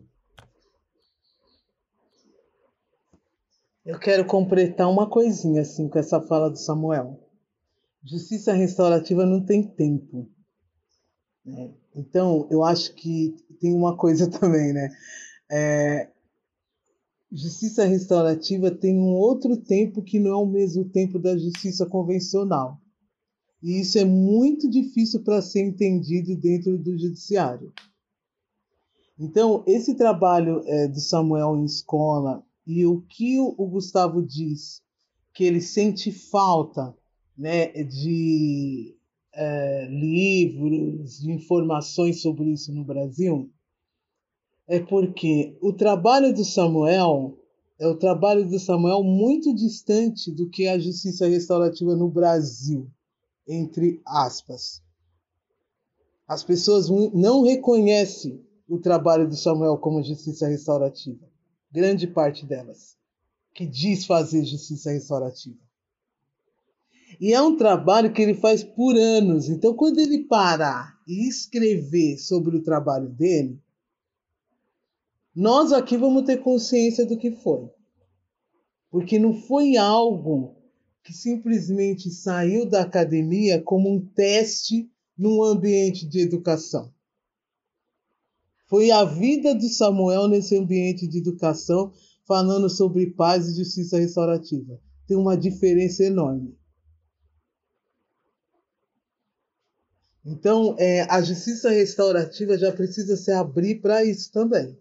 Eu 3.85 3.99
quero 3.99 4.25
completar 4.25 4.89
uma 4.89 5.09
coisinha 5.09 5.61
assim 5.61 5.87
com 5.87 5.99
essa 5.99 6.19
fala 6.19 6.49
do 6.49 6.57
Samuel. 6.57 7.19
Justiça 8.03 8.53
restaurativa 8.53 9.25
não 9.25 9.45
tem 9.45 9.63
tempo. 9.63 10.29
Né? 11.45 11.73
Então, 11.95 12.47
eu 12.49 12.63
acho 12.63 12.93
que 12.95 13.35
tem 13.59 13.73
uma 13.73 13.95
coisa 13.95 14.29
também, 14.31 14.73
né? 14.73 14.89
É, 15.51 16.09
Justiça 17.35 17.83
restaurativa 17.83 18.71
tem 18.71 18.97
um 18.97 19.13
outro 19.13 19.57
tempo 19.57 20.01
que 20.01 20.19
não 20.19 20.31
é 20.31 20.35
o 20.35 20.45
mesmo 20.45 20.85
tempo 20.85 21.19
da 21.19 21.37
justiça 21.37 21.85
convencional. 21.85 22.79
E 23.61 23.81
isso 23.81 23.97
é 23.97 24.05
muito 24.05 24.69
difícil 24.69 25.21
para 25.21 25.41
ser 25.41 25.61
entendido 25.61 26.33
dentro 26.37 26.77
do 26.77 26.97
judiciário. 26.97 27.73
Então, 29.19 29.65
esse 29.67 29.95
trabalho 29.95 30.61
é, 30.65 30.87
do 30.87 31.01
Samuel 31.01 31.57
em 31.57 31.65
escola 31.65 32.44
e 32.65 32.85
o 32.85 33.01
que 33.01 33.39
o, 33.39 33.67
Gustavo 33.67 34.21
diz, 34.21 34.81
que 35.33 35.43
ele 35.43 35.61
sente 35.61 36.11
falta 36.11 36.95
né, 37.37 37.67
de 37.83 38.95
é, 39.33 39.87
livros, 39.87 41.19
de 41.19 41.31
informações 41.31 42.21
sobre 42.21 42.51
isso 42.51 42.73
no 42.73 42.83
Brasil, 42.83 43.51
é 44.67 44.79
porque 44.79 45.57
o 45.61 45.71
trabalho 45.71 46.33
do 46.33 46.43
Samuel 46.43 47.37
é 47.77 47.87
o 47.87 47.95
trabalho 47.95 48.47
do 48.47 48.57
Samuel 48.57 49.03
muito 49.03 49.53
distante 49.53 50.31
do 50.31 50.49
que 50.49 50.67
a 50.67 50.79
justiça 50.79 51.27
restaurativa 51.27 51.95
no 51.95 52.09
Brasil, 52.09 52.89
entre 53.47 54.01
aspas. 54.05 54.81
As 56.27 56.43
pessoas 56.43 56.89
não 57.13 57.43
reconhecem 57.43 58.43
o 58.67 58.79
trabalho 58.79 59.27
do 59.27 59.35
Samuel 59.35 59.77
como 59.77 60.01
justiça 60.01 60.47
restaurativa. 60.47 61.29
Grande 61.75 62.07
parte 62.07 62.45
delas 62.45 62.95
que 63.53 63.65
diz 63.65 64.05
fazer 64.05 64.45
justiça 64.45 64.91
restaurativa. 64.91 65.59
E 67.19 67.33
é 67.33 67.41
um 67.41 67.57
trabalho 67.57 68.13
que 68.13 68.21
ele 68.21 68.33
faz 68.33 68.63
por 68.63 68.95
anos. 68.95 69.49
Então, 69.49 69.73
quando 69.73 69.99
ele 69.99 70.23
parar 70.23 70.97
e 71.05 71.27
escrever 71.27 72.17
sobre 72.17 72.55
o 72.55 72.63
trabalho 72.63 73.09
dele, 73.09 73.61
nós 75.35 75.73
aqui 75.73 75.97
vamos 75.97 76.23
ter 76.23 76.37
consciência 76.37 77.05
do 77.05 77.17
que 77.17 77.31
foi. 77.31 77.69
Porque 78.89 79.19
não 79.19 79.33
foi 79.33 79.75
algo 79.75 80.55
que 81.03 81.11
simplesmente 81.11 82.09
saiu 82.09 82.65
da 82.65 82.83
academia 82.83 83.61
como 83.61 83.93
um 83.93 83.99
teste 83.99 84.89
num 85.17 85.43
ambiente 85.43 86.07
de 86.07 86.21
educação. 86.21 86.94
Foi 88.67 88.91
a 88.91 89.03
vida 89.03 89.53
do 89.53 89.67
Samuel 89.69 90.27
nesse 90.27 90.57
ambiente 90.57 91.07
de 91.07 91.19
educação, 91.19 91.93
falando 92.25 92.69
sobre 92.69 93.11
paz 93.11 93.47
e 93.47 93.55
justiça 93.55 93.97
restaurativa. 93.97 94.79
Tem 95.07 95.15
uma 95.15 95.37
diferença 95.37 96.03
enorme. 96.03 96.57
Então, 100.25 100.75
é, 100.79 101.01
a 101.03 101.21
justiça 101.21 101.69
restaurativa 101.69 102.57
já 102.57 102.71
precisa 102.71 103.15
se 103.15 103.31
abrir 103.31 103.81
para 103.81 104.03
isso 104.03 104.31
também. 104.31 104.75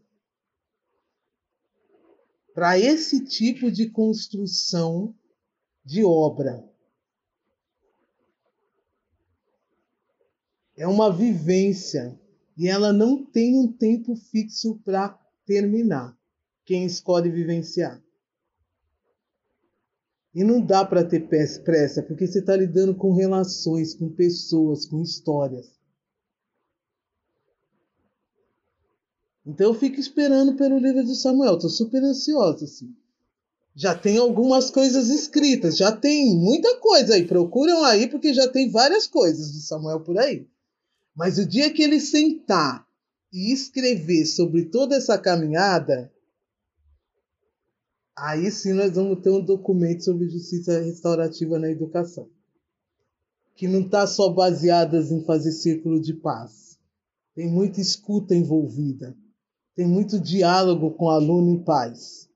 para 2.55 2.79
esse 2.79 3.25
tipo 3.25 3.71
de 3.71 3.91
construção 3.91 5.13
de 5.85 6.05
obra. 6.05 6.65
É 10.77 10.87
uma 10.87 11.13
vivência 11.13 12.19
e 12.57 12.69
ela 12.69 12.93
não 12.93 13.25
tem 13.25 13.59
um 13.59 13.71
tempo 13.71 14.15
fixo 14.15 14.81
para 14.85 15.19
terminar. 15.45 16.17
Quem 16.65 16.87
escolhe 16.87 17.31
vivenciar. 17.31 18.03
E 20.35 20.43
não 20.43 20.61
dá 20.61 20.85
para 20.85 21.05
ter 21.05 21.29
pressa, 21.29 22.03
porque 22.03 22.27
você 22.27 22.41
está 22.41 22.57
lidando 22.57 22.95
com 22.95 23.13
relações, 23.13 23.95
com 23.95 24.09
pessoas, 24.11 24.87
com 24.87 25.03
histórias. 25.03 25.71
Então 29.47 29.69
eu 29.69 29.75
fico 29.75 30.01
esperando 30.01 30.57
pelo 30.57 30.79
livro 30.79 31.05
de 31.05 31.15
Samuel, 31.15 31.55
estou 31.55 31.71
super 31.71 32.03
ansiosa 32.03 32.65
assim. 32.65 32.97
Já 33.77 33.95
tem 33.95 34.17
algumas 34.17 34.71
coisas 34.71 35.09
escritas, 35.09 35.77
já 35.77 35.93
tem 35.93 36.35
muita 36.37 36.77
coisa 36.79 37.15
aí. 37.15 37.27
Procuram 37.27 37.85
aí 37.85 38.09
porque 38.09 38.33
já 38.33 38.49
tem 38.49 38.71
várias 38.71 39.07
coisas 39.07 39.53
de 39.53 39.61
Samuel 39.61 40.01
por 40.01 40.17
aí. 40.17 40.49
Mas 41.15 41.39
o 41.39 41.47
dia 41.47 41.73
que 41.73 41.83
ele 41.83 42.01
sentar 42.01 42.87
e 43.33 43.53
escrever 43.53 44.27
sobre 44.27 44.67
toda 44.67 44.97
essa 44.97 45.17
caminhada, 45.17 46.13
aí 48.17 48.51
sim 48.51 48.73
nós 48.73 48.95
vamos 48.95 49.21
ter 49.23 49.31
um 49.31 49.45
documento 49.45 50.05
sobre 50.05 50.29
justiça 50.29 50.81
restaurativa 50.81 51.59
na 51.59 51.71
educação. 51.71 52.29
Que 53.55 53.69
não 53.69 53.83
está 53.83 54.07
só 54.07 54.29
baseada 54.29 54.99
em 54.99 55.25
fazer 55.25 55.53
círculo 55.53 56.01
de 56.01 56.15
paz. 56.15 56.77
Tem 57.35 57.49
muita 57.49 57.81
escuta 57.81 58.35
envolvida. 58.35 59.17
Tem 59.75 59.87
muito 59.87 60.19
diálogo 60.19 60.93
com 60.93 61.09
aluno 61.09 61.51
em 61.51 61.63
paz. 61.63 62.29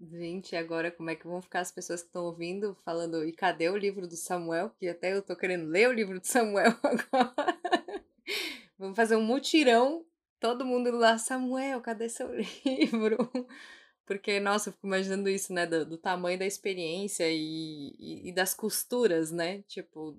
Gente, 0.00 0.56
agora 0.56 0.90
como 0.90 1.10
é 1.10 1.14
que 1.14 1.26
vão 1.26 1.40
ficar 1.40 1.60
as 1.60 1.70
pessoas 1.70 2.02
que 2.02 2.08
estão 2.08 2.24
ouvindo 2.24 2.76
falando, 2.84 3.24
e 3.24 3.32
cadê 3.32 3.68
o 3.68 3.76
livro 3.76 4.06
do 4.06 4.16
Samuel? 4.16 4.70
Que 4.70 4.88
até 4.88 5.12
eu 5.12 5.22
tô 5.22 5.36
querendo 5.36 5.68
ler 5.68 5.88
o 5.88 5.92
livro 5.92 6.20
do 6.20 6.26
Samuel 6.26 6.74
agora. 6.82 8.04
Vamos 8.78 8.96
fazer 8.96 9.16
um 9.16 9.22
mutirão, 9.22 10.04
todo 10.40 10.64
mundo 10.64 10.90
lá, 10.90 11.16
Samuel, 11.16 11.80
cadê 11.80 12.08
seu 12.08 12.28
livro? 12.66 13.30
Porque, 14.04 14.38
nossa, 14.40 14.68
eu 14.68 14.72
fico 14.74 14.86
imaginando 14.86 15.28
isso, 15.28 15.52
né? 15.52 15.66
Do, 15.66 15.86
do 15.86 15.96
tamanho 15.96 16.38
da 16.38 16.44
experiência 16.44 17.26
e, 17.30 17.94
e, 17.98 18.28
e 18.28 18.32
das 18.32 18.52
costuras, 18.52 19.30
né? 19.30 19.62
Tipo, 19.62 20.18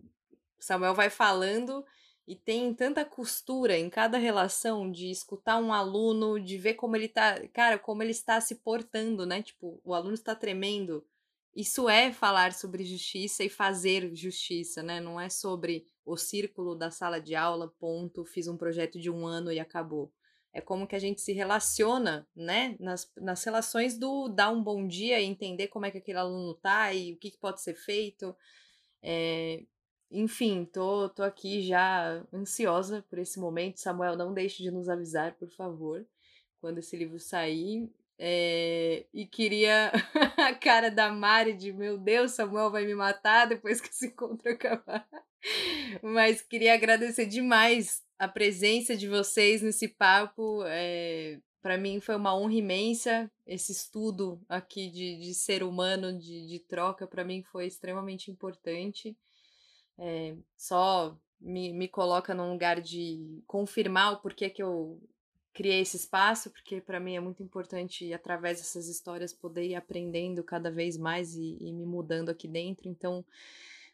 Samuel 0.58 0.96
vai 0.96 1.10
falando 1.10 1.86
e 2.28 2.36
tem 2.36 2.74
tanta 2.74 3.06
costura 3.06 3.78
em 3.78 3.90
cada 3.90 4.18
relação 4.18 4.92
de 4.92 5.12
escutar 5.12 5.58
um 5.62 5.72
aluno, 5.72 6.40
de 6.40 6.58
ver 6.58 6.74
como 6.74 6.96
ele 6.96 7.08
tá, 7.08 7.48
cara, 7.50 7.78
como 7.78 8.02
ele 8.02 8.12
está 8.12 8.42
se 8.42 8.56
portando, 8.56 9.26
né? 9.26 9.44
Tipo, 9.44 9.80
o 9.84 9.94
aluno 9.94 10.16
está 10.16 10.34
tremendo. 10.34 11.06
Isso 11.56 11.88
é 11.88 12.12
falar 12.12 12.54
sobre 12.54 12.84
justiça 12.84 13.44
e 13.44 13.50
fazer 13.50 14.14
justiça, 14.16 14.82
né? 14.82 15.00
Não 15.00 15.22
é 15.22 15.30
sobre 15.30 15.88
o 16.04 16.18
círculo 16.18 16.76
da 16.76 16.90
sala 16.90 17.20
de 17.20 17.36
aula, 17.36 17.74
ponto, 17.80 18.26
fiz 18.26 18.48
um 18.48 18.58
projeto 18.58 19.00
de 19.00 19.10
um 19.10 19.26
ano 19.26 19.52
e 19.52 19.60
acabou. 19.60 20.12
É 20.52 20.62
como 20.62 20.88
que 20.88 20.96
a 20.96 21.00
gente 21.00 21.22
se 21.22 21.32
relaciona, 21.32 22.28
né? 22.36 22.76
Nas, 22.80 23.12
nas 23.18 23.44
relações 23.44 24.00
do 24.00 24.30
dar 24.30 24.50
um 24.50 24.64
bom 24.64 24.88
dia 24.88 25.20
e 25.20 25.26
entender 25.26 25.68
como 25.68 25.86
é 25.86 25.92
que 25.92 26.00
aquele 26.00 26.18
aluno 26.18 26.56
tá 26.56 26.92
e 26.92 27.14
o 27.14 27.18
que, 27.18 27.32
que 27.32 27.38
pode 27.38 27.62
ser 27.62 27.76
feito. 27.76 28.36
É, 29.02 29.64
enfim, 30.16 30.66
tô, 30.66 31.10
tô 31.10 31.24
aqui 31.24 31.62
já 31.62 32.24
ansiosa 32.34 33.06
por 33.10 33.20
esse 33.20 33.40
momento. 33.40 33.80
Samuel, 33.80 34.16
não 34.16 34.34
deixe 34.34 34.64
de 34.64 34.72
nos 34.72 34.88
avisar, 34.88 35.34
por 35.36 35.50
favor, 35.50 36.06
quando 36.62 36.78
esse 36.80 36.96
livro 36.96 37.20
sair. 37.20 37.90
É, 38.18 39.06
e 39.14 39.26
queria 39.26 39.92
a 40.38 40.56
cara 40.56 40.90
da 40.90 41.12
Mari 41.12 41.54
de 41.54 41.74
meu 41.74 41.98
Deus, 41.98 42.32
Samuel 42.32 42.72
vai 42.72 42.86
me 42.86 42.96
matar 42.96 43.46
depois 43.46 43.82
que 43.82 43.90
esse 43.90 44.08
encontro 44.08 44.50
acabar. 44.50 45.08
Mas 46.02 46.42
queria 46.42 46.74
agradecer 46.74 47.26
demais 47.26 48.02
a 48.18 48.28
presença 48.28 48.96
de 48.96 49.10
vocês 49.10 49.62
nesse 49.62 49.90
papo. 49.90 50.64
É, 50.66 51.40
Para 51.62 51.78
mim 51.78 52.00
foi 52.00 52.16
uma 52.16 52.36
honra 52.38 52.54
imensa 52.56 53.30
esse 53.46 53.74
estudo 53.74 54.42
aqui 54.48 54.90
de, 54.90 55.20
de 55.20 55.34
ser 55.34 55.62
humano, 55.62 56.18
de, 56.18 56.48
de 56.48 56.60
troca, 56.60 57.06
para 57.06 57.26
mim 57.26 57.44
foi 57.44 57.68
extremamente 57.68 58.32
importante 58.32 59.16
é, 59.98 60.36
só 60.58 61.18
me, 61.40 61.72
me 61.74 61.88
coloca 61.88 62.34
num 62.34 62.52
lugar 62.52 62.82
de 62.82 63.42
confirmar 63.48 64.14
o 64.14 64.18
porquê 64.18 64.50
que 64.50 64.64
eu 64.64 65.00
criei 65.56 65.80
esse 65.80 65.96
espaço, 65.96 66.50
porque 66.50 66.82
para 66.82 67.00
mim 67.00 67.16
é 67.16 67.20
muito 67.20 67.42
importante, 67.42 68.14
através 68.14 68.58
dessas 68.58 68.90
histórias, 68.90 69.34
poder 69.34 69.66
ir 69.66 69.76
aprendendo 69.76 70.44
cada 70.44 70.70
vez 70.70 70.98
mais 70.98 71.34
e, 71.34 71.58
e, 71.62 71.72
me 71.72 71.86
mudando 71.86 72.30
aqui 72.30 72.46
dentro. 72.46 72.90
Então, 72.90 73.24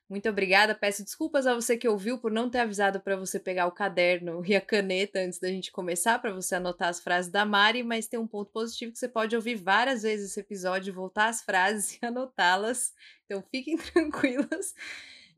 muito 0.09 0.27
obrigada. 0.27 0.73
Peço 0.73 1.03
desculpas 1.03 1.45
a 1.45 1.53
você 1.53 1.77
que 1.77 1.87
ouviu 1.87 2.17
por 2.17 2.31
não 2.31 2.49
ter 2.49 2.59
avisado 2.59 2.99
para 2.99 3.15
você 3.15 3.39
pegar 3.39 3.67
o 3.67 3.71
caderno 3.71 4.43
e 4.45 4.55
a 4.55 4.59
caneta 4.59 5.19
antes 5.19 5.39
da 5.39 5.49
gente 5.49 5.71
começar, 5.71 6.17
para 6.19 6.33
você 6.33 6.55
anotar 6.55 6.89
as 6.89 6.99
frases 6.99 7.31
da 7.31 7.45
Mari, 7.45 7.83
mas 7.83 8.07
tem 8.07 8.19
um 8.19 8.27
ponto 8.27 8.51
positivo 8.51 8.91
que 8.91 8.97
você 8.97 9.07
pode 9.07 9.35
ouvir 9.35 9.55
várias 9.55 10.01
vezes 10.01 10.31
esse 10.31 10.39
episódio, 10.39 10.91
voltar 10.91 11.29
as 11.29 11.43
frases 11.43 11.93
e 12.01 12.05
anotá-las. 12.05 12.91
Então, 13.25 13.43
fiquem 13.51 13.77
tranquilas. 13.93 14.73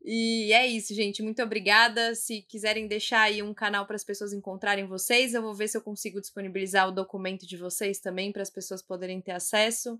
E 0.06 0.52
é 0.52 0.66
isso, 0.66 0.94
gente. 0.94 1.22
Muito 1.22 1.42
obrigada. 1.42 2.14
Se 2.14 2.42
quiserem 2.42 2.86
deixar 2.86 3.22
aí 3.22 3.42
um 3.42 3.54
canal 3.54 3.86
para 3.86 3.96
as 3.96 4.04
pessoas 4.04 4.34
encontrarem 4.34 4.86
vocês, 4.86 5.32
eu 5.32 5.40
vou 5.40 5.54
ver 5.54 5.66
se 5.66 5.78
eu 5.78 5.80
consigo 5.80 6.20
disponibilizar 6.20 6.86
o 6.86 6.92
documento 6.92 7.46
de 7.46 7.56
vocês 7.56 7.98
também 7.98 8.30
para 8.30 8.42
as 8.42 8.50
pessoas 8.50 8.82
poderem 8.82 9.18
ter 9.22 9.32
acesso. 9.32 9.98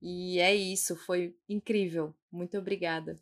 E 0.00 0.38
é 0.38 0.54
isso, 0.54 0.94
foi 0.94 1.34
incrível. 1.48 2.14
Muito 2.30 2.56
obrigada. 2.56 3.18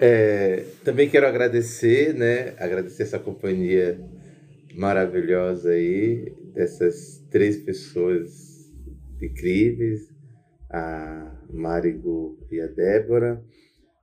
É, 0.00 0.64
também 0.84 1.10
quero 1.10 1.26
agradecer, 1.26 2.14
né? 2.14 2.54
Agradecer 2.58 3.02
essa 3.02 3.18
companhia 3.18 4.00
maravilhosa 4.76 5.70
aí, 5.70 6.36
dessas 6.54 7.18
três 7.32 7.56
pessoas 7.56 8.30
incríveis, 9.20 10.08
a 10.70 11.36
Marigo 11.50 12.38
e 12.48 12.60
a 12.60 12.68
Débora. 12.68 13.42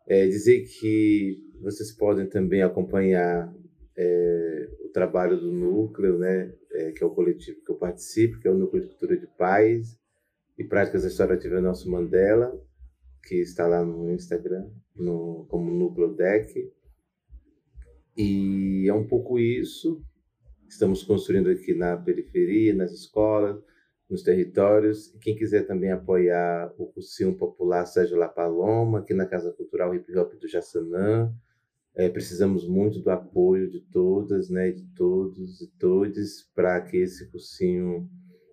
É, 0.05 0.27
dizer 0.27 0.65
que 0.65 1.44
vocês 1.61 1.91
podem 1.91 2.27
também 2.27 2.61
acompanhar 2.61 3.53
é, 3.97 4.69
o 4.83 4.89
trabalho 4.89 5.39
do 5.39 5.51
Núcleo, 5.51 6.17
né, 6.17 6.53
é, 6.71 6.91
que 6.91 7.03
é 7.03 7.07
o 7.07 7.11
coletivo 7.11 7.61
que 7.63 7.71
eu 7.71 7.75
participo, 7.75 8.39
que 8.39 8.47
é 8.47 8.51
o 8.51 8.57
Núcleo 8.57 8.83
de 8.83 8.89
Cultura 8.89 9.17
de 9.17 9.27
Paz 9.27 9.97
e 10.57 10.63
Práticas 10.63 11.03
Restaurativas 11.03 11.61
Nelson 11.61 11.89
Mandela, 11.89 12.59
que 13.23 13.35
está 13.35 13.67
lá 13.67 13.83
no 13.83 14.11
Instagram, 14.11 14.69
no, 14.95 15.45
como 15.49 15.71
Núcleo 15.71 16.13
Deck. 16.13 16.71
E 18.17 18.87
é 18.87 18.93
um 18.93 19.07
pouco 19.07 19.39
isso. 19.39 20.01
Estamos 20.67 21.03
construindo 21.03 21.49
aqui 21.49 21.73
na 21.73 21.97
periferia, 21.97 22.73
nas 22.73 22.91
escolas, 22.91 23.61
nos 24.09 24.23
territórios. 24.23 25.13
Quem 25.21 25.35
quiser 25.35 25.65
também 25.65 25.91
apoiar 25.91 26.71
o 26.77 26.87
cursinho 26.87 27.35
popular 27.35 27.85
Sérgio 27.85 28.17
La 28.17 28.29
Paloma, 28.29 28.99
aqui 28.99 29.13
na 29.13 29.25
Casa 29.25 29.51
Cultural 29.51 29.93
Hip 29.93 30.15
Hop 30.17 30.33
do 30.33 30.47
Jaçanã, 30.47 31.33
é, 31.95 32.09
precisamos 32.09 32.67
muito 32.67 32.99
do 32.99 33.09
apoio 33.09 33.69
de 33.69 33.79
todas, 33.79 34.49
né, 34.49 34.71
de 34.71 34.83
todos 34.95 35.61
e 35.61 35.67
todes, 35.79 36.43
para 36.53 36.81
que 36.81 36.97
esse 36.97 37.29
cursinho 37.31 38.09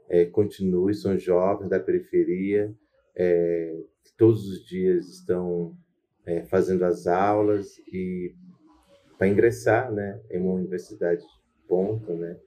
é, 0.08 0.24
continue. 0.26 0.94
São 0.94 1.18
jovens 1.18 1.68
da 1.68 1.80
periferia, 1.80 2.72
é, 3.16 3.82
que 4.04 4.12
todos 4.16 4.48
os 4.48 4.64
dias 4.64 5.08
estão 5.08 5.76
é, 6.24 6.42
fazendo 6.44 6.84
as 6.84 7.06
aulas 7.06 7.78
e 7.92 8.34
para 9.18 9.28
ingressar 9.28 9.92
né, 9.92 10.20
em 10.30 10.40
uma 10.40 10.54
universidade 10.54 11.20
de 11.20 11.68
ponta, 11.68 12.14
né, 12.14 12.38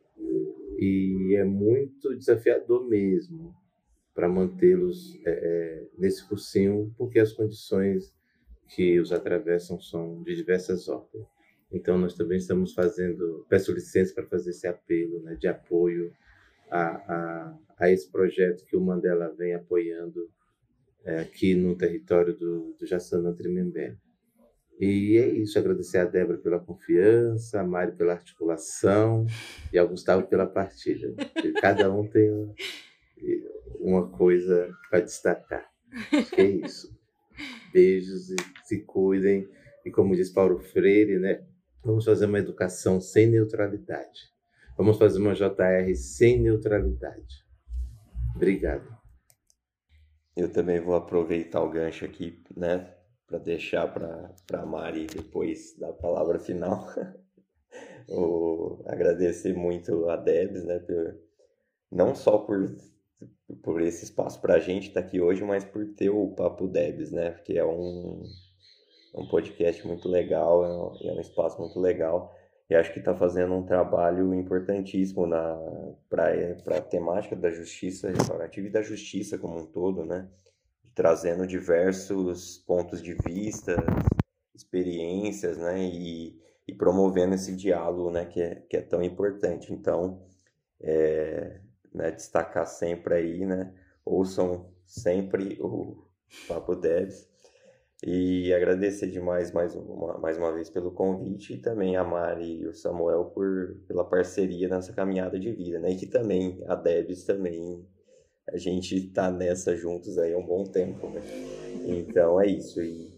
e 0.77 1.35
é 1.37 1.43
muito 1.43 2.15
desafiador 2.17 2.87
mesmo 2.87 3.53
para 4.13 4.29
mantê-los 4.29 5.19
é, 5.25 5.31
é, 5.31 5.87
nesse 5.97 6.27
cursinho, 6.27 6.93
porque 6.97 7.19
as 7.19 7.33
condições 7.33 8.13
que 8.67 8.99
os 8.99 9.11
atravessam 9.11 9.79
são 9.79 10.21
de 10.23 10.35
diversas 10.35 10.87
ordens. 10.87 11.25
Então, 11.71 11.97
nós 11.97 12.15
também 12.15 12.37
estamos 12.37 12.73
fazendo, 12.73 13.45
peço 13.49 13.71
licença 13.71 14.13
para 14.13 14.25
fazer 14.27 14.51
esse 14.51 14.67
apelo 14.67 15.21
né, 15.23 15.35
de 15.35 15.47
apoio 15.47 16.11
a, 16.69 16.79
a, 16.79 17.57
a, 17.79 17.91
esse 17.91 18.09
projeto 18.11 18.65
que 18.65 18.75
o 18.75 18.81
Mandela 18.81 19.33
vem 19.37 19.53
apoiando 19.53 20.29
é, 21.03 21.19
aqui 21.19 21.53
no 21.53 21.75
território 21.75 22.35
do, 22.35 22.75
do 22.79 22.85
Jaçanã 22.85 23.33
Tremembé. 23.33 23.95
E 24.79 25.17
é 25.17 25.29
isso, 25.29 25.57
agradecer 25.57 25.99
a 25.99 26.05
Débora 26.05 26.37
pela 26.37 26.59
confiança, 26.59 27.61
a 27.61 27.63
Mari 27.63 27.93
pela 27.93 28.13
articulação 28.13 29.25
e 29.71 29.77
ao 29.77 29.87
Gustavo 29.87 30.27
pela 30.27 30.45
partilha. 30.45 31.13
Cada 31.61 31.91
um 31.93 32.05
tem 32.07 32.29
uma 33.79 34.09
coisa 34.09 34.69
para 34.89 34.99
destacar. 34.99 35.65
Acho 36.11 36.31
que 36.31 36.41
é 36.41 36.49
isso. 36.49 36.93
Beijos 37.73 38.31
e 38.31 38.35
se 38.63 38.81
cuidem. 38.81 39.47
E 39.85 39.91
como 39.91 40.15
diz 40.15 40.29
Paulo 40.29 40.59
Freire, 40.59 41.19
né? 41.19 41.45
Vamos 41.83 42.05
fazer 42.05 42.25
uma 42.25 42.39
educação 42.39 42.99
sem 42.99 43.27
neutralidade. 43.27 44.33
Vamos 44.77 44.97
fazer 44.97 45.19
uma 45.19 45.35
JR 45.35 45.95
sem 45.95 46.41
neutralidade. 46.41 47.45
Obrigado. 48.35 48.95
Eu 50.35 50.51
também 50.51 50.81
vou 50.81 50.95
aproveitar 50.95 51.63
o 51.63 51.69
gancho 51.69 52.03
aqui, 52.03 52.43
né, 52.57 52.93
para 53.25 53.37
deixar 53.37 53.87
para 53.87 54.61
a 54.61 54.65
Mari 54.65 55.07
depois 55.07 55.77
da 55.77 55.93
palavra 55.93 56.37
final. 56.39 56.85
o, 58.09 58.83
agradecer 58.85 59.53
muito 59.53 60.09
a 60.09 60.17
Debs, 60.17 60.65
né, 60.65 60.79
por, 60.79 61.17
não 61.89 62.13
só 62.13 62.37
por, 62.37 62.75
por 63.63 63.81
esse 63.81 64.05
espaço 64.05 64.41
para 64.41 64.55
a 64.55 64.59
gente 64.59 64.89
estar 64.89 65.01
tá 65.01 65.07
aqui 65.07 65.21
hoje, 65.21 65.43
mas 65.43 65.63
por 65.63 65.85
ter 65.93 66.09
o 66.09 66.27
Papo 66.29 66.67
Debs, 66.67 67.11
né, 67.11 67.31
porque 67.31 67.53
é 67.53 67.65
um, 67.65 68.23
um 69.15 69.27
podcast 69.27 69.85
muito 69.87 70.09
legal, 70.09 70.63
é 70.63 70.69
um, 70.69 71.09
é 71.09 71.13
um 71.13 71.21
espaço 71.21 71.59
muito 71.59 71.79
legal 71.79 72.35
e 72.69 72.75
acho 72.75 72.91
que 72.93 72.99
está 72.99 73.15
fazendo 73.15 73.53
um 73.53 73.65
trabalho 73.65 74.33
importantíssimo 74.33 75.27
para 76.09 76.77
a 76.77 76.81
temática 76.81 77.35
da 77.35 77.51
justiça 77.51 78.09
restaurativa 78.09 78.67
e 78.67 78.71
da 78.71 78.81
justiça 78.81 79.37
como 79.37 79.59
um 79.59 79.65
todo, 79.65 80.03
né? 80.03 80.27
trazendo 80.95 81.45
diversos 81.45 82.57
pontos 82.59 83.03
de 83.03 83.13
vista, 83.13 83.75
experiências, 84.55 85.57
né? 85.57 85.83
E, 85.83 86.39
e 86.65 86.73
promovendo 86.73 87.35
esse 87.35 87.53
diálogo, 87.53 88.09
né? 88.09 88.25
Que 88.25 88.41
é, 88.41 88.55
que 88.55 88.77
é 88.77 88.81
tão 88.81 89.03
importante. 89.03 89.73
Então, 89.73 90.25
é, 90.81 91.59
né, 91.95 92.11
destacar 92.11 92.67
sempre 92.67 93.15
aí, 93.15 93.45
né? 93.45 93.73
Ouçam 94.05 94.69
sempre 94.85 95.57
o 95.61 96.05
Papo 96.47 96.75
Devs 96.75 97.27
e 98.05 98.53
agradecer 98.53 99.07
demais 99.07 99.51
mais 99.51 99.73
uma, 99.75 100.17
mais 100.19 100.37
uma 100.37 100.53
vez 100.53 100.69
pelo 100.69 100.91
convite 100.91 101.53
e 101.53 101.57
também 101.57 101.95
a 101.95 102.03
Mari 102.03 102.59
e 102.61 102.67
o 102.67 102.73
Samuel 102.73 103.25
por, 103.25 103.77
pela 103.87 104.03
parceria 104.03 104.67
nessa 104.67 104.93
caminhada 104.93 105.39
de 105.39 105.51
vida, 105.51 105.79
né? 105.79 105.91
E 105.91 105.95
que 105.95 106.05
também 106.05 106.61
a 106.67 106.75
Debs 106.75 107.23
também 107.23 107.87
a 108.47 108.57
gente 108.57 109.09
tá 109.11 109.31
nessa 109.31 109.75
juntos 109.75 110.17
aí 110.17 110.33
há 110.33 110.37
um 110.37 110.45
bom 110.45 110.65
tempo, 110.65 111.09
né? 111.09 111.21
Então 111.87 112.39
é 112.39 112.47
isso 112.47 112.81
e 112.81 113.09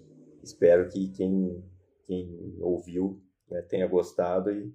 espero 0.43 0.87
que 0.89 1.09
quem, 1.09 1.63
quem 2.05 2.55
ouviu 2.61 3.21
né, 3.49 3.61
tenha 3.63 3.87
gostado 3.87 4.51
e 4.51 4.73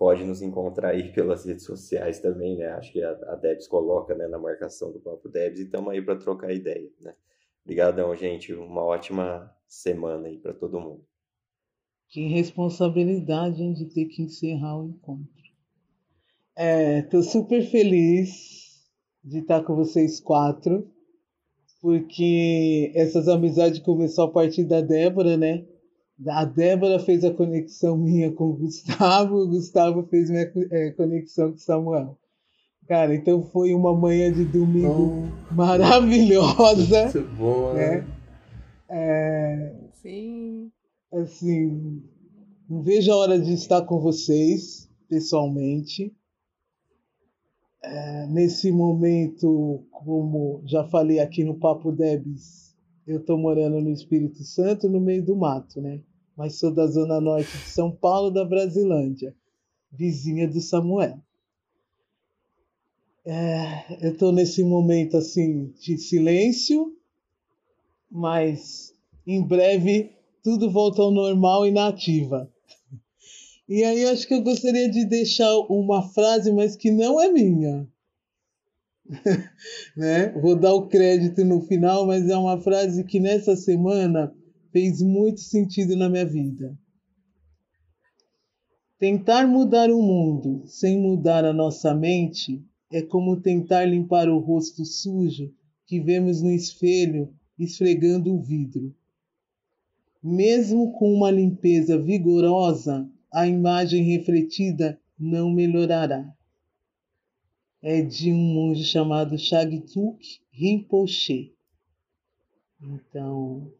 pode 0.00 0.24
nos 0.24 0.40
encontrar 0.40 0.92
aí 0.92 1.12
pelas 1.12 1.44
redes 1.44 1.66
sociais 1.66 2.18
também, 2.20 2.56
né? 2.56 2.68
Acho 2.70 2.90
que 2.90 3.02
a, 3.02 3.10
a 3.10 3.36
Debs 3.36 3.68
coloca 3.68 4.14
né, 4.14 4.26
na 4.26 4.38
marcação 4.38 4.90
do 4.90 4.98
Papo 4.98 5.28
Debs 5.28 5.60
e 5.60 5.64
estamos 5.64 5.92
aí 5.92 6.00
para 6.00 6.16
trocar 6.16 6.50
ideia, 6.50 6.90
né? 7.02 7.14
Obrigadão, 7.62 8.16
gente. 8.16 8.54
Uma 8.54 8.82
ótima 8.82 9.54
semana 9.68 10.28
aí 10.28 10.38
para 10.38 10.54
todo 10.54 10.80
mundo. 10.80 11.04
Que 12.08 12.26
responsabilidade 12.28 13.62
hein, 13.62 13.74
de 13.74 13.84
ter 13.84 14.06
que 14.06 14.22
encerrar 14.22 14.80
o 14.80 14.88
encontro. 14.88 15.28
Estou 16.56 17.20
é, 17.20 17.22
super 17.22 17.62
feliz 17.70 18.88
de 19.22 19.40
estar 19.40 19.62
com 19.62 19.76
vocês 19.76 20.18
quatro, 20.18 20.90
porque 21.80 22.90
essas 22.94 23.28
amizades 23.28 23.80
começou 23.80 24.24
a 24.24 24.32
partir 24.32 24.64
da 24.64 24.80
Débora, 24.80 25.36
né? 25.36 25.66
A 26.28 26.44
Débora 26.44 26.98
fez 26.98 27.24
a 27.24 27.32
conexão 27.32 27.96
minha 27.96 28.30
com 28.32 28.50
o 28.50 28.56
Gustavo, 28.56 29.36
o 29.36 29.48
Gustavo 29.48 30.06
fez 30.08 30.28
minha 30.28 30.52
é, 30.70 30.90
conexão 30.90 31.50
com 31.50 31.56
o 31.56 31.60
Samuel. 31.60 32.18
Cara, 32.86 33.14
então 33.14 33.42
foi 33.42 33.72
uma 33.72 33.96
manhã 33.96 34.32
de 34.32 34.44
domingo 34.44 35.28
oh, 35.50 35.54
maravilhosa. 35.54 37.04
Muito 37.14 37.36
bom, 37.36 37.72
né? 37.72 38.06
É, 38.88 39.74
Sim. 40.02 40.72
Assim, 41.12 42.02
não 42.68 42.82
vejo 42.82 43.12
a 43.12 43.16
hora 43.16 43.38
de 43.38 43.52
estar 43.52 43.82
com 43.82 44.00
vocês 44.00 44.88
pessoalmente. 45.08 46.14
É, 47.82 48.26
nesse 48.26 48.70
momento, 48.70 49.86
como 49.90 50.62
já 50.66 50.84
falei 50.84 51.18
aqui 51.18 51.44
no 51.44 51.58
Papo 51.58 51.92
Debs, 51.92 52.76
eu 53.06 53.18
estou 53.18 53.38
morando 53.38 53.80
no 53.80 53.90
Espírito 53.90 54.42
Santo, 54.44 54.88
no 54.88 55.00
meio 55.00 55.24
do 55.24 55.36
mato, 55.36 55.80
né? 55.80 56.00
Mas 56.40 56.58
sou 56.58 56.72
da 56.72 56.86
zona 56.86 57.20
norte 57.20 57.52
de 57.52 57.68
São 57.68 57.94
Paulo, 57.94 58.30
da 58.30 58.46
Brasilândia, 58.46 59.36
vizinha 59.92 60.48
do 60.48 60.58
Samuel. 60.58 61.18
É, 63.26 64.06
eu 64.06 64.12
estou 64.12 64.32
nesse 64.32 64.64
momento 64.64 65.18
assim 65.18 65.66
de 65.78 65.98
silêncio, 65.98 66.96
mas 68.10 68.94
em 69.26 69.46
breve 69.46 70.12
tudo 70.42 70.70
volta 70.70 71.02
ao 71.02 71.10
normal 71.10 71.66
e 71.66 71.70
na 71.70 71.88
ativa. 71.88 72.50
E 73.68 73.84
aí 73.84 74.06
acho 74.06 74.26
que 74.26 74.32
eu 74.32 74.40
gostaria 74.40 74.90
de 74.90 75.04
deixar 75.04 75.54
uma 75.68 76.08
frase, 76.08 76.50
mas 76.50 76.74
que 76.74 76.90
não 76.90 77.20
é 77.20 77.30
minha. 77.30 77.86
né? 79.94 80.30
Vou 80.40 80.56
dar 80.56 80.72
o 80.72 80.88
crédito 80.88 81.44
no 81.44 81.60
final, 81.60 82.06
mas 82.06 82.30
é 82.30 82.36
uma 82.38 82.58
frase 82.58 83.04
que 83.04 83.20
nessa 83.20 83.54
semana 83.54 84.34
fez 84.72 85.02
muito 85.02 85.40
sentido 85.40 85.96
na 85.96 86.08
minha 86.08 86.26
vida. 86.26 86.76
Tentar 88.98 89.46
mudar 89.46 89.90
o 89.90 90.02
mundo 90.02 90.62
sem 90.66 91.00
mudar 91.00 91.44
a 91.44 91.52
nossa 91.52 91.94
mente 91.94 92.62
é 92.92 93.00
como 93.00 93.40
tentar 93.40 93.84
limpar 93.84 94.28
o 94.28 94.38
rosto 94.38 94.84
sujo 94.84 95.52
que 95.86 96.00
vemos 96.00 96.42
no 96.42 96.50
espelho 96.50 97.32
esfregando 97.58 98.34
o 98.34 98.42
vidro. 98.42 98.94
Mesmo 100.22 100.92
com 100.92 101.14
uma 101.14 101.30
limpeza 101.30 101.98
vigorosa, 101.98 103.10
a 103.32 103.46
imagem 103.46 104.02
refletida 104.04 105.00
não 105.18 105.50
melhorará. 105.50 106.30
É 107.82 108.02
de 108.02 108.30
um 108.30 108.54
monge 108.54 108.84
chamado 108.84 109.38
Shagtuk 109.38 110.18
Rinpoche. 110.52 111.54
Então, 112.82 113.72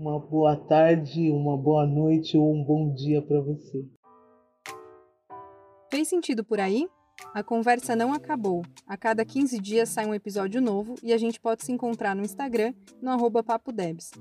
uma 0.00 0.18
boa 0.18 0.56
tarde, 0.56 1.30
uma 1.30 1.56
boa 1.58 1.86
noite 1.86 2.38
ou 2.38 2.54
um 2.54 2.64
bom 2.64 2.94
dia 2.94 3.20
para 3.20 3.38
você. 3.38 3.86
Fez 5.90 6.08
sentido 6.08 6.42
por 6.42 6.58
aí? 6.58 6.88
A 7.34 7.42
conversa 7.42 7.94
não 7.94 8.14
acabou. 8.14 8.64
A 8.86 8.96
cada 8.96 9.26
15 9.26 9.60
dias 9.60 9.90
sai 9.90 10.06
um 10.06 10.14
episódio 10.14 10.62
novo 10.62 10.94
e 11.02 11.12
a 11.12 11.18
gente 11.18 11.38
pode 11.38 11.62
se 11.62 11.70
encontrar 11.70 12.16
no 12.16 12.22
Instagram, 12.22 12.72
no 13.02 13.10
arroba 13.10 13.42
papodebs. 13.42 14.12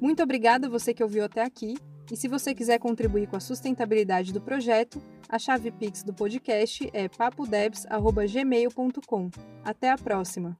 Muito 0.00 0.22
obrigada 0.22 0.68
você 0.68 0.94
que 0.94 1.02
ouviu 1.02 1.24
até 1.24 1.42
aqui. 1.42 1.74
E 2.12 2.16
se 2.16 2.28
você 2.28 2.54
quiser 2.54 2.78
contribuir 2.78 3.26
com 3.26 3.34
a 3.36 3.40
sustentabilidade 3.40 4.32
do 4.32 4.40
projeto, 4.40 5.02
a 5.28 5.40
chave 5.40 5.72
Pix 5.72 6.04
do 6.04 6.14
podcast 6.14 6.88
é 6.92 7.08
papodebs.gmail.com. 7.08 9.30
Até 9.64 9.90
a 9.90 9.98
próxima! 9.98 10.56